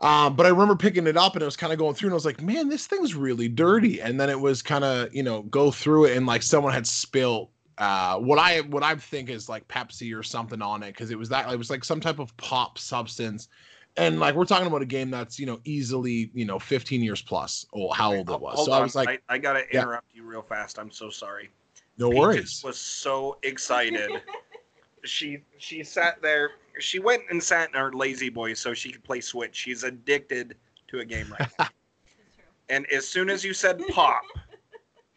Um, 0.00 0.36
but 0.36 0.46
I 0.46 0.50
remember 0.50 0.76
picking 0.76 1.06
it 1.06 1.16
up 1.16 1.34
and 1.34 1.42
it 1.42 1.46
was 1.46 1.56
kind 1.56 1.72
of 1.72 1.78
going 1.78 1.94
through 1.94 2.08
and 2.08 2.14
I 2.14 2.16
was 2.16 2.24
like, 2.24 2.40
man, 2.40 2.68
this 2.68 2.86
thing's 2.86 3.14
really 3.14 3.48
dirty. 3.48 4.00
And 4.00 4.20
then 4.20 4.30
it 4.30 4.38
was 4.38 4.62
kind 4.62 4.84
of, 4.84 5.12
you 5.14 5.22
know, 5.22 5.42
go 5.44 5.70
through 5.70 6.06
it 6.06 6.16
and 6.16 6.26
like 6.26 6.42
someone 6.42 6.72
had 6.72 6.86
spilled 6.86 7.50
uh 7.78 8.18
what 8.18 8.38
I 8.40 8.60
what 8.62 8.82
I 8.82 8.96
think 8.96 9.30
is 9.30 9.48
like 9.48 9.66
Pepsi 9.68 10.16
or 10.18 10.22
something 10.24 10.60
on 10.62 10.82
it 10.82 10.88
because 10.88 11.10
it 11.10 11.18
was 11.18 11.28
that 11.30 11.50
it 11.52 11.56
was 11.56 11.70
like 11.70 11.84
some 11.84 12.00
type 12.00 12.18
of 12.18 12.36
pop 12.36 12.78
substance. 12.78 13.48
And 13.96 14.20
like 14.20 14.36
we're 14.36 14.44
talking 14.44 14.68
about 14.68 14.82
a 14.82 14.86
game 14.86 15.10
that's, 15.10 15.38
you 15.40 15.46
know, 15.46 15.60
easily, 15.64 16.30
you 16.34 16.44
know, 16.44 16.58
15 16.60 17.02
years 17.02 17.22
plus 17.22 17.66
or 17.72 17.94
how 17.94 18.12
old 18.12 18.30
it 18.30 18.40
was. 18.40 18.56
Hold 18.56 18.66
so 18.66 18.72
on, 18.72 18.80
I 18.80 18.82
was 18.82 18.94
like, 18.94 19.08
I, 19.08 19.18
I 19.28 19.38
gotta 19.38 19.68
Yeah. 19.72 19.82
interrupt 19.82 20.06
you 20.14 20.22
real 20.24 20.42
fast. 20.42 20.78
I'm 20.78 20.90
so 20.90 21.10
sorry. 21.10 21.50
No 21.98 22.10
Peaches 22.10 22.20
worries. 22.20 22.62
was 22.64 22.78
so 22.78 23.38
excited. 23.42 24.10
she 25.04 25.38
she 25.58 25.82
sat 25.84 26.20
there. 26.22 26.52
She 26.78 26.98
went 27.00 27.22
and 27.30 27.42
sat 27.42 27.68
in 27.70 27.74
her 27.74 27.92
La-Z-Boy 27.92 28.54
so 28.54 28.72
she 28.72 28.92
could 28.92 29.02
play 29.02 29.20
Switch. 29.20 29.54
She's 29.56 29.82
addicted 29.82 30.56
to 30.88 31.00
a 31.00 31.04
game 31.04 31.26
right 31.38 31.50
now. 31.58 31.66
It's 32.06 32.14
true. 32.36 32.44
and 32.68 32.86
as 32.92 33.06
soon 33.06 33.28
as 33.30 33.42
you 33.44 33.52
said 33.52 33.80
pop, 33.88 34.22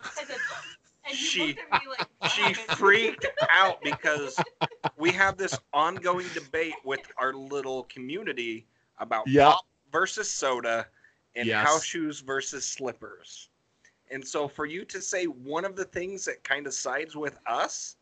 said, 0.13 0.25
She- 1.13 1.47
looked 1.47 1.59
at 1.71 1.81
like 2.21 2.31
she 2.31 2.53
freaked 2.75 3.25
out 3.49 3.81
because 3.83 4.39
we 4.97 5.11
have 5.11 5.37
this 5.37 5.57
ongoing 5.73 6.25
debate 6.33 6.73
with 6.83 7.01
our 7.17 7.33
little 7.33 7.83
community 7.83 8.65
about 8.99 9.27
Yeah. 9.27 9.51
pop 9.51 9.65
versus 9.91 10.31
soda 10.31 10.87
and 11.35 11.47
Yes. 11.47 11.65
house 11.67 11.83
shoes 11.83 12.21
versus 12.21 12.65
slippers. 12.65 13.49
And 14.11 14.25
so 14.25 14.47
for 14.47 14.65
you 14.65 14.83
to 14.85 15.01
say 15.01 15.25
one 15.25 15.65
of 15.65 15.75
the 15.75 15.85
things 15.85 16.25
that 16.25 16.43
kind 16.43 16.67
of 16.67 16.73
sides 16.73 17.15
with 17.15 17.37
us, 17.47 17.95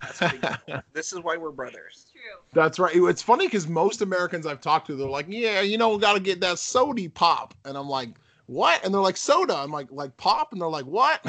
that's 0.00 0.22
a 0.22 0.28
big 0.30 0.40
deal. 0.66 0.82
this 0.92 1.12
is 1.12 1.18
why 1.20 1.36
we're 1.36 1.50
brothers. 1.50 2.02
It's 2.02 2.12
true. 2.12 2.20
That's 2.52 2.78
right. 2.78 2.94
It's 2.94 3.22
funny 3.22 3.46
because 3.46 3.66
most 3.66 4.00
Americans 4.00 4.46
I've 4.46 4.60
talked 4.60 4.86
to, 4.86 4.96
they're 4.96 5.08
like, 5.08 5.26
"Yeah, 5.28 5.60
you 5.60 5.76
know, 5.76 5.90
we 5.90 5.98
got 5.98 6.14
to 6.14 6.20
get 6.20 6.40
that 6.40 6.58
sody 6.60 7.08
pop," 7.08 7.54
and 7.64 7.76
I'm 7.76 7.88
like, 7.88 8.10
"What?" 8.46 8.84
And 8.84 8.94
they're 8.94 9.00
like, 9.00 9.16
"Soda." 9.16 9.56
I'm 9.56 9.72
like, 9.72 9.88
"Like 9.90 10.16
pop," 10.16 10.52
and 10.52 10.60
they're 10.60 10.68
like, 10.68 10.86
"What?" 10.86 11.20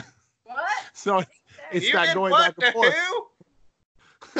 What? 0.44 0.70
So 0.94 1.24
it's 1.72 1.86
You 1.86 1.94
that 1.94 2.14
going 2.14 2.32
what 2.32 2.56
back 2.56 2.56
and 2.58 2.66
to 2.66 2.72
forth. 2.74 2.94
who? 2.94 3.28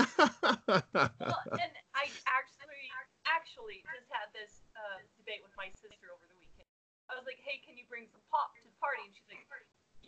Well, 0.66 1.46
and 1.62 1.74
I 1.94 2.10
actually 2.26 2.90
actually 3.30 3.86
just 3.86 4.10
had 4.10 4.34
this 4.34 4.66
uh, 4.74 4.98
debate 5.22 5.46
with 5.46 5.54
my 5.54 5.70
sister 5.78 6.10
over 6.10 6.26
the 6.26 6.34
weekend. 6.42 6.66
I 7.10 7.14
was 7.14 7.30
like, 7.30 7.38
"Hey, 7.46 7.62
can 7.62 7.78
you 7.78 7.86
bring 7.86 8.10
some 8.10 8.22
pop 8.34 8.58
to 8.58 8.62
the 8.66 8.74
party?" 8.82 9.06
And 9.06 9.14
she's 9.14 9.29
like, 9.29 9.29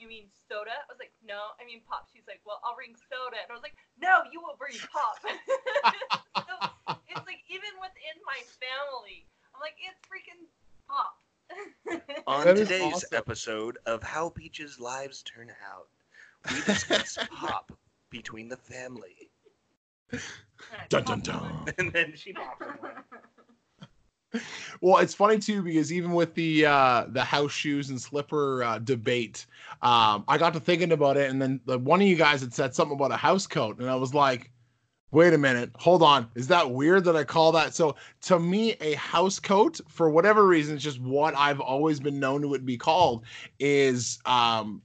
"You 0.02 0.10
mean 0.10 0.34
soda?" 0.50 0.74
I 0.74 0.90
was 0.90 0.98
like, 0.98 1.14
"No, 1.22 1.54
I 1.62 1.66
mean 1.66 1.86
pop." 1.86 2.10
She's 2.10 2.26
like, 2.26 2.42
"Well, 2.42 2.58
I'll 2.66 2.74
bring 2.74 2.98
soda." 2.98 3.38
And 3.38 3.54
I 3.54 3.54
was 3.54 3.62
like, 3.62 3.78
"No, 4.02 4.26
you 4.34 4.42
will 4.42 4.58
bring 4.58 4.74
pop." 4.90 5.22
so 6.50 6.54
it's 7.06 7.28
like 7.30 7.46
even 7.48 7.70
within 7.78 8.18
my 8.26 8.42
family, 8.58 9.30
I'm 9.54 9.62
like, 9.62 9.78
it's 9.78 10.02
freaking 10.10 10.50
pop. 10.90 11.22
On 12.28 12.46
That 12.46 12.58
is 12.58 12.68
today's 12.68 12.94
awesome. 12.94 13.10
episode 13.14 13.78
of 13.86 14.02
How 14.02 14.30
Peach's 14.30 14.80
Lives 14.80 15.22
Turn 15.24 15.52
Out, 15.70 15.88
we 16.52 16.62
discuss 16.62 17.18
pop 17.32 17.72
between 18.10 18.50
the 18.50 18.58
family. 18.58 19.30
Dun, 20.90 21.04
dun, 21.04 21.22
dun. 21.22 21.74
And 21.78 21.94
then 21.94 22.14
she 22.16 22.34
pops 22.34 22.62
away. 22.62 22.92
Well, 24.82 24.98
it's 24.98 25.13
funny 25.13 25.39
too 25.39 25.62
because 25.62 25.91
even 25.91 26.13
with 26.13 26.34
the 26.36 26.65
uh, 26.65 27.06
the 27.10 27.24
house 27.24 27.52
shoes 27.52 27.89
and 27.89 28.00
slipper 28.00 28.63
uh, 28.63 28.80
debate, 28.80 29.46
um, 29.82 30.24
I 30.28 30.38
got 30.38 30.54
to 30.54 30.60
thinking 30.60 30.91
about 30.91 31.17
it, 31.17 31.30
and 31.30 31.41
then 31.41 31.60
the, 31.65 31.78
one 31.78 32.02
of 32.02 32.08
you 32.08 32.15
guys 32.15 32.41
had 32.41 32.54
said 32.54 32.74
something 32.74 32.96
about 32.96 33.12
a 33.12 33.17
house 33.17 33.48
coat, 33.48 33.80
and 33.80 33.89
I 33.89 33.96
was 33.96 34.13
like, 34.13 34.52
"Wait 35.12 35.34
a 35.34 35.38
minute, 35.38 35.72
hold 35.76 36.02
on, 36.02 36.28
is 36.36 36.48
that 36.48 36.72
weird 36.72 37.03
that 37.05 37.16
I 37.16 37.24
call 37.24 37.51
that?" 37.53 37.74
So 37.74 37.95
to 38.22 38.39
me, 38.39 38.76
a 38.82 38.93
house 38.93 39.39
coat, 39.39 39.80
for 39.88 40.10
whatever 40.10 40.47
reason, 40.47 40.76
it's 40.76 40.84
just 40.84 41.01
what 41.01 41.36
I've 41.36 41.60
always 41.60 41.99
been 41.99 42.20
known 42.20 42.41
to 42.41 42.60
be 42.60 42.78
called, 42.78 43.26
is 43.60 44.20
um, 44.26 44.82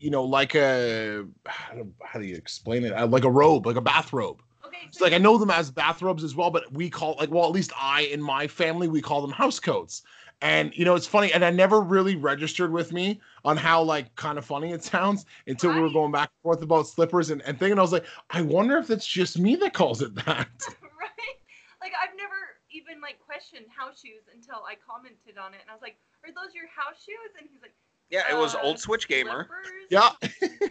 you 0.00 0.10
know, 0.10 0.24
like 0.24 0.54
a 0.54 1.26
how 1.46 1.74
do, 1.74 1.92
how 2.02 2.18
do 2.18 2.26
you 2.26 2.34
explain 2.34 2.84
it? 2.84 2.92
Uh, 2.92 3.06
like 3.06 3.24
a 3.24 3.30
robe, 3.30 3.66
like 3.66 3.76
a 3.76 3.82
bathrobe. 3.82 4.42
Okay. 4.90 4.98
So 4.98 5.04
like 5.04 5.12
I 5.14 5.18
know 5.18 5.38
them 5.38 5.50
as 5.50 5.70
bathrobes 5.70 6.24
as 6.24 6.34
well, 6.34 6.50
but 6.50 6.70
we 6.72 6.90
call 6.90 7.16
like 7.18 7.30
well 7.30 7.44
at 7.44 7.52
least 7.52 7.72
I 7.80 8.02
in 8.02 8.20
my 8.20 8.46
family 8.46 8.88
we 8.88 9.00
call 9.00 9.22
them 9.22 9.30
house 9.30 9.60
coats. 9.60 10.02
And 10.42 10.72
you 10.76 10.84
know 10.86 10.94
it's 10.94 11.06
funny, 11.06 11.32
and 11.32 11.44
I 11.44 11.50
never 11.50 11.80
really 11.82 12.16
registered 12.16 12.72
with 12.72 12.92
me 12.92 13.20
on 13.44 13.56
how 13.58 13.82
like 13.82 14.14
kind 14.16 14.38
of 14.38 14.44
funny 14.44 14.72
it 14.72 14.82
sounds 14.82 15.26
until 15.46 15.74
we 15.74 15.80
were 15.80 15.90
going 15.90 16.12
back 16.12 16.30
and 16.30 16.42
forth 16.42 16.62
about 16.62 16.86
slippers 16.86 17.28
and, 17.30 17.42
and 17.42 17.58
thinking 17.58 17.78
I 17.78 17.82
was 17.82 17.92
like, 17.92 18.06
I 18.30 18.40
wonder 18.42 18.78
if 18.78 18.90
it's 18.90 19.06
just 19.06 19.38
me 19.38 19.54
that 19.56 19.74
calls 19.74 20.00
it 20.00 20.14
that. 20.14 20.24
right? 20.80 21.36
Like 21.82 21.92
I've 22.02 22.16
never 22.16 22.36
even 22.72 23.02
like 23.02 23.18
questioned 23.20 23.66
house 23.68 24.00
shoes 24.00 24.24
until 24.34 24.64
I 24.66 24.76
commented 24.80 25.36
on 25.36 25.52
it, 25.52 25.60
and 25.60 25.70
I 25.70 25.74
was 25.74 25.82
like, 25.82 25.98
"Are 26.24 26.32
those 26.32 26.54
your 26.54 26.68
house 26.74 27.04
shoes?" 27.04 27.36
And 27.38 27.46
he's 27.50 27.60
like, 27.60 27.74
Yeah, 28.08 28.24
it 28.30 28.36
was 28.36 28.54
Uh, 28.54 28.60
old 28.62 28.78
Switch 28.80 29.08
Gamer. 29.08 29.46
"Slippers?" 29.46 29.90
Yeah. 29.90 30.10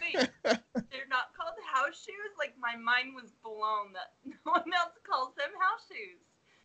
Wait, 0.02 0.30
they're 0.90 1.06
not 1.08 1.29
called 1.29 1.29
house 1.80 2.04
shoes. 2.04 2.32
Like 2.38 2.54
my 2.60 2.76
mind 2.76 3.14
was 3.14 3.32
blown 3.42 3.92
that 3.94 4.12
no 4.24 4.52
one 4.52 4.72
else 4.76 4.92
calls 5.08 5.34
them 5.36 5.50
house 5.60 5.86
shoes. 5.88 6.20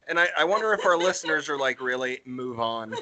And 0.08 0.20
I, 0.20 0.28
I 0.38 0.44
wonder 0.44 0.72
if 0.74 0.86
our 0.86 0.98
listeners 0.98 1.50
are 1.50 1.58
like, 1.58 1.82
really, 1.82 2.20
move 2.26 2.60
on. 2.60 2.94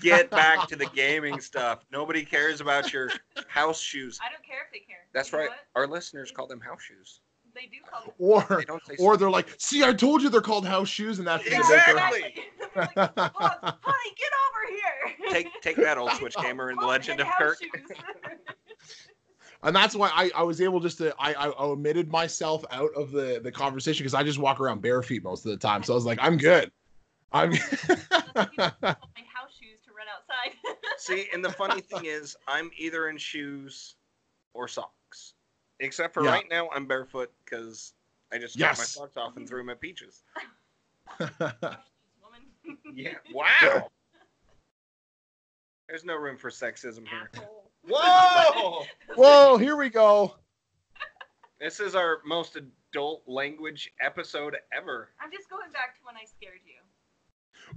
Get 0.00 0.30
back 0.30 0.66
to 0.68 0.76
the 0.76 0.86
gaming 0.86 1.40
stuff. 1.40 1.84
Nobody 1.92 2.24
cares 2.24 2.60
about 2.60 2.92
your 2.92 3.10
house 3.48 3.80
shoes. 3.80 4.18
I 4.24 4.30
don't 4.30 4.44
care 4.44 4.60
if 4.66 4.72
they 4.72 4.78
care. 4.80 5.06
That's 5.12 5.32
You 5.32 5.38
right. 5.38 5.50
Our 5.74 5.86
listeners 5.86 6.30
call 6.30 6.46
them 6.46 6.60
house 6.60 6.82
shoes. 6.82 7.20
They 7.54 7.62
do 7.66 7.78
call 7.90 8.02
them. 8.02 8.14
Or 8.18 8.58
They 8.58 8.64
don't 8.64 8.82
or 8.98 9.16
they're 9.16 9.30
like, 9.30 9.48
see, 9.58 9.82
I 9.82 9.92
told 9.94 10.22
you 10.22 10.28
they're 10.28 10.42
called 10.42 10.66
house 10.66 10.88
shoes, 10.88 11.18
and 11.18 11.26
that's 11.26 11.44
the 11.44 11.56
Exactly. 11.56 12.20
maker. 12.22 12.42
Like, 12.76 12.94
"Look, 12.94 13.14
honey, 13.62 14.14
get 14.18 14.30
over 14.44 14.66
here. 14.68 15.32
take 15.32 15.48
take 15.62 15.76
that 15.76 15.96
old 15.96 16.12
Switch 16.18 16.36
Gamer 16.36 16.68
and 16.68 16.78
the 16.78 16.84
Legend 16.84 17.20
of 17.20 17.26
house 17.26 17.56
Kirk. 17.58 17.58
Shoes. 19.62 19.66
and 19.68 19.76
that's 19.76 19.94
why 19.94 20.10
I, 20.14 20.30
I 20.34 20.42
was 20.42 20.60
able 20.60 20.80
just 20.80 20.98
to 20.98 21.14
I, 21.18 21.32
I 21.34 21.52
omitted 21.58 22.10
myself 22.10 22.64
out 22.70 22.90
of 22.94 23.10
the 23.12 23.40
the 23.42 23.52
conversation 23.52 24.04
because 24.04 24.14
I 24.14 24.22
just 24.22 24.38
walk 24.38 24.60
around 24.60 24.82
bare 24.82 25.02
feet 25.02 25.22
most 25.22 25.44
of 25.44 25.50
the 25.50 25.56
time. 25.56 25.82
So 25.82 25.92
I 25.92 25.96
was 25.96 26.06
like, 26.06 26.18
I'm 26.22 26.36
good. 26.36 26.70
I'm. 27.32 27.50
That's 27.52 27.88
like, 28.34 28.50
you 28.52 28.58
know, 28.58 28.70
my 28.82 28.94
house 29.32 29.52
shoes 29.60 29.80
to 29.84 29.92
run 29.92 30.06
outside. 30.14 30.56
See, 30.98 31.28
and 31.34 31.44
the 31.44 31.50
funny 31.52 31.80
thing 31.80 32.04
is, 32.04 32.36
I'm 32.46 32.70
either 32.76 33.08
in 33.08 33.18
shoes 33.18 33.96
or 34.54 34.68
socks. 34.68 35.34
Except 35.80 36.14
for 36.14 36.24
Yeah. 36.24 36.30
right 36.30 36.46
now, 36.50 36.68
I'm 36.74 36.86
barefoot 36.86 37.30
because 37.44 37.92
I 38.32 38.38
just 38.38 38.54
took 38.58 38.66
my 38.68 38.72
socks 38.74 39.16
off 39.16 39.36
and 39.36 39.46
threw 39.48 39.64
my 39.64 39.74
peaches. 39.74 40.22
Yeah. 42.94 43.14
Wow. 43.32 43.90
There's 45.88 46.04
no 46.04 46.16
room 46.16 46.36
for 46.36 46.50
sexism 46.50 47.06
here. 47.06 47.30
Asshole. 47.94 48.86
Whoa! 49.14 49.14
Whoa, 49.16 49.56
here 49.58 49.76
we 49.76 49.90
go. 49.90 50.36
This 51.60 51.80
is 51.80 51.94
our 51.94 52.18
most 52.26 52.56
adult 52.56 53.22
language 53.26 53.90
episode 54.00 54.56
ever. 54.72 55.10
I'm 55.20 55.30
just 55.30 55.48
going 55.48 55.70
back 55.72 55.96
to 55.96 56.00
when 56.04 56.16
I 56.16 56.24
scared 56.24 56.60
you. 56.66 56.74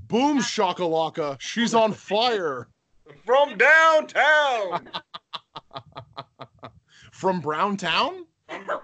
Boom 0.07 0.39
shakalaka. 0.39 1.39
She's 1.39 1.74
on 1.74 1.93
fire. 1.93 2.68
From 3.26 3.57
downtown! 3.57 4.89
From 7.12 7.41
Browntown? 7.41 8.26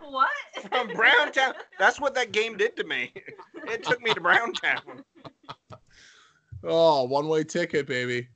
what? 0.01 0.29
From 0.69 0.87
Browntown. 0.93 1.53
That's 1.79 1.99
what 1.99 2.15
that 2.15 2.31
game 2.31 2.57
did 2.57 2.75
to 2.77 2.83
me. 2.83 3.11
It 3.67 3.83
took 3.83 4.01
me 4.01 4.13
to 4.13 4.21
Browntown. 4.21 5.03
Oh, 6.63 7.03
one 7.03 7.27
way 7.27 7.43
ticket, 7.43 7.85
baby. 7.85 8.27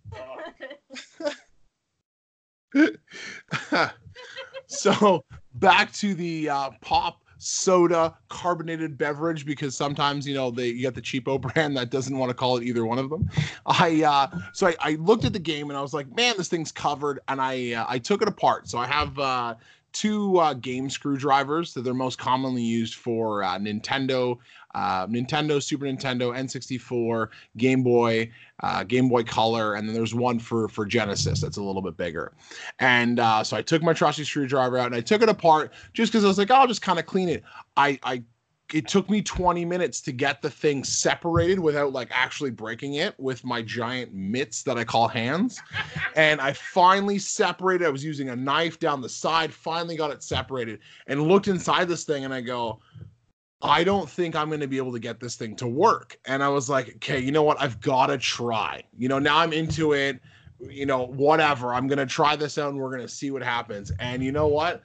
so 4.67 5.23
back 5.55 5.91
to 5.93 6.13
the 6.13 6.49
uh, 6.49 6.69
pop 6.81 7.21
soda 7.39 8.13
carbonated 8.27 8.97
beverage 8.97 9.45
because 9.45 9.75
sometimes 9.75 10.27
you 10.27 10.35
know 10.35 10.51
they 10.51 10.67
you 10.67 10.83
got 10.83 10.93
the 10.93 11.01
cheapo 11.01 11.39
brand 11.53 11.75
that 11.75 11.89
doesn't 11.89 12.17
want 12.17 12.29
to 12.29 12.33
call 12.33 12.57
it 12.57 12.63
either 12.63 12.85
one 12.85 12.99
of 12.99 13.09
them. 13.09 13.27
I 13.65 14.03
uh 14.03 14.39
so 14.53 14.67
I, 14.67 14.75
I 14.81 14.91
looked 14.95 15.25
at 15.25 15.33
the 15.33 15.39
game 15.39 15.69
and 15.69 15.77
i 15.77 15.81
was 15.81 15.93
like 15.93 16.13
man 16.15 16.35
this 16.37 16.49
thing's 16.49 16.71
covered 16.71 17.19
and 17.29 17.41
i 17.41 17.73
uh, 17.73 17.85
i 17.87 17.97
took 17.97 18.21
it 18.21 18.27
apart. 18.27 18.67
So 18.67 18.77
i 18.77 18.85
have 18.85 19.17
uh 19.17 19.55
two 19.91 20.37
uh, 20.37 20.53
game 20.53 20.89
screwdrivers 20.89 21.73
that 21.73 21.81
they're 21.81 21.95
most 21.95 22.19
commonly 22.19 22.61
used 22.61 22.95
for 22.95 23.41
uh, 23.41 23.57
nintendo 23.57 24.37
uh, 24.75 25.07
nintendo 25.07 25.61
super 25.61 25.85
nintendo 25.85 26.35
n64 26.35 27.29
game 27.57 27.83
boy 27.83 28.29
uh, 28.61 28.83
Game 28.83 29.09
Boy 29.09 29.23
Color, 29.23 29.75
and 29.75 29.87
then 29.87 29.95
there's 29.95 30.13
one 30.13 30.39
for 30.39 30.67
for 30.67 30.85
Genesis 30.85 31.41
that's 31.41 31.57
a 31.57 31.63
little 31.63 31.81
bit 31.81 31.97
bigger. 31.97 32.33
And 32.79 33.19
uh, 33.19 33.43
so 33.43 33.57
I 33.57 33.61
took 33.61 33.81
my 33.81 33.93
trusty 33.93 34.23
screwdriver 34.23 34.77
out 34.77 34.87
and 34.87 34.95
I 34.95 35.01
took 35.01 35.21
it 35.21 35.29
apart 35.29 35.73
just 35.93 36.11
because 36.11 36.25
I 36.25 36.27
was 36.27 36.37
like, 36.37 36.51
oh, 36.51 36.55
I'll 36.55 36.67
just 36.67 36.81
kind 36.81 36.99
of 36.99 37.05
clean 37.05 37.29
it. 37.29 37.43
I 37.77 37.99
I 38.03 38.23
it 38.73 38.87
took 38.87 39.09
me 39.09 39.19
20 39.19 39.65
minutes 39.65 39.99
to 39.99 40.11
get 40.11 40.43
the 40.43 40.49
thing 40.49 40.83
separated 40.83 41.59
without 41.59 41.91
like 41.91 42.07
actually 42.11 42.51
breaking 42.51 42.95
it 42.95 43.19
with 43.19 43.43
my 43.43 43.63
giant 43.63 44.13
mitts 44.13 44.61
that 44.61 44.77
I 44.77 44.83
call 44.83 45.07
hands. 45.07 45.61
And 46.15 46.41
I 46.41 46.53
finally 46.53 47.17
separated. 47.17 47.85
I 47.85 47.89
was 47.89 48.03
using 48.03 48.29
a 48.29 48.35
knife 48.35 48.77
down 48.79 48.99
the 48.99 49.07
side, 49.07 49.53
finally 49.53 49.95
got 49.95 50.11
it 50.11 50.21
separated 50.21 50.79
and 51.07 51.21
looked 51.21 51.47
inside 51.47 51.87
this 51.87 52.03
thing 52.03 52.25
and 52.25 52.33
I 52.33 52.41
go, 52.41 52.81
I 53.61 53.83
don't 53.83 54.09
think 54.09 54.35
I'm 54.35 54.47
going 54.47 54.61
to 54.61 54.67
be 54.67 54.77
able 54.77 54.93
to 54.93 54.99
get 54.99 55.19
this 55.19 55.35
thing 55.35 55.55
to 55.57 55.67
work. 55.67 56.17
And 56.25 56.41
I 56.41 56.47
was 56.47 56.69
like, 56.69 56.95
okay, 56.95 57.19
you 57.19 57.31
know 57.31 57.43
what? 57.43 57.59
I've 57.59 57.81
got 57.81 58.07
to 58.07 58.17
try. 58.17 58.83
You 58.97 59.09
know, 59.09 59.19
now 59.19 59.39
I'm 59.39 59.51
into 59.51 59.93
it. 59.93 60.19
You 60.61 60.85
know, 60.85 61.07
whatever. 61.07 61.73
I'm 61.73 61.87
going 61.87 61.99
to 61.99 62.05
try 62.05 62.35
this 62.35 62.57
out 62.57 62.69
and 62.69 62.79
we're 62.79 62.89
going 62.89 63.01
to 63.01 63.13
see 63.13 63.31
what 63.31 63.43
happens. 63.43 63.91
And 63.99 64.23
you 64.23 64.31
know 64.31 64.47
what? 64.47 64.81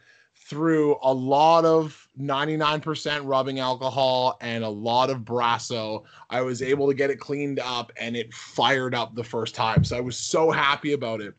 Through 0.49 0.97
a 1.03 1.13
lot 1.13 1.65
of 1.65 2.09
99% 2.21 3.21
rubbing 3.25 3.61
alcohol 3.61 4.37
and 4.41 4.65
a 4.65 4.69
lot 4.69 5.09
of 5.09 5.21
Brasso, 5.21 6.03
I 6.31 6.43
was 6.43 6.61
able 6.61 6.89
to 6.89 6.95
get 6.95 7.11
it 7.11 7.21
cleaned 7.21 7.61
up 7.61 7.93
and 7.97 8.17
it 8.17 8.35
fired 8.35 8.95
up 8.95 9.15
the 9.15 9.25
first 9.25 9.55
time. 9.55 9.85
So 9.85 9.97
I 9.97 10.01
was 10.01 10.17
so 10.17 10.51
happy 10.51 10.93
about 10.93 11.21
it. 11.21 11.35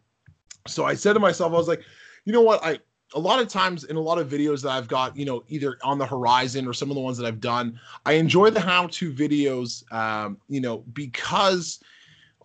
So 0.67 0.85
I 0.85 0.95
said 0.95 1.13
to 1.13 1.19
myself, 1.19 1.53
I 1.53 1.57
was 1.57 1.67
like, 1.67 1.83
you 2.23 2.33
know 2.33 2.41
what? 2.41 2.63
I 2.63 2.79
a 3.15 3.19
lot 3.19 3.39
of 3.39 3.47
times 3.47 3.85
in 3.85 3.95
a 3.95 4.01
lot 4.01 4.19
of 4.19 4.29
videos 4.29 4.61
that 4.61 4.71
I've 4.71 4.89
got, 4.89 5.15
you 5.15 5.25
know, 5.25 5.43
either 5.47 5.77
on 5.83 5.97
the 5.97 6.05
horizon 6.05 6.67
or 6.67 6.73
some 6.73 6.91
of 6.91 6.95
the 6.95 7.01
ones 7.01 7.17
that 7.17 7.25
I've 7.25 7.39
done, 7.39 7.79
I 8.05 8.13
enjoy 8.13 8.49
the 8.49 8.59
how-to 8.59 9.11
videos, 9.11 9.89
um, 9.93 10.37
you 10.49 10.59
know, 10.59 10.79
because 10.93 11.79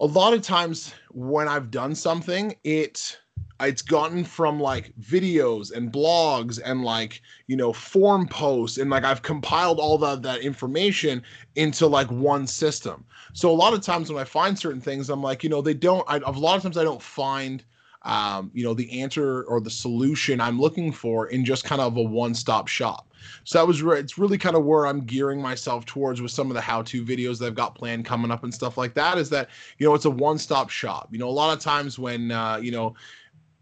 a 0.01 0.07
lot 0.07 0.33
of 0.33 0.43
times 0.43 0.95
when 1.11 1.49
I've 1.49 1.71
done 1.71 1.95
something, 1.95 2.55
it 2.63 3.19
it's 3.59 3.83
gotten 3.83 4.25
from 4.25 4.59
like 4.59 4.95
videos 4.99 5.71
and 5.73 5.93
blogs 5.93 6.59
and 6.65 6.83
like 6.83 7.21
you 7.47 7.57
know 7.57 7.75
form 7.75 8.27
posts 8.27 8.79
and 8.79 8.89
like 8.89 9.05
I've 9.05 9.21
compiled 9.21 9.79
all 9.79 9.99
that 9.99 10.23
that 10.23 10.41
information 10.41 11.23
into 11.57 11.87
like 11.87 12.11
one 12.11 12.47
system. 12.47 13.05
So 13.35 13.51
a 13.51 13.53
lot 13.53 13.75
of 13.75 13.83
times 13.83 14.11
when 14.11 14.21
I 14.21 14.25
find 14.25 14.59
certain 14.59 14.81
things, 14.81 15.11
I'm 15.11 15.23
like, 15.23 15.43
you 15.43 15.51
know, 15.51 15.61
they 15.61 15.75
don't. 15.75 16.05
I, 16.09 16.19
a 16.19 16.31
lot 16.31 16.57
of 16.57 16.63
times 16.63 16.79
I 16.79 16.85
don't 16.85 17.03
find 17.03 17.63
um, 18.03 18.51
you 18.55 18.65
know, 18.65 18.75
the 18.75 19.01
answer 19.01 19.43
or 19.45 19.61
the 19.61 19.71
solution 19.71 20.41
I'm 20.41 20.61
looking 20.61 20.93
for 20.93 21.29
in 21.29 21.45
just 21.45 21.65
kind 21.65 21.81
of 21.81 21.97
a 21.97 22.03
one-stop 22.03 22.69
shop. 22.69 23.07
So 23.45 23.59
that 23.59 23.67
was 23.67 23.83
re- 23.83 23.99
it's 23.99 24.17
really 24.17 24.39
kind 24.39 24.57
of 24.57 24.65
where 24.65 24.87
I'm 24.87 25.01
gearing 25.01 25.43
myself 25.43 25.85
towards 25.85 26.23
with 26.23 26.31
some 26.31 26.51
of 26.51 26.55
the 26.55 26.61
how-to 26.61 27.05
videos 27.05 27.39
that 27.39 27.47
I've 27.47 27.55
got 27.55 27.75
planned 27.75 28.07
coming 28.07 28.31
up 28.31 28.45
and 28.45 28.53
stuff 28.53 28.79
like 28.79 28.95
that. 28.95 29.19
Is 29.19 29.29
that 29.31 29.51
you 29.79 29.87
know 29.87 29.95
it's 29.95 30.07
a 30.07 30.11
one-stop 30.11 30.71
shop. 30.71 31.09
You 31.11 31.19
know, 31.19 31.29
a 31.29 31.31
lot 31.31 31.57
of 31.57 31.63
times 31.63 31.99
when 31.99 32.31
uh, 32.31 32.59
you 32.63 32.71
know 32.71 32.95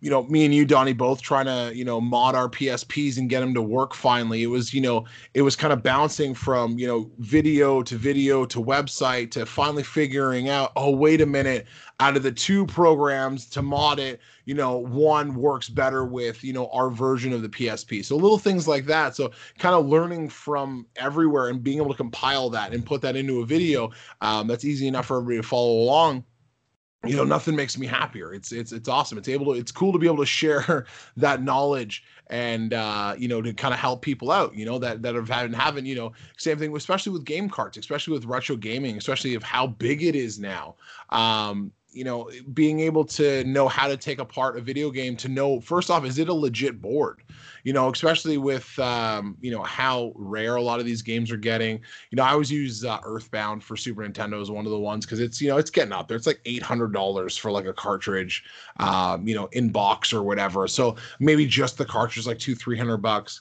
you 0.00 0.10
know, 0.10 0.22
me 0.24 0.44
and 0.44 0.54
you, 0.54 0.64
Donnie, 0.64 0.92
both 0.92 1.20
trying 1.20 1.46
to, 1.46 1.76
you 1.76 1.84
know, 1.84 2.00
mod 2.00 2.34
our 2.36 2.48
PSPs 2.48 3.18
and 3.18 3.28
get 3.28 3.40
them 3.40 3.52
to 3.54 3.62
work 3.62 3.94
finally. 3.94 4.44
It 4.44 4.46
was, 4.46 4.72
you 4.72 4.80
know, 4.80 5.04
it 5.34 5.42
was 5.42 5.56
kind 5.56 5.72
of 5.72 5.82
bouncing 5.82 6.34
from, 6.34 6.78
you 6.78 6.86
know, 6.86 7.10
video 7.18 7.82
to 7.82 7.96
video 7.96 8.46
to 8.46 8.62
website 8.62 9.32
to 9.32 9.44
finally 9.44 9.82
figuring 9.82 10.48
out, 10.48 10.72
oh, 10.76 10.94
wait 10.94 11.20
a 11.20 11.26
minute, 11.26 11.66
out 11.98 12.16
of 12.16 12.22
the 12.22 12.30
two 12.30 12.64
programs 12.66 13.46
to 13.46 13.60
mod 13.60 13.98
it, 13.98 14.20
you 14.44 14.54
know, 14.54 14.78
one 14.78 15.34
works 15.34 15.68
better 15.68 16.04
with, 16.04 16.44
you 16.44 16.52
know, 16.52 16.68
our 16.68 16.90
version 16.90 17.32
of 17.32 17.42
the 17.42 17.48
PSP. 17.48 18.04
So 18.04 18.16
little 18.16 18.38
things 18.38 18.68
like 18.68 18.86
that. 18.86 19.16
So 19.16 19.32
kind 19.58 19.74
of 19.74 19.86
learning 19.86 20.28
from 20.28 20.86
everywhere 20.96 21.48
and 21.48 21.62
being 21.62 21.78
able 21.78 21.90
to 21.90 21.96
compile 21.96 22.50
that 22.50 22.72
and 22.72 22.86
put 22.86 23.02
that 23.02 23.16
into 23.16 23.40
a 23.40 23.46
video 23.46 23.90
um, 24.20 24.46
that's 24.46 24.64
easy 24.64 24.86
enough 24.86 25.06
for 25.06 25.16
everybody 25.16 25.42
to 25.42 25.48
follow 25.48 25.72
along 25.72 26.24
you 27.06 27.16
know 27.16 27.24
nothing 27.24 27.54
makes 27.54 27.78
me 27.78 27.86
happier. 27.86 28.34
It's 28.34 28.50
it's 28.50 28.72
it's 28.72 28.88
awesome. 28.88 29.18
It's 29.18 29.28
able 29.28 29.52
to 29.52 29.60
it's 29.60 29.70
cool 29.70 29.92
to 29.92 29.98
be 29.98 30.06
able 30.06 30.18
to 30.18 30.26
share 30.26 30.86
that 31.16 31.42
knowledge 31.42 32.04
and 32.30 32.74
uh 32.74 33.14
you 33.16 33.28
know 33.28 33.40
to 33.40 33.54
kind 33.54 33.72
of 33.72 33.80
help 33.80 34.02
people 34.02 34.30
out 34.30 34.54
you 34.54 34.66
know 34.66 34.78
that 34.78 35.00
that 35.00 35.14
have 35.14 35.28
haven't 35.28 35.54
haven't 35.54 35.86
you 35.86 35.94
know 35.94 36.12
same 36.36 36.58
thing 36.58 36.76
especially 36.76 37.10
with 37.10 37.24
game 37.24 37.48
carts 37.48 37.78
especially 37.78 38.12
with 38.12 38.26
retro 38.26 38.54
gaming 38.54 38.98
especially 38.98 39.34
of 39.34 39.42
how 39.42 39.66
big 39.66 40.02
it 40.02 40.14
is 40.14 40.38
now. 40.38 40.74
Um 41.10 41.72
you 41.98 42.04
know, 42.04 42.30
being 42.54 42.78
able 42.78 43.04
to 43.04 43.42
know 43.42 43.66
how 43.66 43.88
to 43.88 43.96
take 43.96 44.20
apart 44.20 44.56
a 44.56 44.60
video 44.60 44.88
game 44.88 45.16
to 45.16 45.28
know 45.28 45.60
first 45.60 45.90
off, 45.90 46.04
is 46.04 46.20
it 46.20 46.28
a 46.28 46.32
legit 46.32 46.80
board? 46.80 47.24
You 47.64 47.72
know, 47.72 47.90
especially 47.90 48.38
with 48.38 48.78
um, 48.78 49.36
you 49.40 49.50
know 49.50 49.64
how 49.64 50.12
rare 50.14 50.54
a 50.54 50.62
lot 50.62 50.78
of 50.78 50.86
these 50.86 51.02
games 51.02 51.32
are 51.32 51.36
getting. 51.36 51.80
You 52.10 52.16
know, 52.16 52.22
I 52.22 52.30
always 52.30 52.52
use 52.52 52.84
uh, 52.84 53.00
Earthbound 53.02 53.64
for 53.64 53.76
Super 53.76 54.06
Nintendo 54.06 54.40
as 54.40 54.48
one 54.48 54.64
of 54.64 54.70
the 54.70 54.78
ones 54.78 55.06
because 55.06 55.18
it's 55.18 55.40
you 55.40 55.48
know 55.48 55.56
it's 55.56 55.70
getting 55.70 55.92
up 55.92 56.06
there. 56.06 56.16
It's 56.16 56.26
like 56.26 56.40
eight 56.44 56.62
hundred 56.62 56.92
dollars 56.92 57.36
for 57.36 57.50
like 57.50 57.66
a 57.66 57.72
cartridge, 57.72 58.44
um, 58.78 59.26
you 59.26 59.34
know, 59.34 59.48
in 59.50 59.70
box 59.70 60.12
or 60.12 60.22
whatever. 60.22 60.68
So 60.68 60.94
maybe 61.18 61.46
just 61.46 61.78
the 61.78 61.84
cartridge 61.84 62.18
is 62.18 62.26
like 62.28 62.38
two 62.38 62.54
three 62.54 62.78
hundred 62.78 62.98
bucks. 62.98 63.40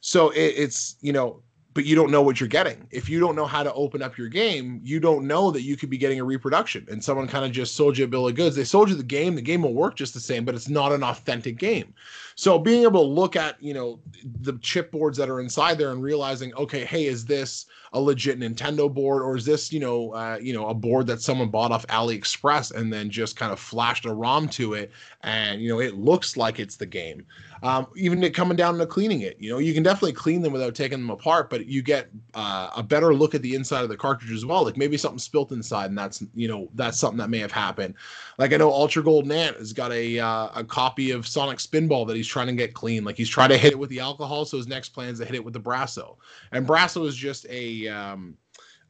So 0.00 0.30
it, 0.30 0.54
it's 0.56 0.94
you 1.00 1.12
know 1.12 1.42
but 1.78 1.84
you 1.84 1.94
don't 1.94 2.10
know 2.10 2.22
what 2.22 2.40
you're 2.40 2.48
getting. 2.48 2.88
If 2.90 3.08
you 3.08 3.20
don't 3.20 3.36
know 3.36 3.46
how 3.46 3.62
to 3.62 3.72
open 3.72 4.02
up 4.02 4.18
your 4.18 4.26
game, 4.26 4.80
you 4.82 4.98
don't 4.98 5.28
know 5.28 5.52
that 5.52 5.62
you 5.62 5.76
could 5.76 5.88
be 5.88 5.96
getting 5.96 6.18
a 6.18 6.24
reproduction. 6.24 6.84
And 6.90 7.04
someone 7.04 7.28
kind 7.28 7.44
of 7.44 7.52
just 7.52 7.76
sold 7.76 7.96
you 7.96 8.04
a 8.04 8.08
bill 8.08 8.26
of 8.26 8.34
goods. 8.34 8.56
They 8.56 8.64
sold 8.64 8.88
you 8.88 8.96
the 8.96 9.04
game. 9.04 9.36
The 9.36 9.42
game 9.42 9.62
will 9.62 9.74
work 9.74 9.94
just 9.94 10.12
the 10.12 10.18
same, 10.18 10.44
but 10.44 10.56
it's 10.56 10.68
not 10.68 10.90
an 10.90 11.04
authentic 11.04 11.56
game. 11.56 11.94
So 12.38 12.56
being 12.56 12.84
able 12.84 13.02
to 13.02 13.08
look 13.08 13.34
at, 13.34 13.60
you 13.60 13.74
know, 13.74 13.98
the 14.42 14.52
chipboards 14.52 15.16
that 15.16 15.28
are 15.28 15.40
inside 15.40 15.76
there 15.76 15.90
and 15.90 16.00
realizing, 16.00 16.54
okay, 16.54 16.84
hey, 16.84 17.06
is 17.06 17.24
this 17.24 17.66
a 17.92 18.00
legit 18.00 18.38
Nintendo 18.38 18.92
board 18.92 19.22
or 19.22 19.36
is 19.36 19.44
this, 19.44 19.72
you 19.72 19.80
know, 19.80 20.12
uh, 20.12 20.38
you 20.40 20.52
know, 20.52 20.68
a 20.68 20.74
board 20.74 21.08
that 21.08 21.20
someone 21.20 21.48
bought 21.48 21.72
off 21.72 21.84
AliExpress 21.88 22.72
and 22.72 22.92
then 22.92 23.10
just 23.10 23.34
kind 23.34 23.52
of 23.52 23.58
flashed 23.58 24.04
a 24.04 24.14
ROM 24.14 24.48
to 24.50 24.74
it 24.74 24.92
and 25.22 25.60
you 25.60 25.68
know 25.68 25.80
it 25.80 25.94
looks 25.94 26.36
like 26.36 26.60
it's 26.60 26.76
the 26.76 26.86
game. 26.86 27.26
Um, 27.64 27.88
even 27.96 28.22
it 28.22 28.34
coming 28.34 28.56
down 28.56 28.78
to 28.78 28.86
cleaning 28.86 29.22
it 29.22 29.36
you 29.40 29.50
know 29.50 29.58
you 29.58 29.74
can 29.74 29.82
definitely 29.82 30.12
clean 30.12 30.42
them 30.42 30.52
without 30.52 30.76
taking 30.76 31.00
them 31.00 31.10
apart 31.10 31.50
but 31.50 31.66
you 31.66 31.82
get 31.82 32.08
uh, 32.34 32.70
a 32.76 32.84
better 32.84 33.12
look 33.12 33.34
at 33.34 33.42
the 33.42 33.56
inside 33.56 33.82
of 33.82 33.88
the 33.88 33.96
cartridge 33.96 34.30
as 34.30 34.46
well. 34.46 34.62
Like 34.64 34.76
maybe 34.76 34.96
something 34.96 35.18
spilt 35.18 35.50
inside 35.50 35.86
and 35.86 35.98
that's 35.98 36.22
you 36.34 36.46
know 36.46 36.68
that's 36.74 36.98
something 36.98 37.18
that 37.18 37.30
may 37.30 37.38
have 37.38 37.50
happened. 37.50 37.94
Like 38.38 38.52
i 38.52 38.56
know 38.56 38.70
ultra 38.70 39.02
golden 39.02 39.32
ant 39.32 39.56
has 39.56 39.72
got 39.72 39.90
a 39.92 40.20
uh, 40.20 40.48
a 40.54 40.64
copy 40.64 41.10
of 41.10 41.26
sonic 41.26 41.58
spinball 41.58 42.06
that 42.06 42.14
he's 42.16 42.27
trying 42.28 42.46
to 42.46 42.52
get 42.52 42.74
clean 42.74 43.04
like 43.04 43.16
he's 43.16 43.28
trying 43.28 43.48
to 43.48 43.58
hit 43.58 43.72
it 43.72 43.78
with 43.78 43.90
the 43.90 44.00
alcohol 44.00 44.44
so 44.44 44.56
his 44.56 44.68
next 44.68 44.90
plan 44.90 45.08
is 45.08 45.18
to 45.18 45.24
hit 45.24 45.34
it 45.34 45.44
with 45.44 45.54
the 45.54 45.60
brasso 45.60 46.16
and 46.52 46.66
brasso 46.66 47.06
is 47.06 47.16
just 47.16 47.46
a 47.48 47.88
um, 47.88 48.36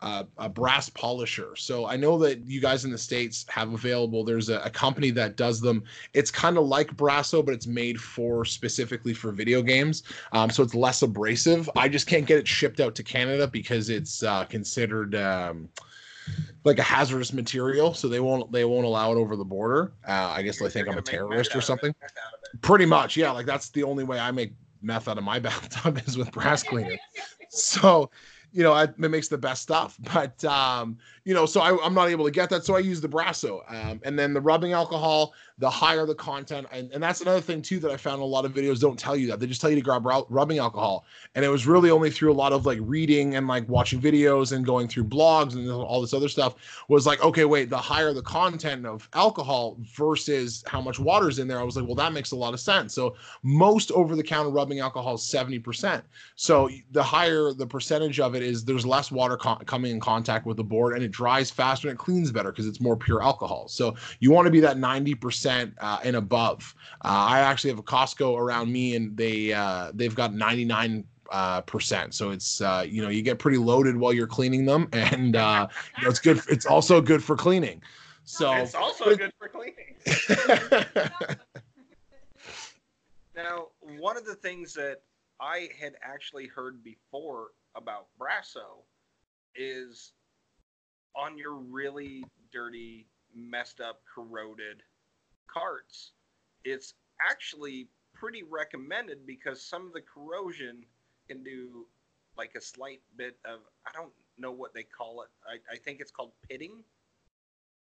uh, 0.00 0.24
a 0.36 0.48
brass 0.48 0.88
polisher. 0.88 1.56
So 1.56 1.86
I 1.86 1.96
know 1.96 2.18
that 2.18 2.46
you 2.46 2.60
guys 2.60 2.84
in 2.84 2.90
the 2.90 2.98
states 2.98 3.44
have 3.48 3.72
available. 3.72 4.24
There's 4.24 4.48
a, 4.48 4.60
a 4.60 4.70
company 4.70 5.10
that 5.12 5.36
does 5.36 5.60
them. 5.60 5.82
It's 6.14 6.30
kind 6.30 6.56
of 6.56 6.66
like 6.66 6.96
Brasso, 6.96 7.44
but 7.44 7.54
it's 7.54 7.66
made 7.66 8.00
for 8.00 8.44
specifically 8.44 9.14
for 9.14 9.32
video 9.32 9.62
games. 9.62 10.04
Um, 10.32 10.50
so 10.50 10.62
it's 10.62 10.74
less 10.74 11.02
abrasive. 11.02 11.68
I 11.76 11.88
just 11.88 12.06
can't 12.06 12.26
get 12.26 12.38
it 12.38 12.46
shipped 12.46 12.80
out 12.80 12.94
to 12.96 13.02
Canada 13.02 13.46
because 13.46 13.90
it's 13.90 14.22
uh, 14.22 14.44
considered. 14.44 15.14
Um, 15.14 15.68
like 16.64 16.78
a 16.78 16.82
hazardous 16.82 17.32
material, 17.32 17.94
so 17.94 18.08
they 18.08 18.20
won't 18.20 18.50
they 18.52 18.64
won't 18.64 18.84
allow 18.84 19.12
it 19.12 19.16
over 19.16 19.36
the 19.36 19.44
border. 19.44 19.92
Uh, 20.06 20.32
I 20.36 20.42
guess 20.42 20.58
they 20.58 20.68
think 20.68 20.88
I'm 20.88 20.98
a 20.98 21.02
terrorist 21.02 21.54
or 21.54 21.60
something. 21.60 21.94
Pretty 22.62 22.86
much, 22.86 23.16
yeah. 23.16 23.30
Like 23.30 23.46
that's 23.46 23.70
the 23.70 23.84
only 23.84 24.04
way 24.04 24.18
I 24.18 24.30
make 24.30 24.52
meth 24.82 25.08
out 25.08 25.18
of 25.18 25.24
my 25.24 25.38
bathtub 25.40 26.00
is 26.06 26.16
with 26.16 26.30
brass 26.32 26.62
cleaner. 26.62 26.96
so 27.48 28.10
you 28.52 28.62
know, 28.62 28.76
it 28.76 28.98
makes 28.98 29.28
the 29.28 29.38
best 29.38 29.62
stuff. 29.62 29.98
But 30.14 30.42
um, 30.44 30.98
you 31.24 31.34
know, 31.34 31.44
so 31.44 31.60
I, 31.60 31.86
am 31.86 31.92
not 31.92 32.08
able 32.08 32.24
to 32.24 32.30
get 32.30 32.48
that, 32.50 32.64
so 32.64 32.74
I 32.74 32.78
use 32.78 33.00
the 33.00 33.08
Brasso, 33.08 33.60
um, 33.68 34.00
and 34.04 34.18
then 34.18 34.32
the 34.32 34.40
rubbing 34.40 34.72
alcohol. 34.72 35.34
The 35.60 35.68
higher 35.68 36.06
the 36.06 36.14
content, 36.14 36.68
and, 36.70 36.88
and 36.92 37.02
that's 37.02 37.20
another 37.20 37.40
thing 37.40 37.62
too 37.62 37.80
that 37.80 37.90
I 37.90 37.96
found 37.96 38.22
a 38.22 38.24
lot 38.24 38.44
of 38.44 38.54
videos 38.54 38.78
don't 38.78 38.96
tell 38.96 39.16
you 39.16 39.26
that 39.26 39.40
they 39.40 39.46
just 39.48 39.60
tell 39.60 39.68
you 39.68 39.74
to 39.74 39.82
grab 39.82 40.06
rubbing 40.28 40.58
alcohol, 40.58 41.04
and 41.34 41.44
it 41.44 41.48
was 41.48 41.66
really 41.66 41.90
only 41.90 42.12
through 42.12 42.30
a 42.30 42.32
lot 42.32 42.52
of 42.52 42.64
like 42.64 42.78
reading 42.80 43.34
and 43.34 43.48
like 43.48 43.68
watching 43.68 44.00
videos 44.00 44.52
and 44.52 44.64
going 44.64 44.86
through 44.86 45.04
blogs 45.04 45.54
and 45.54 45.68
all 45.68 46.00
this 46.00 46.14
other 46.14 46.28
stuff 46.28 46.54
was 46.86 47.08
like, 47.08 47.20
okay, 47.24 47.44
wait, 47.44 47.70
the 47.70 47.76
higher 47.76 48.12
the 48.12 48.22
content 48.22 48.86
of 48.86 49.08
alcohol 49.14 49.76
versus 49.96 50.62
how 50.68 50.80
much 50.80 51.00
water's 51.00 51.40
in 51.40 51.48
there, 51.48 51.58
I 51.58 51.64
was 51.64 51.76
like, 51.76 51.86
well, 51.86 51.96
that 51.96 52.12
makes 52.12 52.30
a 52.30 52.36
lot 52.36 52.54
of 52.54 52.60
sense. 52.60 52.94
So 52.94 53.16
most 53.42 53.90
over-the-counter 53.90 54.50
rubbing 54.50 54.78
alcohol 54.78 55.16
is 55.16 55.24
seventy 55.24 55.58
percent. 55.58 56.04
So 56.36 56.70
the 56.92 57.02
higher 57.02 57.52
the 57.52 57.66
percentage 57.66 58.20
of 58.20 58.36
it 58.36 58.37
is, 58.42 58.64
there's 58.64 58.86
less 58.86 59.10
water 59.10 59.36
coming 59.36 59.90
in 59.90 60.00
contact 60.00 60.46
with 60.46 60.56
the 60.56 60.64
board, 60.64 60.94
and 60.94 61.02
it 61.02 61.10
dries 61.10 61.50
faster 61.50 61.88
and 61.88 61.96
it 61.96 61.98
cleans 61.98 62.30
better 62.30 62.50
because 62.50 62.66
it's 62.66 62.80
more 62.80 62.96
pure 62.96 63.22
alcohol. 63.22 63.68
So 63.68 63.94
you 64.20 64.30
want 64.30 64.46
to 64.46 64.50
be 64.50 64.60
that 64.60 64.76
90% 64.76 65.72
uh, 65.80 65.98
and 66.04 66.16
above. 66.16 66.74
Uh, 67.04 67.08
I 67.08 67.40
actually 67.40 67.70
have 67.70 67.78
a 67.78 67.82
Costco 67.82 68.38
around 68.38 68.72
me 68.72 68.96
and 68.96 69.16
they 69.16 69.52
uh, 69.52 69.92
they've 69.94 70.14
got 70.14 70.34
99 70.34 71.04
uh, 71.30 71.60
percent. 71.62 72.14
So 72.14 72.30
it's 72.30 72.60
uh, 72.60 72.84
you 72.88 73.02
know 73.02 73.08
you 73.08 73.22
get 73.22 73.38
pretty 73.38 73.58
loaded 73.58 73.96
while 73.96 74.12
you're 74.12 74.26
cleaning 74.26 74.64
them, 74.64 74.88
and 74.92 75.36
uh, 75.36 75.68
you 75.96 76.04
know 76.04 76.10
it's 76.10 76.20
good. 76.20 76.40
It's 76.48 76.66
also 76.66 77.00
good 77.00 77.22
for 77.22 77.36
cleaning. 77.36 77.82
So 78.24 78.52
it's 78.56 78.74
also 78.74 79.16
good 79.16 79.32
for 79.38 79.48
cleaning. 79.48 79.74
now, 83.36 83.68
one 83.98 84.16
of 84.16 84.24
the 84.24 84.34
things 84.34 84.74
that 84.74 85.02
I 85.40 85.68
had 85.78 85.94
actually 86.02 86.46
heard 86.46 86.82
before 86.82 87.48
about 87.76 88.06
Brasso 88.20 88.84
is 89.54 90.12
on 91.16 91.36
your 91.36 91.54
really 91.54 92.24
dirty, 92.52 93.06
messed 93.34 93.80
up, 93.80 94.00
corroded 94.12 94.82
carts, 95.52 96.12
it's 96.64 96.94
actually 97.20 97.88
pretty 98.14 98.42
recommended 98.42 99.26
because 99.26 99.62
some 99.62 99.86
of 99.86 99.92
the 99.92 100.00
corrosion 100.00 100.84
can 101.28 101.42
do 101.42 101.86
like 102.36 102.52
a 102.56 102.60
slight 102.60 103.00
bit 103.16 103.36
of 103.44 103.60
I 103.86 103.90
don't 103.92 104.12
know 104.38 104.52
what 104.52 104.74
they 104.74 104.84
call 104.84 105.22
it. 105.22 105.28
I, 105.46 105.74
I 105.74 105.78
think 105.78 106.00
it's 106.00 106.10
called 106.10 106.32
pitting. 106.48 106.84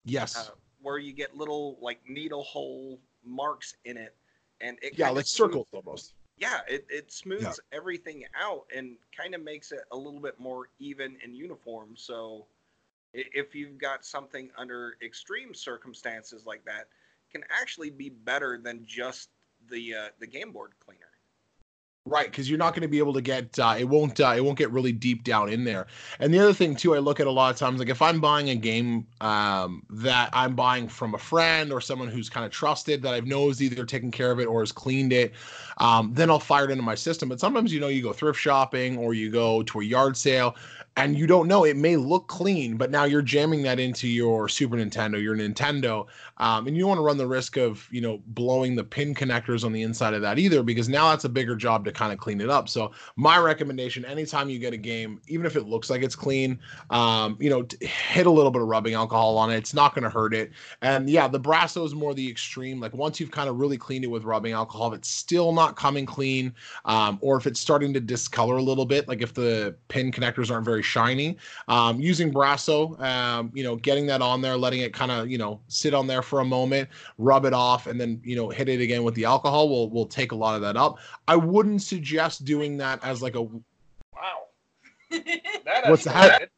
Yes. 0.05 0.37
Uh, 0.37 0.53
where 0.83 0.99
you 0.99 1.15
get 1.15 1.35
little 1.35 1.79
like 1.81 2.01
needle 2.07 2.43
hole 2.43 3.01
marks 3.25 3.75
in 3.87 3.97
it, 3.97 4.15
and 4.61 4.77
it 4.83 4.99
yeah, 4.99 5.09
like 5.11 5.27
circles 5.27 5.67
almost. 5.73 6.13
Yeah, 6.37 6.61
it, 6.69 6.85
it 6.91 7.13
smooths 7.13 7.43
yeah. 7.43 7.77
everything 7.77 8.25
out 8.35 8.65
and 8.75 8.97
kind 9.17 9.35
of 9.35 9.43
makes 9.43 9.71
it 9.71 9.83
a 9.93 9.97
little 9.97 10.21
bit 10.21 10.39
more 10.41 10.69
even 10.81 11.17
and 11.23 11.37
uniform. 11.37 11.91
So 11.97 12.47
if 13.13 13.55
you've 13.55 13.79
got 13.79 14.05
something 14.05 14.51
under 14.59 14.97
extreme 15.03 15.55
circumstances 15.55 16.45
like 16.45 16.65
that, 16.65 16.89
can 17.31 17.45
actually 17.51 17.91
be 17.91 18.09
better 18.11 18.59
than 18.59 18.85
just 18.85 19.29
the 19.69 19.95
uh, 19.95 20.09
the 20.19 20.27
game 20.27 20.53
board 20.53 20.73
cleaner. 20.85 21.14
Right, 22.07 22.31
because 22.31 22.51
you're 22.51 22.59
not 22.59 22.75
going 22.75 22.83
to 22.83 22.89
be 22.89 22.99
able 22.99 23.15
to 23.15 23.23
get 23.23 23.59
uh, 23.59 23.77
it 23.79 23.85
won't 23.85 24.21
uh, 24.21 24.35
it 24.37 24.45
won't 24.45 24.59
get 24.59 24.71
really 24.71 24.93
deep 24.93 25.25
down 25.25 25.49
in 25.49 25.65
there. 25.65 25.87
And 26.19 26.35
the 26.35 26.39
other 26.39 26.53
thing 26.53 26.77
too, 26.77 26.95
I 26.95 26.99
look 26.99 27.19
at 27.19 27.27
a 27.27 27.31
lot 27.31 27.51
of 27.51 27.57
times 27.59 27.79
like 27.79 27.89
if 27.89 28.03
I'm 28.03 28.21
buying 28.21 28.51
a 28.51 28.55
game 28.55 29.07
um, 29.23 29.83
that 29.89 30.29
I'm 30.35 30.55
buying 30.55 30.87
from 30.87 31.15
a 31.15 31.19
friend 31.19 31.73
or 31.73 31.81
someone 31.81 32.09
who's 32.09 32.29
kind 32.29 32.45
of 32.45 32.53
trusted 32.53 33.01
that 33.05 33.15
I 33.15 33.21
know 33.21 33.49
is 33.49 33.63
either 33.63 33.87
taken 33.87 34.11
care 34.11 34.31
of 34.31 34.39
it 34.39 34.45
or 34.45 34.61
has 34.61 34.71
cleaned 34.71 35.15
it, 35.15 35.33
um, 35.79 36.13
then 36.13 36.29
I'll 36.29 36.39
fire 36.39 36.67
it 36.67 36.71
into 36.71 36.83
my 36.83 36.95
system. 36.95 37.31
But 37.31 37.41
sometimes 37.41 37.73
you 37.73 37.81
know 37.81 37.89
you 37.89 38.03
go 38.03 38.13
thrift 38.13 38.39
shopping 38.39 38.99
or 38.99 39.15
you 39.15 39.31
go 39.31 39.63
to 39.63 39.81
a 39.81 39.85
yard 39.85 40.15
sale 40.19 40.57
and 40.97 41.19
you 41.19 41.27
don't 41.27 41.49
know 41.49 41.65
it 41.65 41.77
may 41.77 41.97
look 41.97 42.29
clean 42.29 42.77
but 42.77 42.91
now 42.91 43.05
you're 43.05 43.23
jamming 43.23 43.63
that 43.63 43.81
into 43.81 44.07
your 44.07 44.49
super 44.49 44.77
nintendo 44.77 45.21
your 45.21 45.37
nintendo 45.37 46.07
um, 46.39 46.67
and 46.67 46.77
you 46.77 46.83
don't 46.83 46.91
want 46.91 46.99
to 46.99 47.03
run 47.03 47.17
the 47.17 47.27
risk 47.27 47.57
of 47.57 47.89
you 47.91 48.01
know 48.01 48.21
blowing 48.29 48.77
the 48.77 48.85
pin 48.85 49.15
connectors 49.15 49.65
on 49.65 49.73
the 49.73 49.83
inside 49.83 50.15
of 50.15 50.23
that 50.23 50.39
either 50.39 50.63
because 50.63 50.89
now 50.89 51.11
that's 51.11 51.25
a 51.25 51.29
bigger 51.29 51.57
job 51.57 51.85
to 51.85 51.93
kind 51.95 52.13
of 52.13 52.19
clean 52.19 52.41
it 52.41 52.51
up 52.51 52.69
so 52.69 52.91
my 53.17 53.39
recommendation 53.39 54.05
anytime 54.05 54.49
you 54.49 54.59
get 54.59 54.73
a 54.73 54.77
game 54.77 55.21
even 55.29 55.47
if 55.47 55.57
it 55.57 55.67
looks 55.67 55.91
like 55.91 56.03
it's 56.03 56.17
clean 56.17 56.59
um, 56.91 57.37
you 57.41 57.51
know 57.51 57.63
t- 57.63 57.87
hit 57.87 58.27
a 58.27 58.31
little 58.31 58.51
bit 58.51 58.63
of 58.63 58.69
rubbing 58.69 58.95
alcohol 58.95 59.37
on 59.37 59.51
it 59.51 59.57
it's 59.57 59.75
not 59.75 59.95
going 59.95 60.05
to 60.05 60.11
hurt 60.11 60.35
it 60.35 60.51
and 60.83 61.09
yeah 61.09 61.29
the 61.29 61.41
brasso 61.41 61.85
is 61.85 61.95
more 61.95 62.15
the 62.15 62.29
extreme 62.29 62.81
like 62.81 62.93
once 62.95 63.21
you've 63.21 63.31
kind 63.31 63.49
of 63.49 63.59
really 63.59 63.79
cleaned 63.79 64.05
it 64.05 64.09
with 64.09 64.25
rubbing 64.25 64.53
alcohol 64.53 64.93
if 64.93 64.99
it's 64.99 65.09
still 65.09 65.53
not 65.53 65.77
coming 65.77 66.07
clean 66.07 66.53
um, 66.85 67.19
or 67.21 67.37
if 67.37 67.47
it's 67.47 67.61
starting 67.61 67.93
to 67.93 68.01
discolor 68.01 68.57
a 68.57 68.63
little 68.63 68.87
bit 68.87 69.07
like 69.09 69.23
if 69.23 69.35
the 69.35 69.75
pin 69.89 70.11
connectors 70.11 70.51
aren't 70.51 70.65
very 70.65 70.83
shiny. 70.83 71.37
Um, 71.69 72.01
using 72.01 72.33
Brasso, 72.33 73.01
um, 73.01 73.51
you 73.55 73.63
know, 73.63 73.77
getting 73.77 74.07
that 74.07 74.23
on 74.23 74.41
there, 74.41 74.57
letting 74.57 74.81
it 74.81 74.93
kind 74.93 75.11
of, 75.11 75.29
you 75.29 75.39
know, 75.39 75.61
sit 75.69 75.95
on 75.95 76.07
there 76.07 76.23
for 76.23 76.41
a 76.41 76.45
moment, 76.45 76.89
rub 77.19 77.45
it 77.45 77.53
off, 77.53 77.87
and 77.87 78.01
then, 78.01 78.21
you 78.25 78.37
know, 78.37 78.49
hit 78.49 78.69
it 78.69 78.81
again 78.81 79.05
with 79.05 79.15
the 79.15 79.25
alcohol 79.25 79.69
will 79.69 79.91
will 79.91 80.07
take 80.07 80.33
a 80.33 80.35
lot 80.35 80.55
of 80.55 80.63
that 80.63 80.77
up. 80.77 80.99
I 81.29 81.37
wouldn't 81.37 81.83
suggest 81.85 82.45
doing 82.45 82.79
that 82.79 83.03
as 83.05 83.23
like 83.23 83.35
a 83.37 83.43
wow. 83.43 83.61
that 85.11 85.85
What's 85.89 86.05
that? 86.05 86.51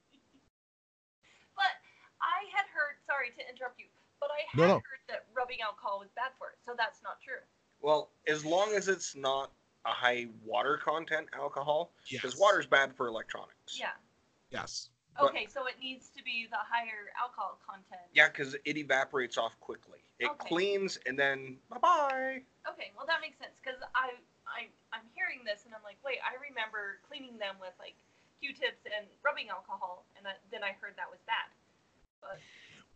But 1.55 1.73
I 2.21 2.39
had 2.55 2.67
heard. 2.73 2.97
Sorry 3.07 3.31
to 3.37 3.49
interrupt 3.51 3.79
you, 3.79 3.87
but 4.21 4.31
I 4.31 4.47
had 4.51 4.59
no, 4.59 4.67
no. 4.67 4.75
heard 4.75 5.05
that 5.09 5.27
rubbing 5.37 5.59
alcohol 5.63 5.99
was 6.01 6.09
bad 6.17 6.31
for 6.39 6.49
it. 6.49 6.59
So 6.65 6.73
that's 6.77 7.03
not 7.03 7.21
true. 7.21 7.43
Well, 7.81 8.11
as 8.27 8.45
long 8.45 8.75
as 8.75 8.89
it's 8.89 9.15
not 9.15 9.51
a 9.85 9.91
high 9.91 10.27
water 10.45 10.79
content 10.83 11.29
alcohol, 11.33 11.93
because 12.11 12.33
yes. 12.33 12.41
water's 12.41 12.67
bad 12.67 12.95
for 12.97 13.07
electronics. 13.07 13.79
Yeah. 13.79 13.91
Yes. 14.51 14.89
Okay, 15.21 15.47
so 15.49 15.67
it 15.67 15.75
needs 15.81 16.09
to 16.17 16.23
be 16.23 16.47
the 16.51 16.61
higher 16.61 17.09
alcohol 17.19 17.59
content. 17.65 18.05
Yeah, 18.13 18.29
because 18.29 18.55
it 18.65 18.77
evaporates 18.77 19.39
off 19.39 19.59
quickly. 19.61 20.01
It 20.19 20.29
Okay. 20.29 20.49
cleans 20.49 20.99
and 21.07 21.19
then 21.19 21.59
bye 21.71 21.79
bye. 21.79 22.43
Okay, 22.69 22.93
well 22.97 23.07
that 23.07 23.21
makes 23.21 23.39
sense 23.39 23.53
because 23.63 23.81
I 23.95 24.13
I 24.57 24.73
I'm 24.97 25.05
hearing 25.13 25.45
this 25.45 25.69
and 25.69 25.77
I'm 25.77 25.85
like, 25.85 26.01
wait, 26.01 26.19
I 26.25 26.41
remember 26.41 27.05
cleaning 27.05 27.37
them 27.37 27.61
with 27.61 27.77
like 27.79 27.95
Q-tips 28.41 28.85
and 28.85 29.07
rubbing 29.25 29.49
alcohol, 29.49 30.05
and 30.17 30.27
I, 30.27 30.33
then 30.51 30.65
I 30.65 30.77
heard 30.81 30.95
that 30.97 31.11
was 31.11 31.21
bad. 31.27 31.49
But 32.21 32.39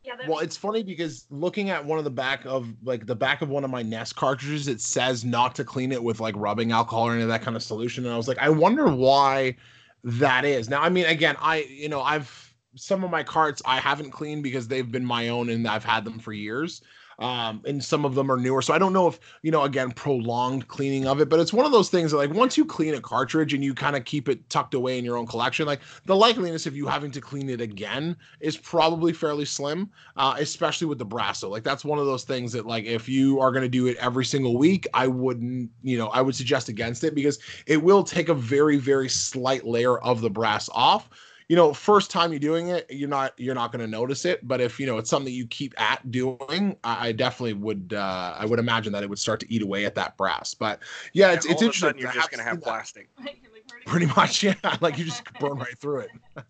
Yeah, 0.05 0.17
Well, 0.29 0.41
it's 0.41 0.57
funny 0.57 0.83
because 0.83 1.27
looking 1.31 1.71
at 1.71 1.85
one 1.85 1.99
of 1.99 2.05
the 2.05 2.11
back 2.11 2.45
of 2.47 2.73
like 2.83 3.07
the 3.07 3.17
back 3.17 3.43
of 3.43 3.49
one 3.49 3.65
of 3.65 3.71
my 3.71 3.83
NES 3.83 4.13
cartridges, 4.13 4.69
it 4.69 4.81
says 4.81 5.25
not 5.25 5.55
to 5.57 5.65
clean 5.65 5.93
it 5.93 6.03
with 6.03 6.21
like 6.21 6.35
rubbing 6.37 6.73
alcohol 6.73 7.09
or 7.09 7.13
any 7.15 7.23
of 7.23 7.29
that 7.29 7.43
kind 7.43 7.57
of 7.57 7.63
solution. 7.63 8.05
And 8.05 8.13
I 8.13 8.17
was 8.17 8.29
like, 8.29 8.39
I 8.39 8.49
wonder 8.49 8.89
why 8.89 9.57
that 10.05 10.45
is. 10.45 10.69
Now, 10.69 10.81
I 10.81 10.89
mean, 10.89 11.07
again, 11.07 11.37
I 11.41 11.59
you 11.69 11.89
know 11.89 12.01
I've 12.01 12.55
some 12.77 13.03
of 13.03 13.11
my 13.11 13.23
carts 13.23 13.61
I 13.65 13.81
haven't 13.81 14.11
cleaned 14.11 14.43
because 14.43 14.69
they've 14.69 14.91
been 14.91 15.05
my 15.05 15.29
own 15.29 15.51
and 15.51 15.67
I've 15.67 15.85
had 15.85 16.05
them 16.05 16.19
for 16.19 16.33
years. 16.33 16.83
Um, 17.21 17.63
and 17.67 17.85
some 17.85 18.05
of 18.05 18.15
them 18.15 18.33
are 18.33 18.39
newer, 18.39 18.63
so 18.63 18.73
I 18.73 18.79
don't 18.79 18.93
know 18.93 19.07
if 19.07 19.21
you 19.43 19.51
know 19.51 19.63
again 19.63 19.93
prolonged 19.93 20.69
cleaning 20.69 21.07
of 21.07 21.21
it. 21.21 21.29
But 21.29 21.39
it's 21.39 21.53
one 21.53 21.67
of 21.67 21.73
those 21.73 21.91
things 21.91 22.11
that 22.11 22.17
like 22.17 22.33
once 22.33 22.57
you 22.57 22.65
clean 22.65 22.95
a 22.95 23.01
cartridge 23.01 23.55
and 23.55 23.63
you 23.63 23.75
kind 23.75 23.95
of 23.95 24.05
keep 24.05 24.29
it 24.29 24.49
tucked 24.49 24.75
away 24.75 24.99
in 24.99 25.05
your 25.05 25.17
own 25.17 25.27
collection, 25.27 25.67
like 25.67 25.81
the 26.07 26.17
likeliness 26.17 26.67
of 26.67 26.75
you 26.75 26.87
having 26.87 27.11
to 27.11 27.21
clean 27.21 27.51
it 27.51 27.61
again 27.61 28.17
is 28.41 28.57
probably 28.57 29.13
fairly 29.13 29.45
slim 29.45 29.91
uh, 30.17 30.35
especially 30.39 30.87
with 30.87 30.99
the 30.99 31.07
Brasso. 31.07 31.49
Like 31.49 31.63
that's 31.63 31.85
one 31.85 31.99
of 31.99 32.07
those 32.07 32.25
things 32.25 32.53
that 32.53 32.67
like 32.67 32.85
if 32.85 33.09
you 33.09 33.41
are 33.41 33.51
going 33.51 33.63
to 33.63 33.69
do 33.69 33.87
it 33.87 33.97
every 33.99 34.25
single 34.25 34.57
week, 34.57 34.87
I 34.95 35.07
wouldn't, 35.07 35.71
you 35.83 35.99
know, 35.99 36.09
I 36.09 36.21
would 36.21 36.35
suggest 36.35 36.69
against 36.69 37.05
it 37.05 37.15
because 37.15 37.39
it 37.67 37.83
will 37.83 38.03
take 38.03 38.29
a 38.29 38.35
very 38.35 38.77
very 38.77 39.09
slight 39.09 39.67
layer 39.67 39.99
of 39.99 40.21
the 40.21 40.31
brass 40.31 40.69
off. 40.73 41.09
You 41.51 41.57
know, 41.57 41.75
first 41.75 42.13
time 42.13 42.31
you're 42.31 42.39
doing 42.39 42.69
it, 42.69 42.87
you're 42.91 43.09
not 43.09 43.33
you're 43.37 43.57
not 43.57 43.73
going 43.73 43.81
to 43.81 43.89
notice 43.89 44.25
it, 44.25 44.47
but 44.47 44.61
if 44.61 44.79
you 44.79 44.87
know 44.87 44.99
it's 44.99 45.11
something 45.11 45.35
you 45.35 45.49
keep 45.49 45.75
at 45.81 46.09
doing, 46.09 46.77
I, 46.85 47.09
I 47.09 47.13
definitely 47.13 47.55
would 47.55 47.93
uh, 47.93 48.37
I 48.39 48.47
would 48.47 48.61
imagine 48.61 48.93
that 48.93 49.03
it 49.03 49.11
would 49.11 49.19
start 49.19 49.41
to 49.41 49.53
eat 49.53 49.61
away 49.61 49.85
at 49.85 49.97
that 49.97 50.17
brass. 50.17 50.55
But 50.55 50.79
yeah, 51.13 51.33
it's 51.33 51.47
all 51.47 51.51
it's 51.51 51.61
of 51.63 51.67
interesting. 51.67 51.89
sudden 51.89 52.01
you're 52.03 52.13
to 52.13 52.19
just 52.19 52.31
gonna 52.31 52.45
have 52.45 52.63
plastic. 52.63 53.09
You're 53.19 53.27
like, 53.27 53.43
where 53.43 53.81
do 53.81 53.85
you- 53.85 53.91
Pretty 53.91 54.07
much, 54.15 54.45
yeah. 54.45 54.55
Like 54.81 54.97
you 54.97 55.05
just 55.05 55.25
burn 55.41 55.59
right 55.59 55.77
through 55.77 56.03
it. 56.03 56.11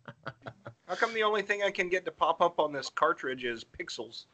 How 0.87 0.97
come 0.97 1.15
the 1.15 1.23
only 1.23 1.41
thing 1.41 1.63
I 1.63 1.71
can 1.71 1.89
get 1.89 2.05
to 2.05 2.11
pop 2.11 2.43
up 2.43 2.61
on 2.61 2.71
this 2.71 2.91
cartridge 2.91 3.47
is 3.47 3.65
pixels? 3.65 4.27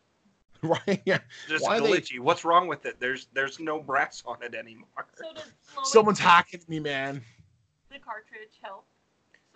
Right? 0.62 1.00
Yeah. 1.06 1.18
Just 1.48 1.62
Why 1.62 1.78
they- 1.78 2.18
What's 2.18 2.44
wrong 2.44 2.66
with 2.66 2.86
it? 2.86 2.96
There's 2.98 3.28
there's 3.34 3.60
no 3.60 3.78
brass 3.78 4.24
on 4.26 4.42
it 4.42 4.56
anymore. 4.56 5.06
So 5.14 5.32
does 5.32 5.44
Someone's 5.84 6.18
hacking 6.18 6.62
me, 6.66 6.80
man. 6.80 7.22
the 7.92 8.00
cartridge 8.00 8.58
help? 8.60 8.84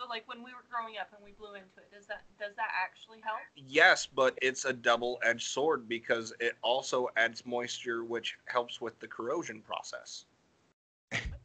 So 0.01 0.09
like 0.09 0.27
when 0.27 0.39
we 0.39 0.53
were 0.53 0.65
growing 0.71 0.95
up 0.99 1.09
and 1.15 1.23
we 1.23 1.33
blew 1.33 1.55
into 1.55 1.77
it, 1.77 1.93
does 1.95 2.07
that 2.07 2.23
does 2.39 2.57
that 2.57 2.69
actually 2.83 3.21
help? 3.23 3.41
Yes, 3.55 4.07
but 4.07 4.39
it's 4.41 4.65
a 4.65 4.73
double-edged 4.73 5.47
sword 5.47 5.87
because 5.91 6.33
it 6.41 6.55
also 6.63 7.09
adds 7.19 7.45
moisture, 7.45 8.03
which 8.05 8.39
helps 8.47 8.81
with 8.81 8.99
the 8.99 9.07
corrosion 9.07 9.61
process. 9.61 10.25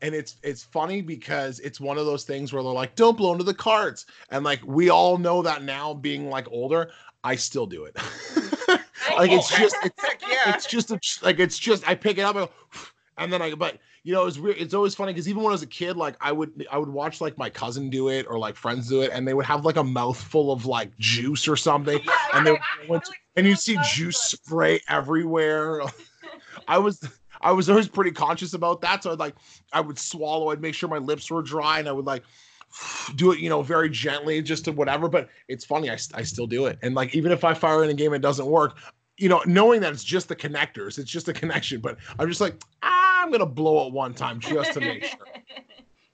and 0.01 0.15
it's 0.15 0.37
it's 0.41 0.63
funny 0.63 1.01
because 1.01 1.59
it's 1.59 1.81
one 1.81 1.97
of 1.97 2.05
those 2.05 2.23
things 2.23 2.53
where 2.53 2.63
they're 2.63 2.71
like 2.71 2.95
don't 2.95 3.17
blow 3.17 3.33
into 3.33 3.43
the 3.43 3.53
carts 3.53 4.05
and 4.29 4.45
like 4.45 4.61
we 4.63 4.89
all 4.89 5.17
know 5.17 5.41
that 5.41 5.63
now 5.63 5.91
being 5.91 6.29
like 6.29 6.47
older 6.51 6.91
i 7.23 7.35
still 7.35 7.65
do 7.65 7.85
it 7.85 7.95
like 9.17 9.31
it's 9.31 9.49
just 9.49 9.75
it's, 9.83 10.03
Heck 10.03 10.21
yeah! 10.21 10.53
it's 10.53 10.67
just 10.67 10.91
a, 10.91 10.99
like 11.23 11.39
it's 11.39 11.57
just 11.57 11.87
i 11.89 11.95
pick 11.95 12.19
it 12.19 12.21
up 12.21 12.35
and, 12.35 12.47
go, 12.47 12.79
and 13.17 13.33
then 13.33 13.41
i 13.41 13.55
but 13.55 13.79
you 14.05 14.13
know 14.13 14.25
it's 14.25 14.37
weird 14.37 14.55
it's 14.57 14.73
always 14.73 14.95
funny 14.95 15.11
because 15.11 15.27
even 15.27 15.41
when 15.43 15.49
i 15.49 15.51
was 15.51 15.63
a 15.63 15.67
kid 15.67 15.97
like 15.97 16.15
i 16.21 16.31
would 16.31 16.65
i 16.71 16.77
would 16.77 16.89
watch 16.89 17.19
like 17.19 17.37
my 17.37 17.49
cousin 17.49 17.89
do 17.89 18.07
it 18.09 18.25
or 18.29 18.37
like 18.37 18.55
friends 18.55 18.87
do 18.87 19.01
it 19.01 19.11
and 19.11 19.27
they 19.27 19.33
would 19.33 19.45
have 19.45 19.65
like 19.65 19.77
a 19.77 19.83
mouthful 19.83 20.51
of 20.51 20.65
like 20.65 20.95
juice 20.99 21.47
or 21.47 21.57
something 21.57 21.99
Yeah, 22.05 22.13
and 22.33 22.45
they 22.45 22.51
yeah, 22.51 22.87
went 22.87 23.03
like 23.07 23.19
and 23.35 23.45
you 23.45 23.55
see 23.55 23.77
juice 23.93 24.17
spray 24.17 24.79
everywhere. 24.87 25.81
I 26.67 26.77
was 26.77 27.03
I 27.41 27.51
was 27.51 27.69
always 27.69 27.87
pretty 27.87 28.11
conscious 28.11 28.53
about 28.53 28.81
that. 28.81 29.03
So 29.03 29.11
I'd 29.11 29.19
like 29.19 29.35
I 29.73 29.81
would 29.81 29.99
swallow, 29.99 30.51
I'd 30.51 30.61
make 30.61 30.73
sure 30.75 30.89
my 30.89 30.97
lips 30.97 31.29
were 31.29 31.41
dry, 31.41 31.79
and 31.79 31.87
I 31.87 31.91
would 31.91 32.05
like 32.05 32.23
do 33.15 33.31
it, 33.31 33.39
you 33.39 33.49
know, 33.49 33.61
very 33.61 33.89
gently, 33.89 34.41
just 34.41 34.65
to 34.65 34.71
whatever. 34.71 35.09
But 35.09 35.29
it's 35.47 35.65
funny, 35.65 35.89
I, 35.89 35.97
I 36.13 36.23
still 36.23 36.47
do 36.47 36.65
it. 36.67 36.79
And 36.81 36.95
like 36.95 37.13
even 37.15 37.31
if 37.31 37.43
I 37.43 37.53
fire 37.53 37.83
in 37.83 37.89
a 37.89 37.93
game 37.93 38.13
and 38.13 38.23
it 38.23 38.27
doesn't 38.27 38.45
work, 38.47 38.77
you 39.17 39.29
know, 39.29 39.41
knowing 39.45 39.81
that 39.81 39.93
it's 39.93 40.03
just 40.03 40.27
the 40.29 40.35
connectors, 40.35 40.97
it's 40.97 41.11
just 41.11 41.27
a 41.27 41.33
connection. 41.33 41.81
But 41.81 41.97
I'm 42.19 42.29
just 42.29 42.41
like, 42.41 42.61
ah, 42.83 42.94
I'm 43.25 43.31
gonna 43.31 43.45
blow 43.47 43.87
it 43.87 43.93
one 43.93 44.13
time 44.13 44.39
just 44.39 44.73
to 44.73 44.79
make 44.79 45.03
sure. 45.03 45.17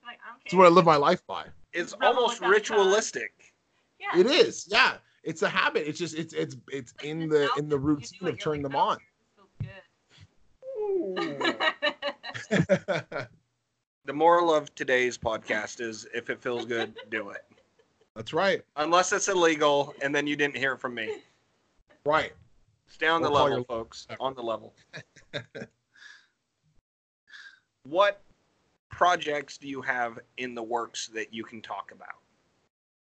like, 0.06 0.18
It's 0.46 0.54
what 0.54 0.66
I 0.66 0.70
live 0.70 0.86
my 0.86 0.96
life 0.96 1.22
by. 1.28 1.46
It's 1.74 1.94
Rebel 2.00 2.20
almost 2.22 2.40
ritualistic. 2.42 3.34
Yeah. 4.00 4.18
It 4.20 4.28
is, 4.28 4.66
yeah. 4.72 4.94
It's 5.24 5.42
a 5.42 5.50
habit. 5.50 5.88
It's 5.90 6.00
just 6.00 6.16
it's 6.18 6.34
it's 6.34 6.56
it's 6.70 6.94
Like 7.00 7.06
in 7.06 7.24
it's 7.24 7.32
the 7.32 7.50
in 7.58 7.68
the 7.68 7.78
there. 7.78 7.90
You 7.92 7.98
do 7.98 8.26
routine 8.26 8.28
of 8.30 8.40
turning 8.40 8.64
like, 8.64 8.72
them 8.72 8.82
"Oh, 8.82 8.90
on. 8.90 8.98
this 12.40 12.48
feels 12.48 13.28
The 14.06 14.14
moral 14.14 14.54
of 14.54 14.74
today's 14.76 15.18
podcast 15.18 15.82
is 15.82 16.08
if 16.14 16.30
it 16.30 16.42
feels 16.42 16.66
good, 16.66 16.96
do 17.10 17.30
it. 17.32 17.44
That's 18.16 18.32
right. 18.34 18.64
Unless 18.78 19.12
it's 19.12 19.28
illegal 19.28 19.94
and 20.02 20.16
then 20.16 20.28
you 20.28 20.36
didn't 20.38 20.56
hear 20.56 20.78
from 20.78 20.96
me. 20.96 21.18
Right. 22.06 22.32
Stay 22.88 23.08
on 23.08 23.22
the 23.22 23.30
We'll 23.30 23.38
call 23.38 23.44
level, 23.50 23.58
your- 23.60 23.66
folks. 23.66 24.08
On 24.20 24.34
the 24.34 24.42
level. 24.42 24.74
what 27.84 28.22
projects 28.90 29.58
do 29.58 29.68
you 29.68 29.82
have 29.82 30.20
in 30.38 30.56
the 30.56 30.64
works 30.64 31.08
that 31.14 31.34
you 31.34 31.44
can 31.44 31.62
talk 31.62 31.92
about? 31.92 32.21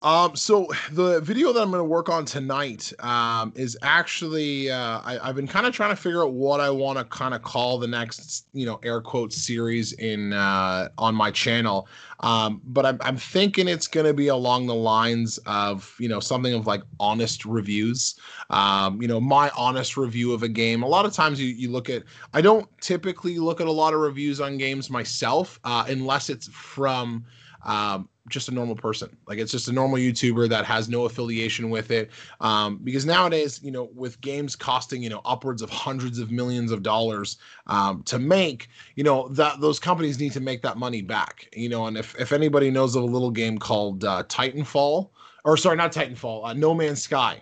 Um, 0.03 0.35
so 0.35 0.67
the 0.91 1.21
video 1.21 1.53
that 1.53 1.61
I'm 1.61 1.71
going 1.71 1.79
to 1.79 1.85
work 1.85 2.09
on 2.09 2.25
tonight 2.25 2.91
um, 2.99 3.53
is 3.55 3.77
actually 3.83 4.69
uh, 4.69 4.99
I, 4.99 5.17
I've 5.23 5.35
been 5.35 5.47
kind 5.47 5.65
of 5.65 5.73
trying 5.73 5.91
to 5.91 5.95
figure 5.95 6.23
out 6.23 6.33
what 6.33 6.59
I 6.59 6.69
want 6.69 6.99
to 6.99 7.05
kind 7.05 7.33
of 7.33 7.41
call 7.41 7.79
the 7.79 7.87
next, 7.87 8.47
you 8.51 8.65
know, 8.65 8.81
air 8.83 8.99
quotes 8.99 9.37
series 9.37 9.93
in 9.93 10.33
uh, 10.33 10.89
on 10.97 11.15
my 11.15 11.31
channel. 11.31 11.87
Um, 12.19 12.61
but 12.65 12.85
I'm, 12.85 12.97
I'm 12.99 13.15
thinking 13.15 13.69
it's 13.69 13.87
going 13.87 14.05
to 14.05 14.13
be 14.13 14.27
along 14.27 14.67
the 14.67 14.75
lines 14.75 15.37
of 15.45 15.95
you 15.99 16.09
know 16.09 16.19
something 16.19 16.53
of 16.53 16.67
like 16.67 16.81
honest 16.99 17.45
reviews. 17.45 18.15
Um, 18.49 19.01
you 19.01 19.07
know, 19.07 19.21
my 19.21 19.51
honest 19.55 19.95
review 19.95 20.33
of 20.33 20.43
a 20.43 20.49
game. 20.49 20.83
A 20.83 20.87
lot 20.87 21.05
of 21.05 21.13
times 21.13 21.39
you 21.39 21.47
you 21.47 21.71
look 21.71 21.89
at 21.89 22.03
I 22.33 22.41
don't 22.41 22.67
typically 22.81 23.39
look 23.39 23.61
at 23.61 23.67
a 23.67 23.71
lot 23.71 23.93
of 23.93 24.01
reviews 24.01 24.41
on 24.41 24.57
games 24.57 24.89
myself 24.89 25.61
uh, 25.63 25.85
unless 25.87 26.29
it's 26.29 26.47
from 26.49 27.23
um, 27.65 28.09
just 28.29 28.47
a 28.47 28.51
normal 28.51 28.75
person. 28.75 29.15
Like 29.27 29.37
it's 29.37 29.51
just 29.51 29.67
a 29.67 29.71
normal 29.71 29.97
YouTuber 29.97 30.47
that 30.49 30.65
has 30.65 30.87
no 30.87 31.05
affiliation 31.05 31.69
with 31.69 31.91
it. 31.91 32.11
Um, 32.39 32.77
because 32.83 33.05
nowadays, 33.05 33.59
you 33.63 33.71
know, 33.71 33.89
with 33.93 34.19
games 34.21 34.55
costing, 34.55 35.03
you 35.03 35.09
know, 35.09 35.21
upwards 35.25 35.61
of 35.61 35.69
hundreds 35.69 36.19
of 36.19 36.31
millions 36.31 36.71
of 36.71 36.83
dollars 36.83 37.37
um, 37.67 38.03
to 38.03 38.19
make, 38.19 38.69
you 38.95 39.03
know, 39.03 39.27
that 39.29 39.59
those 39.59 39.79
companies 39.79 40.19
need 40.19 40.31
to 40.33 40.39
make 40.39 40.61
that 40.61 40.77
money 40.77 41.01
back. 41.01 41.49
You 41.55 41.69
know, 41.69 41.87
and 41.87 41.97
if 41.97 42.15
if 42.19 42.31
anybody 42.31 42.71
knows 42.71 42.95
of 42.95 43.03
a 43.03 43.07
little 43.07 43.31
game 43.31 43.57
called 43.57 44.05
uh, 44.05 44.23
Titanfall, 44.23 45.09
or 45.43 45.57
sorry, 45.57 45.75
not 45.75 45.91
Titanfall, 45.91 46.45
uh, 46.45 46.53
No 46.53 46.73
Man's 46.73 47.01
Sky. 47.01 47.41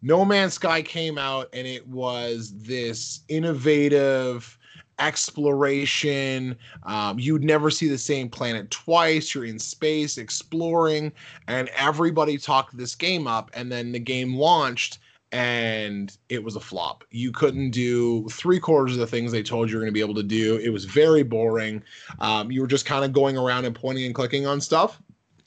No 0.00 0.24
Man's 0.24 0.54
Sky 0.54 0.80
came 0.80 1.18
out 1.18 1.48
and 1.52 1.66
it 1.66 1.86
was 1.88 2.56
this 2.56 3.20
innovative 3.28 4.57
exploration. 4.98 6.56
Um, 6.84 7.18
you'd 7.18 7.44
never 7.44 7.70
see 7.70 7.88
the 7.88 7.98
same 7.98 8.28
planet 8.28 8.70
twice. 8.70 9.34
You're 9.34 9.44
in 9.44 9.58
space 9.58 10.18
exploring, 10.18 11.12
and 11.46 11.68
everybody 11.76 12.38
talked 12.38 12.76
this 12.76 12.94
game 12.94 13.26
up. 13.26 13.50
And 13.54 13.70
then 13.70 13.92
the 13.92 13.98
game 13.98 14.34
launched, 14.34 14.98
and 15.32 16.16
it 16.28 16.42
was 16.42 16.56
a 16.56 16.60
flop. 16.60 17.04
You 17.10 17.32
couldn't 17.32 17.70
do 17.70 18.28
three 18.28 18.58
quarters 18.58 18.94
of 18.94 19.00
the 19.00 19.06
things 19.06 19.32
they 19.32 19.42
told 19.42 19.70
you 19.70 19.76
were 19.76 19.82
going 19.82 19.92
to 19.92 19.94
be 19.94 20.00
able 20.00 20.14
to 20.14 20.22
do. 20.22 20.56
It 20.56 20.70
was 20.70 20.84
very 20.84 21.22
boring. 21.22 21.82
Um, 22.20 22.50
you 22.50 22.60
were 22.60 22.66
just 22.66 22.86
kind 22.86 23.04
of 23.04 23.12
going 23.12 23.36
around 23.36 23.64
and 23.64 23.74
pointing 23.74 24.06
and 24.06 24.14
clicking 24.14 24.46
on 24.46 24.60
stuff. 24.60 25.00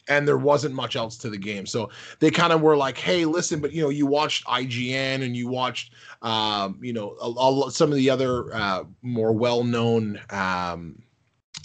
And 0.08 0.28
there 0.28 0.38
wasn't 0.38 0.76
much 0.76 0.95
else 0.95 1.16
to 1.18 1.30
the 1.30 1.38
game. 1.38 1.66
So 1.66 1.89
they 2.20 2.32
kind 2.32 2.52
of 2.52 2.62
were 2.62 2.76
like, 2.76 2.97
hey, 2.97 3.26
listen, 3.26 3.60
but 3.62 3.72
you 3.72 3.82
know, 3.82 3.89
you 3.89 4.06
watched 4.06 4.45
IGN 4.45 5.24
and 5.24 5.36
you 5.36 5.47
watched 5.47 5.93
um, 6.22 6.78
you 6.82 6.93
know, 6.93 7.16
a, 7.22 7.68
a, 7.68 7.72
some 7.72 7.91
of 7.91 7.97
the 7.97 8.10
other 8.10 8.54
uh, 8.54 8.84
more 9.02 9.32
well-known 9.32 10.20
um, 10.30 11.02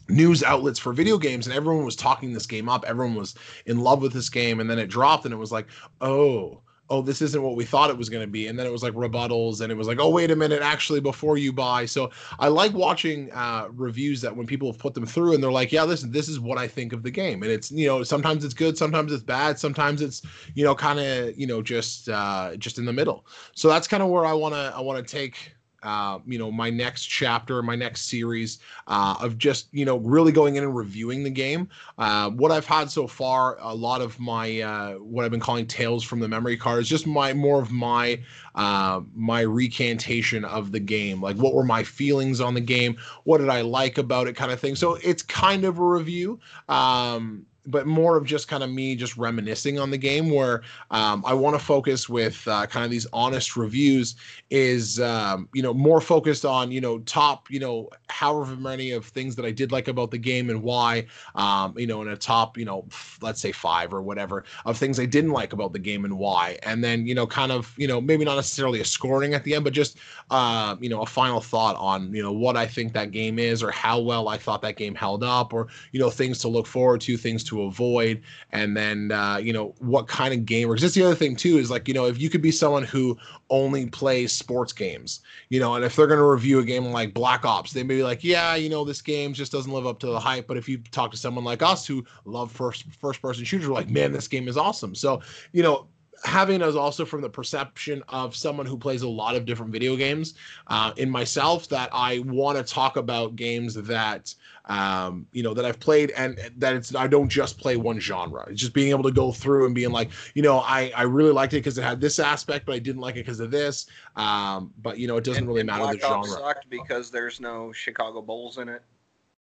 news 0.09 0.43
outlets 0.43 0.79
for 0.79 0.93
video 0.93 1.19
games, 1.19 1.47
and 1.47 1.55
everyone 1.55 1.85
was 1.85 1.97
talking 1.97 2.33
this 2.33 2.47
game 2.47 2.69
up. 2.69 2.85
Everyone 2.87 3.15
was 3.15 3.35
in 3.67 3.81
love 3.81 4.01
with 4.01 4.13
this 4.13 4.31
game, 4.31 4.61
and 4.61 4.71
then 4.71 4.79
it 4.79 4.89
dropped, 4.89 5.25
and 5.25 5.35
it 5.35 5.39
was 5.39 5.53
like, 5.53 5.67
oh. 6.01 6.63
Oh, 6.89 7.03
this 7.03 7.21
isn't 7.23 7.43
what 7.43 7.57
we 7.57 7.65
thought 7.65 7.91
it 7.91 7.99
was 7.99 8.09
going 8.09 8.23
to 8.23 8.31
be. 8.31 8.47
And 8.47 8.59
then 8.59 8.67
it 8.67 8.73
was 8.73 8.83
like 8.83 8.93
rebuttals, 8.93 9.61
and 9.61 9.73
it 9.73 9.77
was 9.77 9.89
like, 9.89 9.99
oh, 9.99 10.11
wait 10.11 10.31
a 10.31 10.37
minute, 10.37 10.63
actually, 10.63 11.01
before 11.01 11.37
you 11.37 11.53
buy. 11.53 11.87
So 11.87 12.11
I 12.39 12.49
like 12.49 12.73
watching 12.73 13.31
uh, 13.33 13.69
reviews 13.73 14.21
that 14.21 14.37
when 14.37 14.47
people 14.47 14.71
have 14.71 14.79
put 14.79 14.95
them 14.95 15.07
through 15.07 15.35
and 15.35 15.43
they're 15.43 15.53
like, 15.53 15.73
yeah, 15.73 15.85
listen, 15.85 16.13
this 16.13 16.29
is 16.29 16.39
what 16.39 16.59
I 16.59 16.69
think 16.69 16.93
of 16.93 17.03
the 17.03 17.11
game. 17.11 17.43
And 17.43 17.51
it's, 17.51 17.71
you 17.71 17.87
know, 17.87 18.03
sometimes 18.03 18.45
it's 18.45 18.55
good, 18.55 18.79
sometimes 18.79 19.13
it's 19.13 19.23
bad, 19.23 19.59
sometimes 19.59 20.03
it's, 20.03 20.23
you 20.55 20.65
know, 20.65 20.75
kind 20.75 21.01
of, 21.01 21.39
you 21.39 21.47
know, 21.47 21.63
just 21.63 22.09
uh, 22.09 22.57
just 22.57 22.79
in 22.79 22.85
the 22.85 22.93
middle 22.93 23.27
so 23.55 23.69
that's 23.69 23.89
kind 23.89 24.03
of 24.03 24.09
where 24.09 24.25
i 24.25 24.33
want 24.33 24.55
to 24.55 24.73
i 24.77 24.81
want 24.81 25.05
to 25.05 25.17
take 25.17 25.53
uh, 25.87 26.19
you 26.27 26.39
know 26.39 26.51
my 26.51 26.69
next 26.69 27.05
chapter 27.05 27.63
my 27.63 27.77
next 27.77 28.11
series 28.11 28.59
uh, 28.89 29.15
of 29.21 29.39
just 29.39 29.69
you 29.73 29.85
know 29.85 29.99
really 29.99 30.33
going 30.33 30.57
in 30.57 30.65
and 30.65 30.77
reviewing 30.77 31.23
the 31.23 31.31
game. 31.31 31.69
Uh, 31.99 32.29
what 32.31 32.51
i've 32.51 32.67
had 32.67 32.91
so 32.91 33.07
far 33.07 33.57
a 33.61 33.75
lot 33.75 34.01
of 34.01 34.19
my 34.19 34.61
uh, 34.61 34.95
what 34.95 35.25
i've 35.25 35.31
been 35.31 35.41
calling 35.41 35.67
tales 35.67 36.03
from 36.03 36.19
the 36.21 36.29
memory 36.29 36.57
card 36.57 36.81
is 36.81 36.89
just 36.89 37.07
my 37.07 37.33
more 37.33 37.63
of 37.63 37.71
my 37.71 38.19
uh, 38.57 39.03
my 39.15 39.43
recantation 39.43 40.45
of 40.45 40.73
the 40.73 40.81
game. 40.81 41.23
Like 41.23 41.37
what 41.37 41.55
were 41.55 41.65
my 41.65 41.85
feelings 41.85 42.41
on 42.41 42.55
the 42.55 42.61
game? 42.61 42.97
What 43.25 43.39
did 43.39 43.49
i 43.49 43.61
like 43.61 43.99
about 43.99 44.27
it 44.27 44.35
kind 44.35 44.51
of 44.51 44.59
thing. 44.59 44.75
So 44.75 44.95
it's 45.03 45.23
kind 45.23 45.65
of 45.65 45.79
a 45.79 45.85
review. 45.85 46.41
Um, 46.69 47.47
but 47.67 47.87
more 47.87 48.17
of 48.17 48.25
just 48.25 48.49
kind 48.49 48.63
of 48.63 48.71
me 48.71 48.95
just 48.95 49.17
reminiscing 49.17 49.79
on 49.79 49.91
the 49.91 49.99
game 49.99 50.31
where 50.31 50.63
um, 50.91 51.25
I 51.27 51.35
want 51.35 51.59
to 51.59 51.65
focus 51.65 52.09
with 52.09 52.47
uh, 52.47 52.67
kind 52.67 52.85
of 52.85 52.91
these 52.91 53.07
honest 53.13 53.57
reviews 53.57 54.15
is 54.51 55.01
um, 55.01 55.49
you 55.55 55.63
know 55.63 55.75
more 55.75 56.01
focused 56.01 56.45
on 56.45 56.71
you 56.71 56.81
know 56.81 56.99
top 57.01 57.51
you 57.51 57.59
know 57.59 57.91
however 58.09 58.57
many 58.57 58.93
of 58.93 59.07
things 59.07 59.35
that 59.37 59.45
I 59.45 59.51
did 59.51 59.73
like 59.73 59.89
about 59.89 60.11
the 60.11 60.19
game 60.19 60.51
and 60.51 60.63
why 60.63 61.07
um, 61.35 61.75
you 61.77 61.87
know 61.87 62.03
in 62.03 62.09
a 62.09 62.17
top 62.17 62.57
you 62.57 62.65
know 62.65 62.87
let's 63.21 63.41
say 63.41 63.53
five 63.53 63.93
or 63.93 64.03
whatever 64.03 64.45
of 64.65 64.79
things 64.79 65.01
I 65.01 65.07
didn't 65.07 65.33
like 65.33 65.53
about 65.53 65.73
the 65.73 65.79
game 65.79 66.05
and 66.05 66.19
why 66.19 66.59
and 66.63 66.83
then 66.83 67.07
you 67.07 67.15
know 67.15 67.27
kind 67.27 67.53
of 67.53 67.75
you 67.77 67.89
know 67.89 68.01
maybe 68.01 68.25
not 68.25 68.37
necessarily 68.37 68.81
a 68.81 68.85
scoring 68.85 69.35
at 69.35 69.45
the 69.45 69.55
end 69.55 69.65
but 69.65 69.73
just 69.73 69.99
uh, 70.31 70.77
you 70.81 70.89
know 70.89 71.03
a 71.03 71.07
final 71.07 71.41
thought 71.41 71.77
on 71.77 72.13
you 72.15 72.23
know 72.23 72.33
what 72.33 72.57
I 72.57 72.67
think 72.67 72.93
that 72.93 73.11
game 73.11 73.39
is 73.39 73.63
or 73.63 73.71
how 73.71 74.01
well 74.01 74.29
I 74.29 74.39
thought 74.39 74.63
that 74.63 74.77
game 74.77 74.95
held 74.95 75.25
up 75.25 75.53
or 75.53 75.69
you 75.93 76.01
know 76.01 76.11
things 76.11 76.39
to 76.39 76.49
look 76.49 76.67
forward 76.67 77.01
to 77.03 77.17
things 77.17 77.43
to 77.45 77.56
avoid 77.63 78.23
and 78.53 78.77
then 78.77 79.13
uh, 79.13 79.37
you 79.37 79.53
know 79.53 79.75
what 79.79 80.09
kind 80.09 80.33
of 80.33 80.45
gamer 80.47 80.73
because 80.73 80.83
that's 80.83 80.95
the 80.95 81.05
other 81.05 81.15
thing 81.15 81.37
too 81.37 81.59
is 81.59 81.71
like 81.71 81.89
you 81.89 81.95
know 81.95 82.07
if 82.07 82.21
you 82.21 82.31
could 82.31 82.43
be 82.43 82.51
someone 82.51 82.83
who 82.83 83.17
only 83.51 83.87
plays 83.87 84.33
sports 84.33 84.73
games 84.73 85.21
you 85.51 85.61
know 85.61 85.75
and 85.75 85.85
if 85.85 85.95
they're 85.95 86.07
going 86.07 86.19
to 86.19 86.25
review 86.25 86.59
a 86.59 86.65
game 86.65 86.85
like 86.87 87.15
black 87.15 87.45
ops 87.45 87.73
they 87.73 87.83
may 87.83 87.97
be 87.97 88.03
like 88.03 88.25
yeah 88.25 88.55
you 88.55 88.69
know 88.69 88.85
this 88.85 89.03
game 89.03 89.33
just 89.33 89.53
doesn't 89.53 89.73
live 89.73 89.87
up 89.87 89.99
to 90.01 90.07
the 90.07 90.21
hype. 90.21 90.47
But 90.47 90.57
if 90.57 90.69
you 90.69 90.79
talk 90.79 91.11
to 91.13 91.17
someone 91.17 91.45
like 91.45 91.63
us 91.63 91.87
who 91.87 92.05
love 92.25 92.51
first 92.51 92.85
first 92.93 93.21
person 93.21 93.45
shooters 93.45 93.69
like 93.69 93.91
man 93.91 94.13
this 94.13 94.29
game 94.29 94.49
is 94.49 94.57
awesome. 94.57 94.95
So 94.95 95.21
you 95.53 95.63
know 95.63 95.87
having 96.27 96.61
us 96.61 96.75
also 96.75 97.05
from 97.05 97.21
the 97.21 97.29
perception 97.31 98.03
of 98.09 98.35
someone 98.35 98.67
who 98.67 98.77
plays 98.77 99.03
a 99.03 99.09
lot 99.09 99.37
of 99.37 99.45
different 99.47 99.71
video 99.73 99.95
games 99.95 100.35
uh, 100.67 100.93
in 100.97 101.09
myself 101.09 101.69
that 101.69 101.89
I 101.93 102.19
want 102.21 102.59
to 102.59 102.65
talk 102.65 102.97
about 102.97 103.37
games 103.37 103.75
that 103.75 104.35
um, 104.65 105.25
you 105.33 105.45
know 105.45 105.55
that 105.55 105.65
I've 105.65 105.79
played 105.79 106.11
and 106.11 106.37
that 106.57 106.75
it's 106.75 106.93
I 106.97 107.07
don't 107.07 107.29
just 107.29 107.59
play 107.59 107.77
one 107.77 108.01
genre. 108.01 108.45
It's 108.51 108.61
just 108.61 108.73
being 108.75 108.91
able 108.91 109.05
to 109.05 109.13
go 109.13 109.31
through 109.31 109.67
and 109.67 109.75
being 109.75 109.93
like, 109.93 110.11
you 110.35 110.43
know, 110.43 110.59
I 110.59 110.91
I 110.97 111.03
really 111.03 111.31
liked 111.31 111.53
it 111.55 111.59
because 111.59 111.79
it 111.79 111.83
had 111.83 112.01
this 112.01 112.19
aspect, 112.19 112.67
but 112.67 112.75
I 112.75 112.81
didn't 112.81 113.01
like 113.01 113.15
it 113.15 113.21
because 113.25 113.39
of 113.39 113.53
this. 113.53 113.87
Um, 114.17 114.73
but 114.83 114.99
you 114.99 115.07
know, 115.07 115.17
it 115.19 115.23
doesn't 115.25 115.43
And- 115.45 115.49
really 115.49 115.61
and 115.61 115.69
matter 115.69 115.83
Black 115.85 116.01
the 116.01 116.09
Ops 116.09 116.29
genre. 116.29 116.43
sucked 116.43 116.69
because 116.69 117.13
there's 117.13 117.39
no 117.41 117.73
Chicago 117.73 118.21
Bulls 118.21 118.59
in 118.59 118.69
it. 118.69 118.83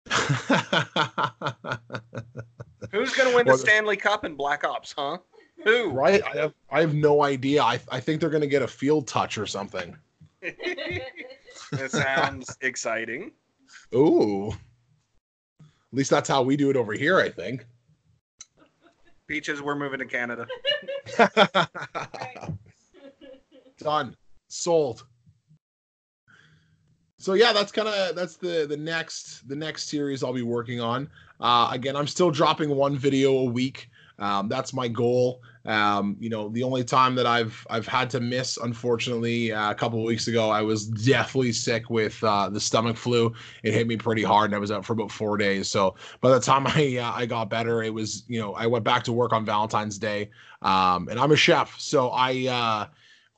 Who's 2.92 3.14
going 3.14 3.30
to 3.30 3.36
win 3.36 3.46
the 3.46 3.54
the- 3.54 3.58
Stanley 3.58 3.98
Cup 3.98 4.24
in 4.26 4.36
Black 4.36 4.64
Ops, 4.64 4.94
huh? 4.96 5.18
Who? 5.64 5.90
right? 5.90 6.22
I 6.24 6.38
have 6.38 6.54
I 6.70 6.82
have 6.82 6.94
no 6.94 7.24
idea. 7.24 7.62
I 7.62 7.80
I 7.92 8.00
think 8.00 8.22
they're 8.22 8.30
gonna 8.30 8.48
get 8.48 8.62
a 8.62 8.68
field 8.68 9.08
touch 9.08 9.38
or 9.38 9.46
something. 9.46 9.96
that 10.42 11.92
sounds 11.92 12.58
exciting. 12.62 13.32
Ooh. 13.94 14.52
At 14.52 15.98
least 15.98 16.10
that's 16.10 16.30
how 16.30 16.44
we 16.44 16.56
do 16.56 16.70
it 16.70 16.76
over 16.76 16.94
here, 16.94 17.20
I 17.20 17.30
think. 17.30 17.66
Peaches, 19.28 19.62
we're 19.62 19.76
moving 19.76 20.00
to 20.00 20.06
Canada. 20.06 20.48
Done. 23.80 24.16
Sold. 24.48 25.06
So 27.18 27.34
yeah, 27.34 27.52
that's 27.52 27.72
kind 27.72 27.88
of 27.88 28.16
that's 28.16 28.38
the 28.38 28.66
the 28.68 28.78
next 28.78 29.48
the 29.48 29.56
next 29.56 29.90
series 29.90 30.24
I'll 30.24 30.34
be 30.34 30.42
working 30.42 30.80
on. 30.80 31.10
Uh, 31.40 31.70
again, 31.72 31.96
I'm 31.96 32.08
still 32.08 32.32
dropping 32.32 32.70
one 32.70 32.98
video 32.98 33.32
a 33.40 33.46
week. 33.46 33.90
Um, 34.20 34.48
that's 34.48 34.74
my 34.74 34.88
goal. 34.88 35.42
Um, 35.66 36.16
you 36.20 36.30
know, 36.30 36.50
the 36.50 36.64
only 36.64 36.84
time 36.84 37.16
that 37.16 37.26
I've 37.26 37.66
I've 37.70 37.88
had 37.88 38.10
to 38.12 38.20
miss, 38.20 38.58
unfortunately, 38.58 39.52
uh, 39.52 39.72
a 39.72 39.76
couple 39.76 40.00
of 40.00 40.06
weeks 40.06 40.28
ago, 40.28 40.50
I 40.50 40.62
was 40.62 40.88
deathly 40.88 41.52
sick 41.52 41.90
with 41.90 42.24
uh, 42.24 42.50
the 42.50 42.60
stomach 42.60 42.98
flu. 42.98 43.34
It 43.64 43.74
hit 43.74 43.88
me 43.88 43.98
pretty 43.98 44.24
hard, 44.24 44.50
and 44.50 44.56
I 44.56 44.60
was 44.60 44.72
out 44.72 44.86
for 44.86 44.94
about 44.94 45.12
four 45.12 45.38
days. 45.38 45.70
So 45.70 45.96
by 46.22 46.30
the 46.32 46.40
time 46.40 46.66
I 46.68 46.98
uh, 46.98 47.12
I 47.14 47.26
got 47.26 47.50
better, 47.50 47.84
it 47.84 47.94
was 47.94 48.24
you 48.28 48.40
know 48.40 48.54
I 48.54 48.68
went 48.68 48.86
back 48.86 49.04
to 49.06 49.14
work 49.14 49.34
on 49.34 49.46
Valentine's 49.46 49.98
Day, 49.98 50.30
um, 50.62 51.08
and 51.10 51.20
I'm 51.20 51.32
a 51.32 51.38
chef, 51.38 51.80
so 51.80 52.12
I. 52.12 52.88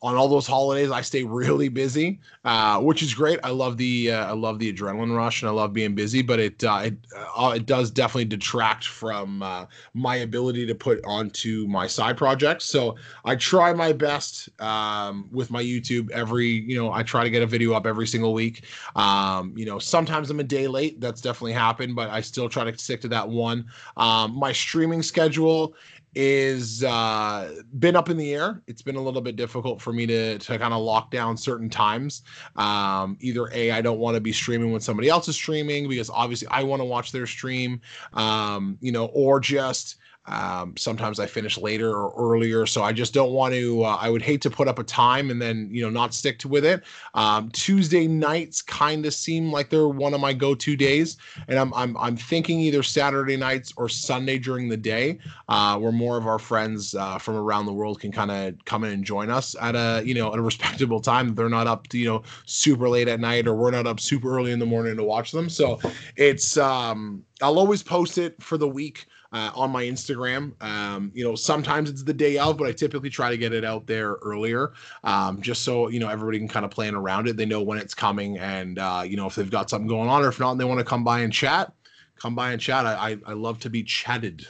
On 0.04 0.16
all 0.16 0.28
those 0.28 0.48
holidays 0.48 0.90
i 0.92 1.02
stay 1.02 1.24
really 1.24 1.70
busy 1.70 2.20
uh, 2.44 2.80
which 2.80 3.04
is 3.04 3.14
great. 3.14 3.40
I 3.44 3.50
love 3.52 3.78
the 3.78 4.12
uh, 4.12 4.26
i 4.26 4.32
love 4.32 4.58
the 4.58 4.74
adrenaline 4.74 5.16
rush 5.16 5.42
and 5.44 5.50
i 5.50 5.52
love 5.52 5.74
being 5.74 5.94
busy 5.94 6.22
but 6.24 6.40
it 6.40 6.64
uh, 6.64 6.82
it, 6.86 6.96
uh, 7.16 7.54
it 7.56 7.66
does 7.68 7.92
definitely 7.92 8.26
detract 8.26 8.88
from 8.88 9.44
uh, 9.44 9.66
my 9.94 10.18
ability 10.18 10.66
to 10.66 10.74
put 10.74 11.00
onto 11.06 11.68
my 11.68 11.86
side 11.88 12.18
projects. 12.18 12.66
So 12.66 12.96
i 13.26 13.36
try 13.36 13.74
my 13.74 13.94
best 13.94 14.50
um, 14.60 15.28
with 15.32 15.52
my 15.52 15.62
youtube 15.62 16.10
every 16.12 16.48
you 16.48 16.76
know 16.76 16.92
i 16.92 17.04
try 17.04 17.24
to 17.24 17.30
get 17.30 17.44
a 17.44 17.48
video 17.48 17.74
up 17.74 17.86
every 17.86 18.08
single 18.08 18.34
week. 18.34 18.64
Um, 18.96 19.54
you 19.56 19.66
know 19.66 19.78
sometimes 19.78 20.30
i'm 20.32 20.40
a 20.40 20.44
day 20.44 20.68
late. 20.68 21.00
That's 21.00 21.22
definitely 21.22 21.54
happened 21.54 21.96
but 21.96 22.10
i 22.10 22.22
still 22.22 22.50
try 22.50 22.64
to 22.64 22.76
stick 22.78 23.02
to 23.02 23.08
that 23.10 23.30
one. 23.30 23.66
Um, 23.98 24.36
my 24.38 24.52
streaming 24.52 25.04
schedule 25.04 25.76
is 26.14 26.84
uh 26.84 27.54
been 27.80 27.96
up 27.96 28.10
in 28.10 28.18
the 28.18 28.34
air. 28.34 28.62
It's 28.68 28.82
been 28.82 28.98
a 28.98 29.02
little 29.02 29.22
bit 29.22 29.36
difficult 29.36 29.82
for 29.82 29.94
me 29.94 30.06
to 30.08 30.38
to 30.40 30.58
kind 30.58 30.74
of 30.74 30.82
lock 30.82 31.12
down 31.12 31.38
certain 31.38 31.70
times. 31.70 32.24
Um 32.56 33.18
either 33.22 33.50
a 33.54 33.72
i 33.72 33.82
don't 33.82 34.00
want 34.00 34.16
to 34.16 34.22
be 34.22 34.34
streaming 34.34 34.72
when 34.72 34.82
somebody 34.82 35.08
else 35.08 35.28
is 35.28 35.36
streaming 35.36 35.88
because 35.88 36.10
obviously 36.10 36.48
i 36.50 36.64
want 36.64 36.82
to 36.82 36.86
watch 36.86 37.12
their 37.12 37.28
stream. 37.28 37.80
Um 38.14 38.78
you 38.82 38.92
know 38.92 39.06
or 39.14 39.40
just 39.40 39.98
um, 40.32 40.76
sometimes 40.78 41.20
I 41.20 41.26
finish 41.26 41.58
later 41.58 41.94
or 41.94 42.14
earlier, 42.18 42.66
so 42.66 42.84
I 42.84 42.94
just 42.94 43.14
don't 43.14 43.32
want 43.32 43.54
to. 43.54 43.84
Uh, 43.84 43.98
I 44.00 44.10
would 44.10 44.22
hate 44.22 44.42
to 44.42 44.50
put 44.50 44.68
up 44.68 44.80
a 44.80 44.84
time 44.84 45.30
and 45.30 45.42
then 45.42 45.68
you 45.72 45.82
know 45.82 45.90
not 45.90 46.14
stick 46.14 46.40
to 46.40 46.48
with 46.48 46.66
it. 46.66 46.84
Um, 47.14 47.50
Tuesday 47.52 48.08
nights 48.08 48.62
kind 48.62 49.06
of 49.06 49.14
seem 49.14 49.52
like 49.52 49.70
they're 49.70 49.90
one 49.90 50.14
of 50.14 50.22
my 50.22 50.34
go-to 50.34 50.76
days, 50.76 51.18
and 51.48 51.60
I'm 51.60 51.74
I'm 51.74 51.98
I'm 51.98 52.16
thinking 52.16 52.60
either 52.62 52.82
Saturday 52.82 53.36
nights 53.36 53.74
or 53.76 53.90
Sunday 53.90 54.40
during 54.40 54.70
the 54.70 54.78
day, 54.78 55.20
uh, 55.50 55.78
where 55.78 55.92
more 55.92 56.18
of 56.18 56.26
our 56.28 56.40
friends 56.40 56.96
uh, 56.96 57.18
from 57.18 57.36
around 57.36 57.66
the 57.66 57.74
world 57.74 58.00
can 58.00 58.12
kind 58.12 58.32
of 58.32 58.56
come 58.66 58.84
in 58.84 58.92
and 58.92 59.04
join 59.04 59.30
us 59.30 59.56
at 59.62 59.76
a 59.76 60.02
you 60.06 60.14
know 60.14 60.32
at 60.32 60.40
a 60.40 60.42
respectable 60.52 61.02
time. 61.02 61.36
They're 61.36 61.50
not 61.50 61.68
up 61.68 61.88
to 61.90 61.98
you 61.98 62.06
know 62.06 62.24
super 62.46 62.88
late 62.88 63.10
at 63.10 63.20
night, 63.20 63.48
or 63.48 63.54
we're 63.54 63.72
not 63.72 63.86
up 63.86 64.00
super 64.00 64.36
early 64.36 64.52
in 64.52 64.60
the 64.60 64.66
morning 64.66 64.96
to 64.96 65.04
watch 65.04 65.32
them. 65.32 65.50
So 65.50 65.80
it's 66.16 66.58
um, 66.58 67.24
I'll 67.42 67.60
always 67.60 67.84
post 67.84 68.18
it 68.18 68.42
for 68.42 68.58
the 68.58 68.68
week 68.68 69.08
uh, 69.32 69.52
on 69.56 69.72
my 69.72 69.84
Instagram. 69.84 70.62
Um, 70.62 71.12
you 71.14 71.24
know, 71.24 71.36
sometimes 71.36 71.90
it's 71.90 72.04
the 72.04 72.14
day 72.14 72.38
of, 72.38 72.58
but 72.58 72.68
I 72.68 72.72
typically 72.72 73.10
try 73.10 73.30
to 73.30 73.38
get 73.38 73.54
it 73.54 73.64
out 73.64 73.88
there 73.88 74.14
earlier, 74.24 74.74
um, 75.04 75.42
just 75.42 75.64
so 75.64 75.88
you 75.88 76.00
know 76.00 76.10
everybody 76.10 76.38
can 76.40 76.48
kind 76.48 76.66
of 76.66 76.72
plan 76.72 76.96
around 76.96 77.28
it. 77.28 77.38
They 77.38 77.46
know 77.46 77.62
when 77.62 77.78
it's 77.78 77.94
coming, 77.94 78.38
and 78.38 78.80
uh, 78.80 79.04
you 79.06 79.16
know 79.18 79.28
if 79.28 79.36
they've 79.36 79.50
got 79.50 79.70
something 79.70 79.88
going 79.88 80.10
on, 80.10 80.24
or 80.24 80.30
if 80.30 80.40
not, 80.40 80.52
and 80.52 80.60
they 80.60 80.66
want 80.66 80.80
to 80.80 80.86
come 80.86 81.04
by 81.04 81.22
and 81.22 81.32
chat, 81.32 81.72
come 82.16 82.36
by 82.36 82.52
and 82.52 82.62
chat. 82.62 82.86
I 82.86 83.12
I, 83.12 83.18
I 83.28 83.34
love 83.34 83.60
to 83.62 83.70
be 83.70 83.84
chatted. 83.84 84.46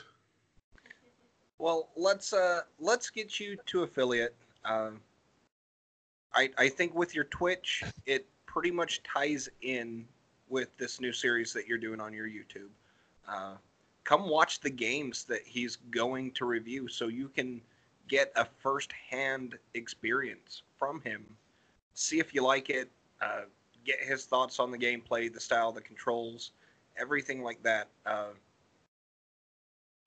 Well, 1.60 1.90
let's 1.96 2.34
uh 2.34 2.62
let's 2.80 3.10
get 3.10 3.40
you 3.40 3.58
to 3.68 3.84
affiliate. 3.84 4.36
Um, 4.66 5.00
I 6.34 6.50
I 6.58 6.70
think 6.70 6.96
with 6.96 7.14
your 7.14 7.26
Twitch, 7.26 7.84
it 8.06 8.28
pretty 8.48 8.72
much 8.72 9.02
ties 9.04 9.48
in 9.62 10.06
with 10.50 10.76
this 10.78 11.00
new 11.00 11.14
series 11.14 11.54
that 11.54 11.68
you're 11.68 11.78
doing 11.78 12.02
on 12.02 12.14
your 12.14 12.28
YouTube. 12.28 12.70
Uh, 13.28 13.54
come 14.12 14.28
watch 14.28 14.60
the 14.60 14.70
games 14.70 15.24
that 15.24 15.40
he's 15.46 15.78
going 15.90 16.32
to 16.32 16.44
review, 16.44 16.86
so 16.90 17.08
you 17.08 17.30
can 17.30 17.62
get 18.10 18.30
a 18.36 18.46
first-hand 18.62 19.58
experience 19.74 20.64
from 20.78 21.00
him. 21.00 21.26
See 21.94 22.20
if 22.20 22.34
you 22.34 22.44
like 22.44 22.70
it. 22.70 22.90
Uh, 23.22 23.44
get 23.86 24.02
his 24.02 24.26
thoughts 24.26 24.60
on 24.60 24.70
the 24.70 24.78
gameplay, 24.78 25.34
the 25.34 25.40
style, 25.40 25.72
the 25.72 25.80
controls, 25.80 26.52
everything 26.98 27.42
like 27.42 27.64
that. 27.64 27.88
Uh, 28.06 28.34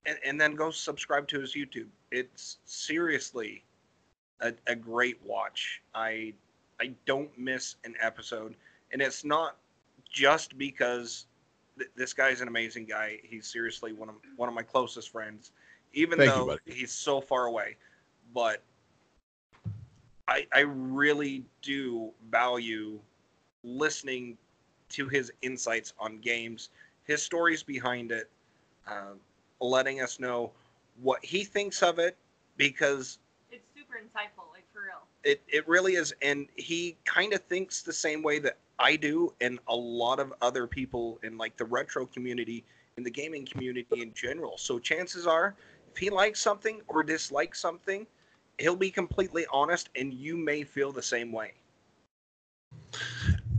and, 0.05 0.19
and 0.23 0.39
then 0.39 0.53
go 0.53 0.69
subscribe 0.69 1.27
to 1.29 1.39
his 1.39 1.55
YouTube. 1.55 1.87
It's 2.11 2.57
seriously 2.65 3.63
a, 4.39 4.53
a 4.67 4.75
great 4.75 5.19
watch. 5.25 5.81
I 5.95 6.33
I 6.79 6.91
don't 7.07 7.35
miss 7.39 7.77
an 7.85 7.95
episode, 7.99 8.53
and 8.91 9.01
it's 9.01 9.25
not 9.25 9.55
just 10.11 10.59
because 10.59 11.25
th- 11.77 11.89
this 11.95 12.13
guy's 12.13 12.41
an 12.41 12.47
amazing 12.47 12.85
guy. 12.85 13.19
He's 13.23 13.47
seriously 13.47 13.93
one 13.93 14.09
of 14.09 14.15
one 14.35 14.49
of 14.49 14.55
my 14.55 14.63
closest 14.63 15.09
friends, 15.09 15.51
even 15.93 16.17
Thank 16.17 16.29
though 16.29 16.45
buddy. 16.47 16.61
he's 16.65 16.91
so 16.91 17.21
far 17.21 17.45
away. 17.45 17.77
But 18.33 18.61
I 20.27 20.47
I 20.53 20.59
really 20.61 21.43
do 21.61 22.11
value 22.29 22.99
listening 23.63 24.37
to 24.89 25.07
his 25.07 25.31
insights 25.41 25.93
on 25.99 26.19
games, 26.19 26.69
his 27.05 27.21
stories 27.21 27.63
behind 27.63 28.11
it, 28.11 28.29
uh, 28.87 29.13
letting 29.59 30.01
us 30.01 30.19
know 30.19 30.51
what 31.01 31.23
he 31.25 31.43
thinks 31.43 31.81
of 31.83 31.99
it 31.99 32.15
because 32.57 33.19
It's 33.51 33.65
super 33.75 33.95
insightful, 33.95 34.13
like 34.13 34.23
for 34.35 34.53
real. 34.53 34.54
It, 35.25 35.41
it 35.49 35.67
really 35.67 35.93
is 35.93 36.13
and 36.21 36.47
he 36.55 36.97
kind 37.05 37.33
of 37.33 37.41
thinks 37.41 37.83
the 37.83 37.93
same 37.93 38.23
way 38.23 38.39
that 38.39 38.57
i 38.79 38.95
do 38.95 39.33
and 39.41 39.59
a 39.69 39.75
lot 39.75 40.19
of 40.19 40.33
other 40.41 40.67
people 40.67 41.19
in 41.23 41.37
like 41.37 41.57
the 41.57 41.65
retro 41.65 42.05
community 42.05 42.65
in 42.97 43.03
the 43.03 43.11
gaming 43.11 43.45
community 43.45 44.01
in 44.01 44.13
general 44.13 44.57
so 44.57 44.79
chances 44.79 45.27
are 45.27 45.55
if 45.91 45.97
he 45.97 46.09
likes 46.09 46.41
something 46.41 46.81
or 46.87 47.03
dislikes 47.03 47.59
something 47.59 48.07
he'll 48.59 48.75
be 48.77 48.91
completely 48.91 49.45
honest 49.51 49.89
and 49.95 50.13
you 50.13 50.37
may 50.37 50.63
feel 50.63 50.91
the 50.93 51.03
same 51.03 51.31
way 51.31 51.53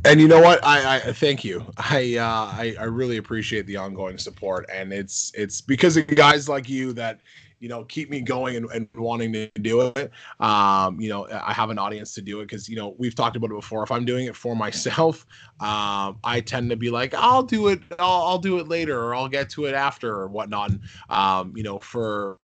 And 0.04 0.20
you 0.20 0.28
know 0.28 0.40
what? 0.40 0.64
I, 0.64 0.96
I 0.96 1.00
thank 1.12 1.44
you. 1.44 1.64
I, 1.78 2.16
uh, 2.16 2.24
I 2.24 2.74
I 2.80 2.84
really 2.84 3.16
appreciate 3.16 3.66
the 3.66 3.76
ongoing 3.76 4.18
support, 4.18 4.66
and 4.72 4.92
it's 4.92 5.32
it's 5.34 5.60
because 5.60 5.96
of 5.96 6.06
guys 6.06 6.48
like 6.48 6.68
you 6.68 6.92
that 6.94 7.20
you 7.60 7.68
know 7.68 7.84
keep 7.84 8.10
me 8.10 8.20
going 8.20 8.56
and, 8.56 8.70
and 8.70 8.88
wanting 8.94 9.32
to 9.32 9.50
do 9.60 9.92
it. 9.96 10.10
Um, 10.40 11.00
you 11.00 11.08
know, 11.08 11.28
I 11.30 11.52
have 11.52 11.70
an 11.70 11.78
audience 11.78 12.14
to 12.14 12.22
do 12.22 12.40
it 12.40 12.44
because 12.44 12.68
you 12.68 12.76
know 12.76 12.94
we've 12.98 13.14
talked 13.14 13.36
about 13.36 13.50
it 13.50 13.54
before. 13.54 13.82
If 13.82 13.90
I'm 13.90 14.04
doing 14.04 14.26
it 14.26 14.36
for 14.36 14.54
myself, 14.56 15.26
um, 15.60 16.18
I 16.24 16.42
tend 16.44 16.70
to 16.70 16.76
be 16.76 16.90
like, 16.90 17.14
I'll 17.14 17.42
do 17.42 17.68
it, 17.68 17.80
I'll, 17.98 18.22
I'll 18.22 18.38
do 18.38 18.58
it 18.58 18.68
later, 18.68 19.00
or 19.02 19.14
I'll 19.14 19.28
get 19.28 19.50
to 19.50 19.66
it 19.66 19.74
after, 19.74 20.14
or 20.14 20.28
whatnot. 20.28 20.72
Um, 21.08 21.52
you 21.56 21.62
know, 21.62 21.78
for 21.78 22.38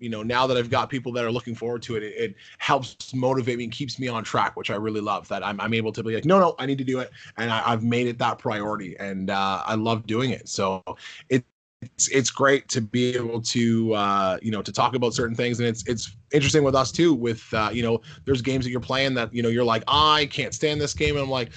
you 0.00 0.08
know 0.08 0.22
now 0.22 0.46
that 0.46 0.56
i've 0.56 0.70
got 0.70 0.90
people 0.90 1.12
that 1.12 1.24
are 1.24 1.30
looking 1.30 1.54
forward 1.54 1.82
to 1.82 1.96
it, 1.96 2.02
it 2.02 2.14
it, 2.16 2.34
helps 2.58 3.14
motivate 3.14 3.58
me 3.58 3.64
and 3.64 3.72
keeps 3.72 3.98
me 3.98 4.08
on 4.08 4.24
track 4.24 4.56
which 4.56 4.70
i 4.70 4.74
really 4.74 5.00
love 5.00 5.28
that 5.28 5.44
i'm, 5.46 5.60
I'm 5.60 5.74
able 5.74 5.92
to 5.92 6.02
be 6.02 6.14
like 6.14 6.24
no 6.24 6.40
no 6.40 6.54
i 6.58 6.66
need 6.66 6.78
to 6.78 6.84
do 6.84 6.98
it 6.98 7.10
and 7.36 7.50
I, 7.50 7.70
have 7.70 7.84
made 7.84 8.06
it 8.06 8.18
that 8.18 8.38
priority 8.38 8.96
and 8.98 9.30
uh, 9.30 9.62
i 9.66 9.74
love 9.74 10.06
doing 10.06 10.30
it 10.30 10.48
so 10.48 10.82
it 11.28 11.44
it's 11.82 12.08
it's 12.08 12.30
great 12.30 12.68
to 12.68 12.80
be 12.80 13.14
able 13.14 13.40
to 13.40 13.94
uh, 13.94 14.38
you 14.42 14.50
know 14.50 14.62
to 14.62 14.72
talk 14.72 14.94
about 14.94 15.14
certain 15.14 15.34
things. 15.34 15.60
And 15.60 15.68
it's 15.68 15.82
it's 15.86 16.16
interesting 16.32 16.62
with 16.62 16.74
us 16.74 16.92
too 16.92 17.14
with 17.14 17.42
uh, 17.54 17.70
you 17.72 17.82
know 17.82 18.00
there's 18.24 18.42
games 18.42 18.64
that 18.64 18.70
you're 18.70 18.80
playing 18.80 19.14
that 19.14 19.32
you 19.32 19.42
know 19.42 19.48
you're 19.48 19.64
like 19.64 19.82
i 19.88 20.26
can't 20.26 20.54
stand 20.54 20.80
this 20.80 20.94
game. 20.94 21.14
And 21.14 21.24
i'm 21.24 21.30
like 21.30 21.50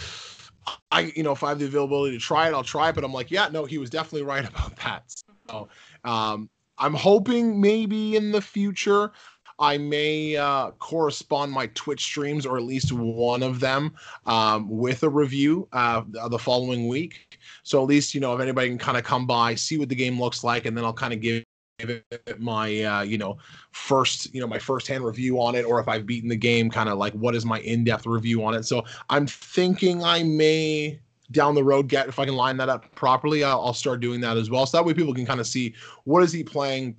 i 0.92 1.12
you 1.16 1.24
know 1.24 1.34
if 1.34 1.44
i 1.44 1.50
have 1.50 1.60
the 1.60 1.66
availability 1.66 2.18
to 2.18 2.24
try 2.24 2.48
it 2.48 2.54
i'll 2.54 2.64
try 2.64 2.90
it. 2.90 2.96
But 2.96 3.04
i'm 3.04 3.14
like 3.14 3.32
yeah 3.32 3.50
no 3.52 3.66
he 3.66 3.78
was 3.78 3.90
definitely 3.90 4.24
right 4.34 4.48
about 4.48 4.76
that. 4.78 5.04
So 5.50 5.68
um, 6.06 6.50
I'm 6.78 6.94
hoping 6.94 7.60
maybe 7.60 8.16
in 8.16 8.32
the 8.32 8.42
future 8.42 9.12
I 9.60 9.78
may 9.78 10.36
uh, 10.36 10.72
correspond 10.72 11.52
my 11.52 11.68
Twitch 11.68 12.04
streams 12.04 12.46
or 12.46 12.58
at 12.58 12.64
least 12.64 12.92
one 12.92 13.44
of 13.44 13.60
them 13.60 13.96
um, 14.26 14.70
with 14.70 15.04
a 15.04 15.10
review 15.10 15.68
uh, 15.74 16.04
the 16.30 16.40
following 16.40 16.88
week. 16.88 17.40
So 17.64 17.82
at 17.82 17.88
least 17.88 18.14
you 18.14 18.22
know 18.22 18.34
if 18.36 18.42
anybody 18.42 18.70
can 18.70 18.78
kind 18.78 18.98
of 18.98 19.04
come 19.04 19.26
by, 19.26 19.56
see 19.56 19.78
what 19.78 19.90
the 19.90 19.96
game 19.96 20.20
looks 20.20 20.44
like, 20.44 20.66
and 20.66 20.78
then 20.78 20.84
I'll 20.84 20.94
kind 20.94 21.14
of 21.14 21.22
give 21.22 21.44
it 21.80 22.40
my 22.40 22.82
uh, 22.84 23.02
you 23.02 23.18
know 23.18 23.38
first 23.72 24.34
you 24.34 24.42
know 24.42 24.48
my 24.48 24.60
first 24.60 24.88
hand 24.88 25.04
review 25.04 25.42
on 25.42 25.56
it, 25.56 25.64
or 25.64 25.80
if 25.80 25.88
I've 25.88 26.06
beaten 26.06 26.30
the 26.30 26.36
game, 26.36 26.70
kind 26.70 26.90
of 26.90 26.98
like 26.98 27.14
what 27.14 27.36
is 27.36 27.46
my 27.46 27.60
in 27.60 27.84
depth 27.84 28.06
review 28.06 28.44
on 28.44 28.54
it. 28.54 28.64
So 28.64 28.84
I'm 29.10 29.28
thinking 29.28 30.04
I 30.04 30.24
may 30.24 31.00
down 31.32 31.56
the 31.56 31.64
road 31.64 31.88
get 31.88 32.08
if 32.08 32.20
I 32.20 32.26
can 32.26 32.36
line 32.36 32.58
that 32.58 32.70
up 32.70 32.94
properly, 32.96 33.44
I'll, 33.44 33.60
I'll 33.62 33.74
start 33.74 34.00
doing 34.00 34.22
that 34.22 34.38
as 34.38 34.50
well. 34.50 34.66
So 34.66 34.78
that 34.78 34.86
way 34.86 34.94
people 34.94 35.14
can 35.14 35.26
kind 35.26 35.40
of 35.40 35.48
see 35.48 35.74
what 36.06 36.24
is 36.24 36.32
he 36.32 36.44
playing. 36.44 36.98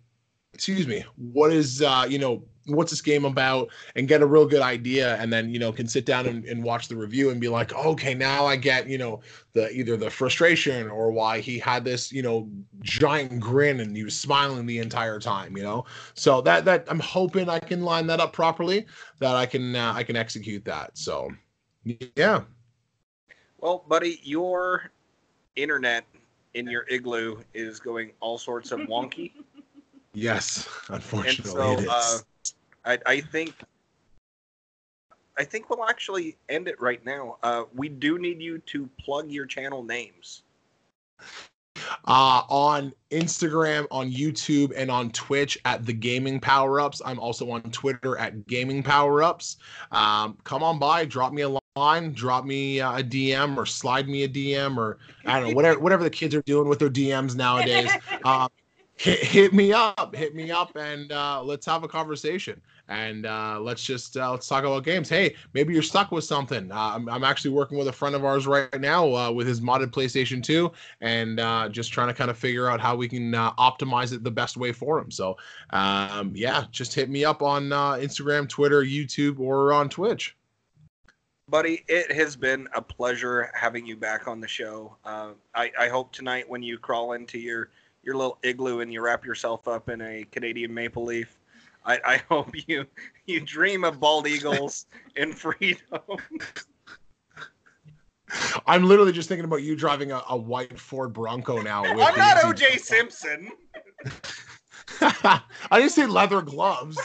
Excuse 0.55 0.87
me. 0.87 1.05
What 1.17 1.53
is 1.53 1.83
uh, 1.83 2.07
you 2.09 2.19
know 2.19 2.43
what's 2.67 2.91
this 2.91 3.03
game 3.03 3.27
about 3.27 3.69
and 3.95 4.09
get 4.09 4.23
a 4.23 4.27
real 4.27 4.47
good 4.47 4.63
idea 4.63 5.17
and 5.17 5.31
then 5.31 5.51
you 5.51 5.59
know 5.59 5.71
can 5.71 5.87
sit 5.87 6.07
down 6.07 6.25
and, 6.25 6.47
and, 6.47 6.65
watch 6.65 6.89
the 6.89 6.97
review 6.97 7.29
and 7.29 7.39
be 7.39 7.47
like 7.47 7.75
okay 7.75 8.15
now 8.15 8.47
i 8.47 8.57
get 8.57 8.89
you 8.89 8.97
know 8.97 9.21
the 9.53 9.71
either 9.71 9.99
the 9.99 10.09
frustration 10.09 10.89
or 10.89 11.13
why 11.13 11.41
he 11.41 11.59
had 11.59 11.85
this 11.85 12.11
you 12.11 12.23
know 12.23 12.49
giant 12.81 13.39
grin 13.39 13.81
and 13.81 13.95
he 13.95 14.03
was 14.03 14.19
smiling 14.19 14.65
the 14.65 14.79
entire 14.79 15.21
time 15.21 15.55
you 15.59 15.63
know 15.63 15.85
so 16.15 16.41
that 16.41 16.65
that 16.65 16.87
i'm 16.89 17.01
hoping 17.01 17.51
i 17.51 17.59
can 17.59 17.83
line 17.83 18.07
that 18.07 18.19
up 18.19 18.33
properly 18.33 18.87
that 19.19 19.37
i 19.37 19.45
can 19.45 19.77
uh, 19.77 19.93
i 19.95 20.03
can 20.03 20.17
execute 20.17 20.65
that 20.65 20.97
so 20.97 21.29
yeah 22.17 22.41
well, 23.65 23.83
buddy, 23.89 24.21
your 24.23 24.91
internet 25.57 26.05
in 26.53 26.67
your 26.67 26.85
igloo 26.91 27.39
is 27.55 27.81
going 27.81 28.11
all 28.21 28.37
sorts 28.37 28.73
of 28.73 28.81
wonky. 28.81 29.33
yes, 30.15 30.69
unfortunately, 30.89 31.53
so, 31.53 31.73
it 31.73 31.81
is. 31.81 31.89
Uh, 31.89 32.19
I, 32.85 32.99
I 33.07 33.21
think 33.21 33.55
I 35.37 35.45
think 35.45 35.69
we'll 35.69 35.85
actually 35.85 36.37
end 36.49 36.69
it 36.69 36.81
right 36.81 37.05
now. 37.05 37.39
Uh, 37.43 37.65
we 37.75 37.89
do 37.89 38.19
need 38.19 38.41
you 38.41 38.59
to 38.59 38.89
plug 39.01 39.31
your 39.31 39.47
channel 39.47 39.83
names. 39.83 40.43
Uh, 42.07 42.43
on 42.49 42.93
Instagram, 43.11 43.87
on 43.91 44.11
YouTube, 44.11 44.73
and 44.77 44.91
on 44.91 45.11
Twitch 45.11 45.59
at 45.65 45.85
the 45.85 45.93
Gaming 45.93 46.39
Power 46.39 46.81
Ups. 46.81 47.03
I'm 47.05 47.19
also 47.19 47.51
on 47.51 47.63
Twitter 47.63 48.17
at 48.17 48.47
Gaming 48.47 48.83
Power 48.83 49.23
Ups. 49.23 49.57
Um, 49.91 50.39
come 50.45 50.63
on 50.63 50.79
by, 50.79 51.05
drop 51.05 51.33
me 51.33 51.43
a 51.43 51.59
line, 51.77 52.13
drop 52.13 52.45
me 52.45 52.81
uh, 52.81 52.99
a 52.99 53.03
DM 53.03 53.57
or 53.57 53.67
slide 53.67 54.09
me 54.09 54.23
a 54.23 54.29
DM 54.29 54.77
or 54.77 54.99
I 55.27 55.41
don't 55.41 55.51
know 55.51 55.57
whatever 55.57 55.81
whatever 55.81 56.05
the 56.05 56.11
kids 56.11 56.35
are 56.35 56.43
doing 56.43 56.69
with 56.69 56.79
their 56.79 56.91
DMs 56.91 57.35
nowadays. 57.35 57.91
Uh, 58.25 58.49
hit, 58.97 59.19
hit 59.21 59.53
me 59.53 59.73
up, 59.73 60.15
hit 60.15 60.35
me 60.35 60.51
up, 60.51 60.77
and 60.77 61.11
uh, 61.13 61.43
let's 61.43 61.67
have 61.67 61.83
a 61.83 61.89
conversation. 61.89 62.61
And 62.89 63.25
uh, 63.25 63.59
let's 63.61 63.83
just 63.83 64.17
uh, 64.17 64.31
let's 64.31 64.47
talk 64.47 64.65
about 64.65 64.85
games. 64.85 65.09
Hey, 65.09 65.37
maybe 65.55 65.73
you're 65.73 65.83
stuck 65.83 66.13
with 66.13 66.25
something. 66.25 66.71
Uh, 66.71 66.93
I'm, 66.95 67.09
I'm 67.09 67.25
actually 67.25 67.53
working 67.53 67.79
with 67.79 67.89
a 67.89 67.93
friend 67.93 68.15
of 68.15 68.25
ours 68.25 68.47
right 68.47 68.79
now 68.79 69.15
uh, 69.15 69.31
with 69.33 69.47
his 69.47 69.61
modded 69.61 69.91
PlayStation 69.91 70.43
2, 70.43 70.71
and 71.01 71.41
uh, 71.41 71.69
just 71.71 71.93
trying 71.93 72.09
to 72.09 72.15
kind 72.15 72.31
of 72.31 72.37
figure 72.37 72.69
out 72.69 72.81
how 72.81 72.95
we 72.95 73.09
can 73.09 73.33
optimize 73.33 74.13
it 74.13 74.23
the 74.23 74.31
best 74.31 74.59
way 74.59 74.71
for 74.71 74.99
him. 74.99 75.11
So, 75.11 75.37
um, 75.71 76.33
yeah, 76.35 76.65
just 76.71 76.95
hit 76.95 77.09
me 77.09 77.25
up 77.25 77.43
on 77.43 77.73
uh, 77.73 77.93
Instagram, 77.93 78.49
Twitter, 78.49 78.83
YouTube, 78.83 79.41
or 79.41 79.73
on 79.73 79.89
Twitch. 79.89 80.37
Buddy, 81.49 81.85
it 81.89 82.11
has 82.13 82.37
been 82.37 82.69
a 82.75 82.81
pleasure 82.81 83.51
having 83.55 83.87
you 83.87 83.97
back 83.97 84.29
on 84.29 84.41
the 84.41 84.49
show. 84.49 84.97
I, 85.05 85.71
I 85.79 85.89
hope 85.89 86.13
tonight 86.13 86.49
when 86.49 86.63
you 86.63 86.79
crawl 86.79 87.13
into 87.13 87.39
your 87.39 87.71
your 88.05 88.17
little 88.17 88.39
igloo 88.43 88.81
and 88.81 88.93
you 88.93 89.01
wrap 89.01 89.25
yourself 89.25 89.67
up 89.69 89.89
in 89.89 90.01
a 90.01 90.25
Canadian 90.31 90.73
maple 90.73 91.05
leaf. 91.05 91.39
I, 91.85 92.01
I 92.05 92.17
hope 92.29 92.51
you 92.69 92.87
you 93.27 93.41
dream 93.41 93.85
of 93.85 94.01
bald 94.01 94.27
eagles 94.27 94.87
and 95.17 95.37
freedom. 95.37 96.01
I'm 98.67 98.85
literally 98.85 99.13
just 99.13 99.29
thinking 99.29 99.45
about 99.45 99.63
you 99.63 99.77
driving 99.77 100.11
a, 100.11 100.23
a 100.29 100.37
white 100.37 100.79
Ford 100.79 101.13
Bronco 101.13 101.61
now. 101.61 101.85
I'm 101.85 101.97
not 102.17 102.37
OJ 102.39 102.81
Simpson. 102.81 103.51
I 105.01 105.43
didn't 105.73 105.91
say 105.91 106.07
leather 106.07 106.43
gloves. 106.43 106.99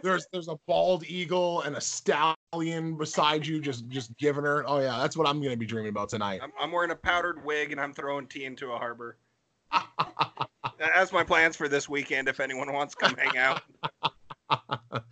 Freedom! 0.00 0.12
There's 0.12 0.26
there's 0.32 0.48
a 0.48 0.56
bald 0.66 1.04
eagle 1.06 1.62
and 1.62 1.76
a 1.76 1.80
stallion 1.80 2.96
beside 2.96 3.46
you, 3.46 3.60
just 3.60 3.88
just 3.88 4.16
giving 4.16 4.44
her. 4.44 4.64
Oh 4.66 4.78
yeah, 4.80 4.98
that's 4.98 5.16
what 5.16 5.26
I'm 5.28 5.42
gonna 5.42 5.56
be 5.56 5.66
dreaming 5.66 5.90
about 5.90 6.08
tonight. 6.08 6.40
I'm, 6.42 6.52
I'm 6.60 6.72
wearing 6.72 6.90
a 6.90 6.96
powdered 6.96 7.44
wig 7.44 7.72
and 7.72 7.80
I'm 7.80 7.92
throwing 7.92 8.26
tea 8.26 8.44
into 8.44 8.72
a 8.72 8.78
harbor. 8.78 9.16
That's 10.78 11.12
my 11.12 11.22
plans 11.22 11.56
for 11.56 11.68
this 11.68 11.88
weekend. 11.88 12.26
If 12.28 12.40
anyone 12.40 12.72
wants 12.72 12.94
to 12.94 13.06
come 13.06 13.16
hang 13.16 13.38
out, 13.38 13.62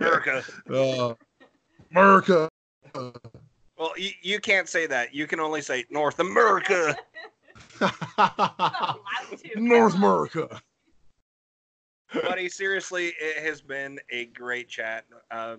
America. 0.00 0.44
Uh, 0.70 1.14
America. 1.90 2.48
Well, 2.94 3.92
you, 3.96 4.10
you 4.22 4.38
can't 4.38 4.68
say 4.68 4.86
that. 4.86 5.14
You 5.14 5.26
can 5.26 5.40
only 5.40 5.62
say 5.62 5.84
North 5.90 6.20
America. 6.20 6.96
North 9.56 9.94
America 9.94 10.60
buddy, 12.12 12.48
seriously, 12.48 13.12
it 13.20 13.44
has 13.44 13.60
been 13.60 13.98
a 14.10 14.26
great 14.26 14.68
chat. 14.68 15.04
Uh, 15.30 15.56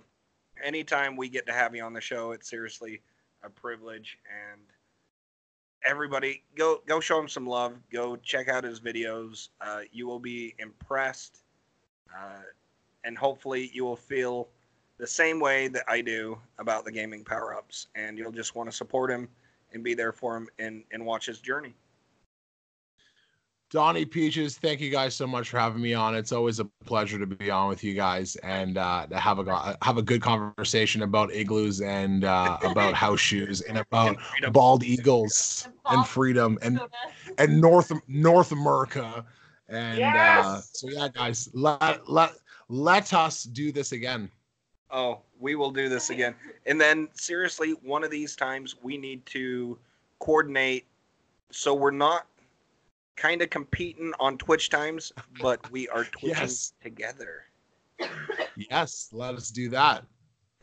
anytime 0.63 1.15
we 1.15 1.29
get 1.29 1.45
to 1.47 1.53
have 1.53 1.75
you 1.75 1.83
on 1.83 1.93
the 1.93 2.01
show, 2.01 2.31
it's 2.31 2.49
seriously 2.49 3.01
a 3.43 3.49
privilege. 3.49 4.17
And 4.51 4.61
everybody, 5.85 6.43
go 6.55 6.81
go 6.85 6.99
show 6.99 7.19
him 7.19 7.27
some 7.27 7.47
love. 7.47 7.75
Go 7.91 8.15
check 8.17 8.47
out 8.49 8.63
his 8.63 8.79
videos. 8.79 9.49
Uh, 9.61 9.81
you 9.91 10.07
will 10.07 10.19
be 10.19 10.55
impressed, 10.59 11.43
uh, 12.15 12.43
and 13.03 13.17
hopefully, 13.17 13.69
you 13.73 13.83
will 13.83 13.95
feel 13.95 14.49
the 14.97 15.07
same 15.07 15.39
way 15.39 15.67
that 15.67 15.83
I 15.87 16.01
do 16.01 16.37
about 16.57 16.85
the 16.85 16.91
gaming 16.91 17.23
power 17.23 17.53
ups, 17.53 17.87
and 17.95 18.17
you'll 18.17 18.31
just 18.31 18.55
want 18.55 18.69
to 18.69 18.75
support 18.75 19.11
him 19.11 19.27
and 19.73 19.83
be 19.83 19.93
there 19.93 20.13
for 20.13 20.35
him 20.37 20.47
and 20.59 20.83
and 20.91 21.05
watch 21.05 21.25
his 21.25 21.39
journey. 21.39 21.75
Donnie 23.75 24.05
Peaches, 24.05 24.57
thank 24.57 24.79
you 24.79 24.89
guys 24.89 25.13
so 25.13 25.27
much 25.27 25.49
for 25.49 25.59
having 25.59 25.81
me 25.81 25.93
on. 25.93 26.15
It's 26.15 26.31
always 26.31 26.61
a 26.61 26.65
pleasure 26.85 27.19
to 27.19 27.25
be 27.25 27.51
on 27.51 27.67
with 27.67 27.83
you 27.83 27.93
guys 27.93 28.37
and 28.37 28.77
uh, 28.77 29.05
to 29.07 29.19
have 29.19 29.45
a 29.45 29.77
have 29.81 29.97
a 29.97 30.01
good 30.01 30.21
conversation 30.21 31.01
about 31.01 31.29
igloos 31.33 31.81
and 31.81 32.23
uh, 32.23 32.57
about 32.63 32.93
house 33.05 33.19
shoes 33.19 33.59
and 33.59 33.77
about 33.77 34.15
and 34.41 34.53
bald 34.53 34.85
eagles 34.85 35.67
and, 35.87 35.97
and 35.97 36.07
freedom 36.07 36.57
and 36.61 36.79
and 37.37 37.59
North 37.59 37.91
North 38.07 38.53
America. 38.53 39.25
And 39.67 39.99
uh, 39.99 40.03
yes! 40.03 40.45
uh, 40.45 40.61
so 40.61 40.87
yeah, 40.89 41.09
guys, 41.09 41.49
let 41.51 42.09
let 42.09 42.31
let 42.69 43.13
us 43.13 43.43
do 43.43 43.73
this 43.73 43.91
again. 43.91 44.31
Oh, 44.89 45.19
we 45.37 45.55
will 45.55 45.71
do 45.71 45.89
this 45.89 46.11
again. 46.11 46.33
And 46.65 46.79
then 46.79 47.09
seriously, 47.13 47.71
one 47.83 48.05
of 48.05 48.09
these 48.09 48.37
times 48.37 48.77
we 48.81 48.97
need 48.97 49.25
to 49.25 49.77
coordinate 50.19 50.85
so 51.51 51.73
we're 51.73 51.91
not 51.91 52.27
kind 53.15 53.41
of 53.41 53.49
competing 53.49 54.13
on 54.19 54.37
Twitch 54.37 54.69
times, 54.69 55.11
but 55.39 55.69
we 55.71 55.87
are 55.89 56.03
twitching 56.11 56.29
yes. 56.37 56.73
together. 56.81 57.45
Yes, 58.55 59.09
let 59.11 59.35
us 59.35 59.49
do 59.49 59.69
that. 59.69 60.03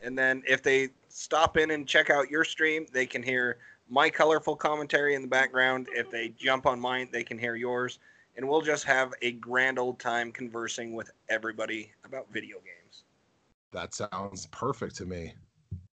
And 0.01 0.17
then 0.17 0.43
if 0.47 0.61
they 0.61 0.89
stop 1.07 1.57
in 1.57 1.71
and 1.71 1.87
check 1.87 2.09
out 2.09 2.29
your 2.29 2.43
stream, 2.43 2.85
they 2.91 3.05
can 3.05 3.23
hear 3.23 3.57
my 3.89 4.09
colorful 4.09 4.55
commentary 4.55 5.15
in 5.15 5.21
the 5.21 5.27
background. 5.27 5.87
If 5.91 6.09
they 6.09 6.29
jump 6.29 6.65
on 6.65 6.79
mine, 6.79 7.09
they 7.11 7.23
can 7.23 7.37
hear 7.37 7.55
yours. 7.55 7.99
And 8.35 8.47
we'll 8.47 8.61
just 8.61 8.83
have 8.85 9.13
a 9.21 9.33
grand 9.33 9.77
old 9.77 9.99
time 9.99 10.31
conversing 10.31 10.93
with 10.93 11.11
everybody 11.29 11.91
about 12.03 12.27
video 12.31 12.57
games. 12.57 13.03
That 13.71 13.93
sounds 13.93 14.47
perfect 14.47 14.95
to 14.97 15.05
me. 15.05 15.33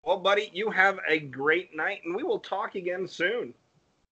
Well, 0.04 0.18
buddy, 0.20 0.50
you 0.54 0.70
have 0.72 1.00
a 1.08 1.20
great 1.20 1.76
night, 1.76 2.02
and 2.06 2.16
we 2.16 2.24
will 2.24 2.40
talk 2.40 2.76
again 2.76 3.08
soon. 3.08 3.54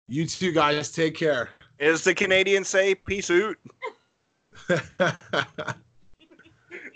You 0.06 0.26
too, 0.26 0.52
guys, 0.52 0.92
take 0.92 1.16
care. 1.16 1.50
As 1.80 2.04
the 2.04 2.14
Canadians 2.14 2.68
say, 2.68 2.94
peace 2.94 3.30
out. 3.30 3.56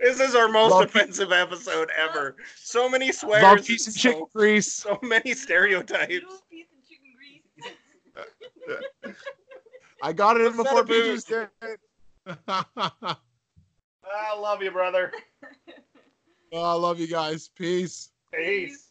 This 0.01 0.20
is 0.20 0.35
our 0.35 0.49
most 0.49 0.72
Love- 0.72 0.85
offensive 0.85 1.32
episode 1.32 1.89
ever. 1.97 2.37
So 2.57 2.89
many 2.91 3.11
swears. 3.11 3.43
Love 3.43 3.57
and 3.59 3.66
piece 3.66 3.87
of 3.87 3.95
so, 3.95 4.01
chicken 4.01 4.26
grease. 4.35 4.70
so 4.70 4.99
many 5.03 5.32
stereotypes. 5.32 6.11
Noodle, 6.12 6.41
piece 6.51 6.66
of 6.70 6.87
chicken 6.87 7.14
grease. 7.16 9.14
I 10.03 10.12
got 10.12 10.37
it 10.37 10.41
in 10.47 10.57
What's 10.57 10.68
before 10.68 10.85
that? 10.85 10.89
Peaches 10.89 11.24
did. 11.24 11.49
I 14.07 14.37
love 14.39 14.62
you, 14.62 14.70
brother. 14.70 15.11
oh, 16.53 16.62
I 16.62 16.74
love 16.74 17.01
you 17.01 17.07
guys. 17.07 17.49
Peace. 17.49 18.11
Peace. 18.35 18.91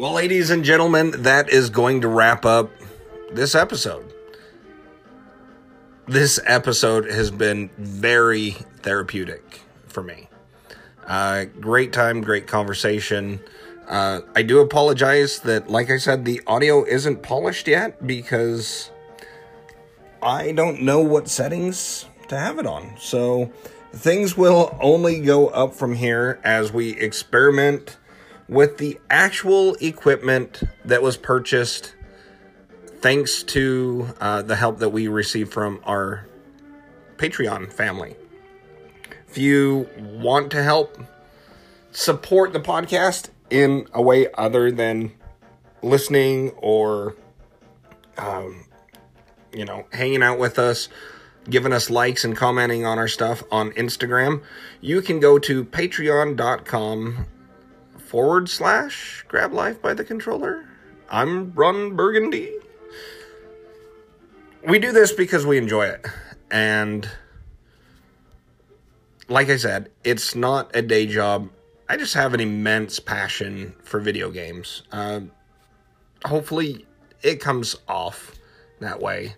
Well, 0.00 0.12
ladies 0.12 0.48
and 0.48 0.64
gentlemen, 0.64 1.10
that 1.24 1.50
is 1.50 1.68
going 1.68 2.00
to 2.00 2.08
wrap 2.08 2.46
up 2.46 2.70
this 3.32 3.54
episode. 3.54 4.14
This 6.08 6.40
episode 6.46 7.04
has 7.10 7.30
been 7.30 7.68
very 7.76 8.52
therapeutic 8.80 9.60
for 9.88 10.02
me. 10.02 10.30
Uh, 11.06 11.44
great 11.60 11.92
time, 11.92 12.22
great 12.22 12.46
conversation. 12.46 13.40
Uh, 13.86 14.22
I 14.34 14.40
do 14.40 14.60
apologize 14.60 15.40
that, 15.40 15.68
like 15.68 15.90
I 15.90 15.98
said, 15.98 16.24
the 16.24 16.40
audio 16.46 16.82
isn't 16.82 17.22
polished 17.22 17.68
yet 17.68 18.06
because 18.06 18.90
I 20.22 20.52
don't 20.52 20.80
know 20.80 21.00
what 21.00 21.28
settings 21.28 22.06
to 22.28 22.38
have 22.38 22.58
it 22.58 22.64
on. 22.64 22.94
So 22.98 23.52
things 23.92 24.34
will 24.34 24.78
only 24.80 25.20
go 25.20 25.48
up 25.48 25.74
from 25.74 25.94
here 25.94 26.40
as 26.42 26.72
we 26.72 26.92
experiment 26.92 27.98
with 28.50 28.78
the 28.78 28.98
actual 29.08 29.76
equipment 29.76 30.64
that 30.84 31.00
was 31.00 31.16
purchased 31.16 31.94
thanks 33.00 33.44
to 33.44 34.08
uh, 34.20 34.42
the 34.42 34.56
help 34.56 34.80
that 34.80 34.88
we 34.88 35.06
received 35.06 35.52
from 35.52 35.80
our 35.84 36.26
Patreon 37.16 37.72
family. 37.72 38.16
If 39.28 39.38
you 39.38 39.88
want 39.96 40.50
to 40.50 40.62
help 40.64 40.98
support 41.92 42.52
the 42.52 42.58
podcast 42.58 43.30
in 43.50 43.86
a 43.94 44.02
way 44.02 44.26
other 44.34 44.72
than 44.72 45.12
listening 45.80 46.50
or, 46.56 47.14
um, 48.18 48.64
you 49.52 49.64
know, 49.64 49.86
hanging 49.92 50.24
out 50.24 50.40
with 50.40 50.58
us, 50.58 50.88
giving 51.48 51.72
us 51.72 51.88
likes 51.88 52.24
and 52.24 52.36
commenting 52.36 52.84
on 52.84 52.98
our 52.98 53.08
stuff 53.08 53.44
on 53.52 53.70
Instagram, 53.72 54.42
you 54.80 55.00
can 55.00 55.20
go 55.20 55.38
to 55.38 55.64
patreon.com 55.64 57.26
forward 58.10 58.48
slash 58.48 59.24
grab 59.28 59.52
life 59.52 59.80
by 59.80 59.94
the 59.94 60.02
controller. 60.02 60.64
I'm 61.08 61.52
Ron 61.52 61.94
Burgundy. 61.94 62.52
We 64.66 64.80
do 64.80 64.90
this 64.90 65.12
because 65.12 65.46
we 65.46 65.58
enjoy 65.58 65.86
it. 65.86 66.04
And 66.50 67.08
like 69.28 69.48
I 69.48 69.56
said, 69.56 69.92
it's 70.02 70.34
not 70.34 70.74
a 70.74 70.82
day 70.82 71.06
job. 71.06 71.50
I 71.88 71.96
just 71.96 72.14
have 72.14 72.34
an 72.34 72.40
immense 72.40 72.98
passion 72.98 73.76
for 73.84 74.00
video 74.00 74.32
games. 74.32 74.82
Uh, 74.90 75.20
hopefully, 76.24 76.86
it 77.22 77.36
comes 77.36 77.76
off 77.86 78.34
that 78.80 79.00
way. 79.00 79.36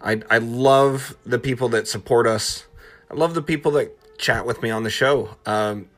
I, 0.00 0.22
I 0.30 0.38
love 0.38 1.14
the 1.26 1.38
people 1.38 1.68
that 1.68 1.88
support 1.88 2.26
us. 2.26 2.64
I 3.10 3.14
love 3.16 3.34
the 3.34 3.42
people 3.42 3.72
that 3.72 4.16
chat 4.16 4.46
with 4.46 4.62
me 4.62 4.70
on 4.70 4.82
the 4.82 4.88
show. 4.88 5.36
Um, 5.44 5.90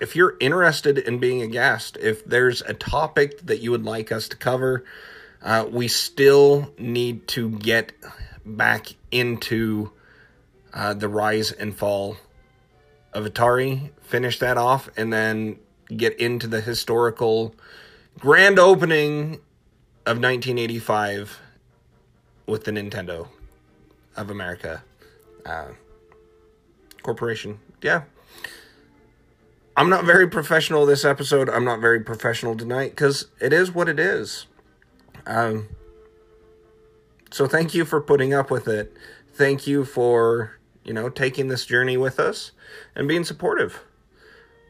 if 0.00 0.16
you're 0.16 0.36
interested 0.40 0.98
in 0.98 1.18
being 1.18 1.42
a 1.42 1.46
guest, 1.46 1.96
if 2.00 2.24
there's 2.24 2.62
a 2.62 2.74
topic 2.74 3.40
that 3.46 3.60
you 3.60 3.70
would 3.70 3.84
like 3.84 4.10
us 4.10 4.28
to 4.28 4.36
cover, 4.36 4.84
uh, 5.42 5.66
we 5.70 5.88
still 5.88 6.72
need 6.78 7.28
to 7.28 7.50
get 7.50 7.92
back 8.44 8.94
into 9.10 9.92
uh, 10.72 10.94
the 10.94 11.08
rise 11.08 11.52
and 11.52 11.76
fall 11.76 12.16
of 13.12 13.24
Atari, 13.24 13.90
finish 14.02 14.38
that 14.38 14.56
off, 14.56 14.88
and 14.96 15.12
then 15.12 15.58
get 15.94 16.18
into 16.18 16.46
the 16.46 16.60
historical 16.60 17.54
grand 18.18 18.58
opening 18.58 19.34
of 20.06 20.18
1985 20.18 21.40
with 22.46 22.64
the 22.64 22.70
Nintendo 22.70 23.28
of 24.16 24.30
America 24.30 24.82
uh, 25.44 25.68
Corporation. 27.02 27.58
Yeah. 27.82 28.02
I'm 29.80 29.88
not 29.88 30.04
very 30.04 30.28
professional 30.28 30.84
this 30.84 31.06
episode. 31.06 31.48
I'm 31.48 31.64
not 31.64 31.80
very 31.80 32.00
professional 32.00 32.54
tonight 32.54 32.90
because 32.90 33.28
it 33.40 33.50
is 33.54 33.72
what 33.74 33.88
it 33.88 33.98
is. 33.98 34.46
Um, 35.24 35.70
so 37.30 37.46
thank 37.46 37.72
you 37.72 37.86
for 37.86 37.98
putting 37.98 38.34
up 38.34 38.50
with 38.50 38.68
it. 38.68 38.94
Thank 39.32 39.66
you 39.66 39.86
for, 39.86 40.58
you 40.84 40.92
know, 40.92 41.08
taking 41.08 41.48
this 41.48 41.64
journey 41.64 41.96
with 41.96 42.20
us 42.20 42.52
and 42.94 43.08
being 43.08 43.24
supportive. 43.24 43.82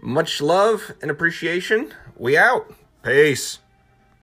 Much 0.00 0.40
love 0.40 0.92
and 1.02 1.11
appreciation. 1.11 1.92
We 2.16 2.36
out. 2.36 2.72
Peace. 3.02 3.58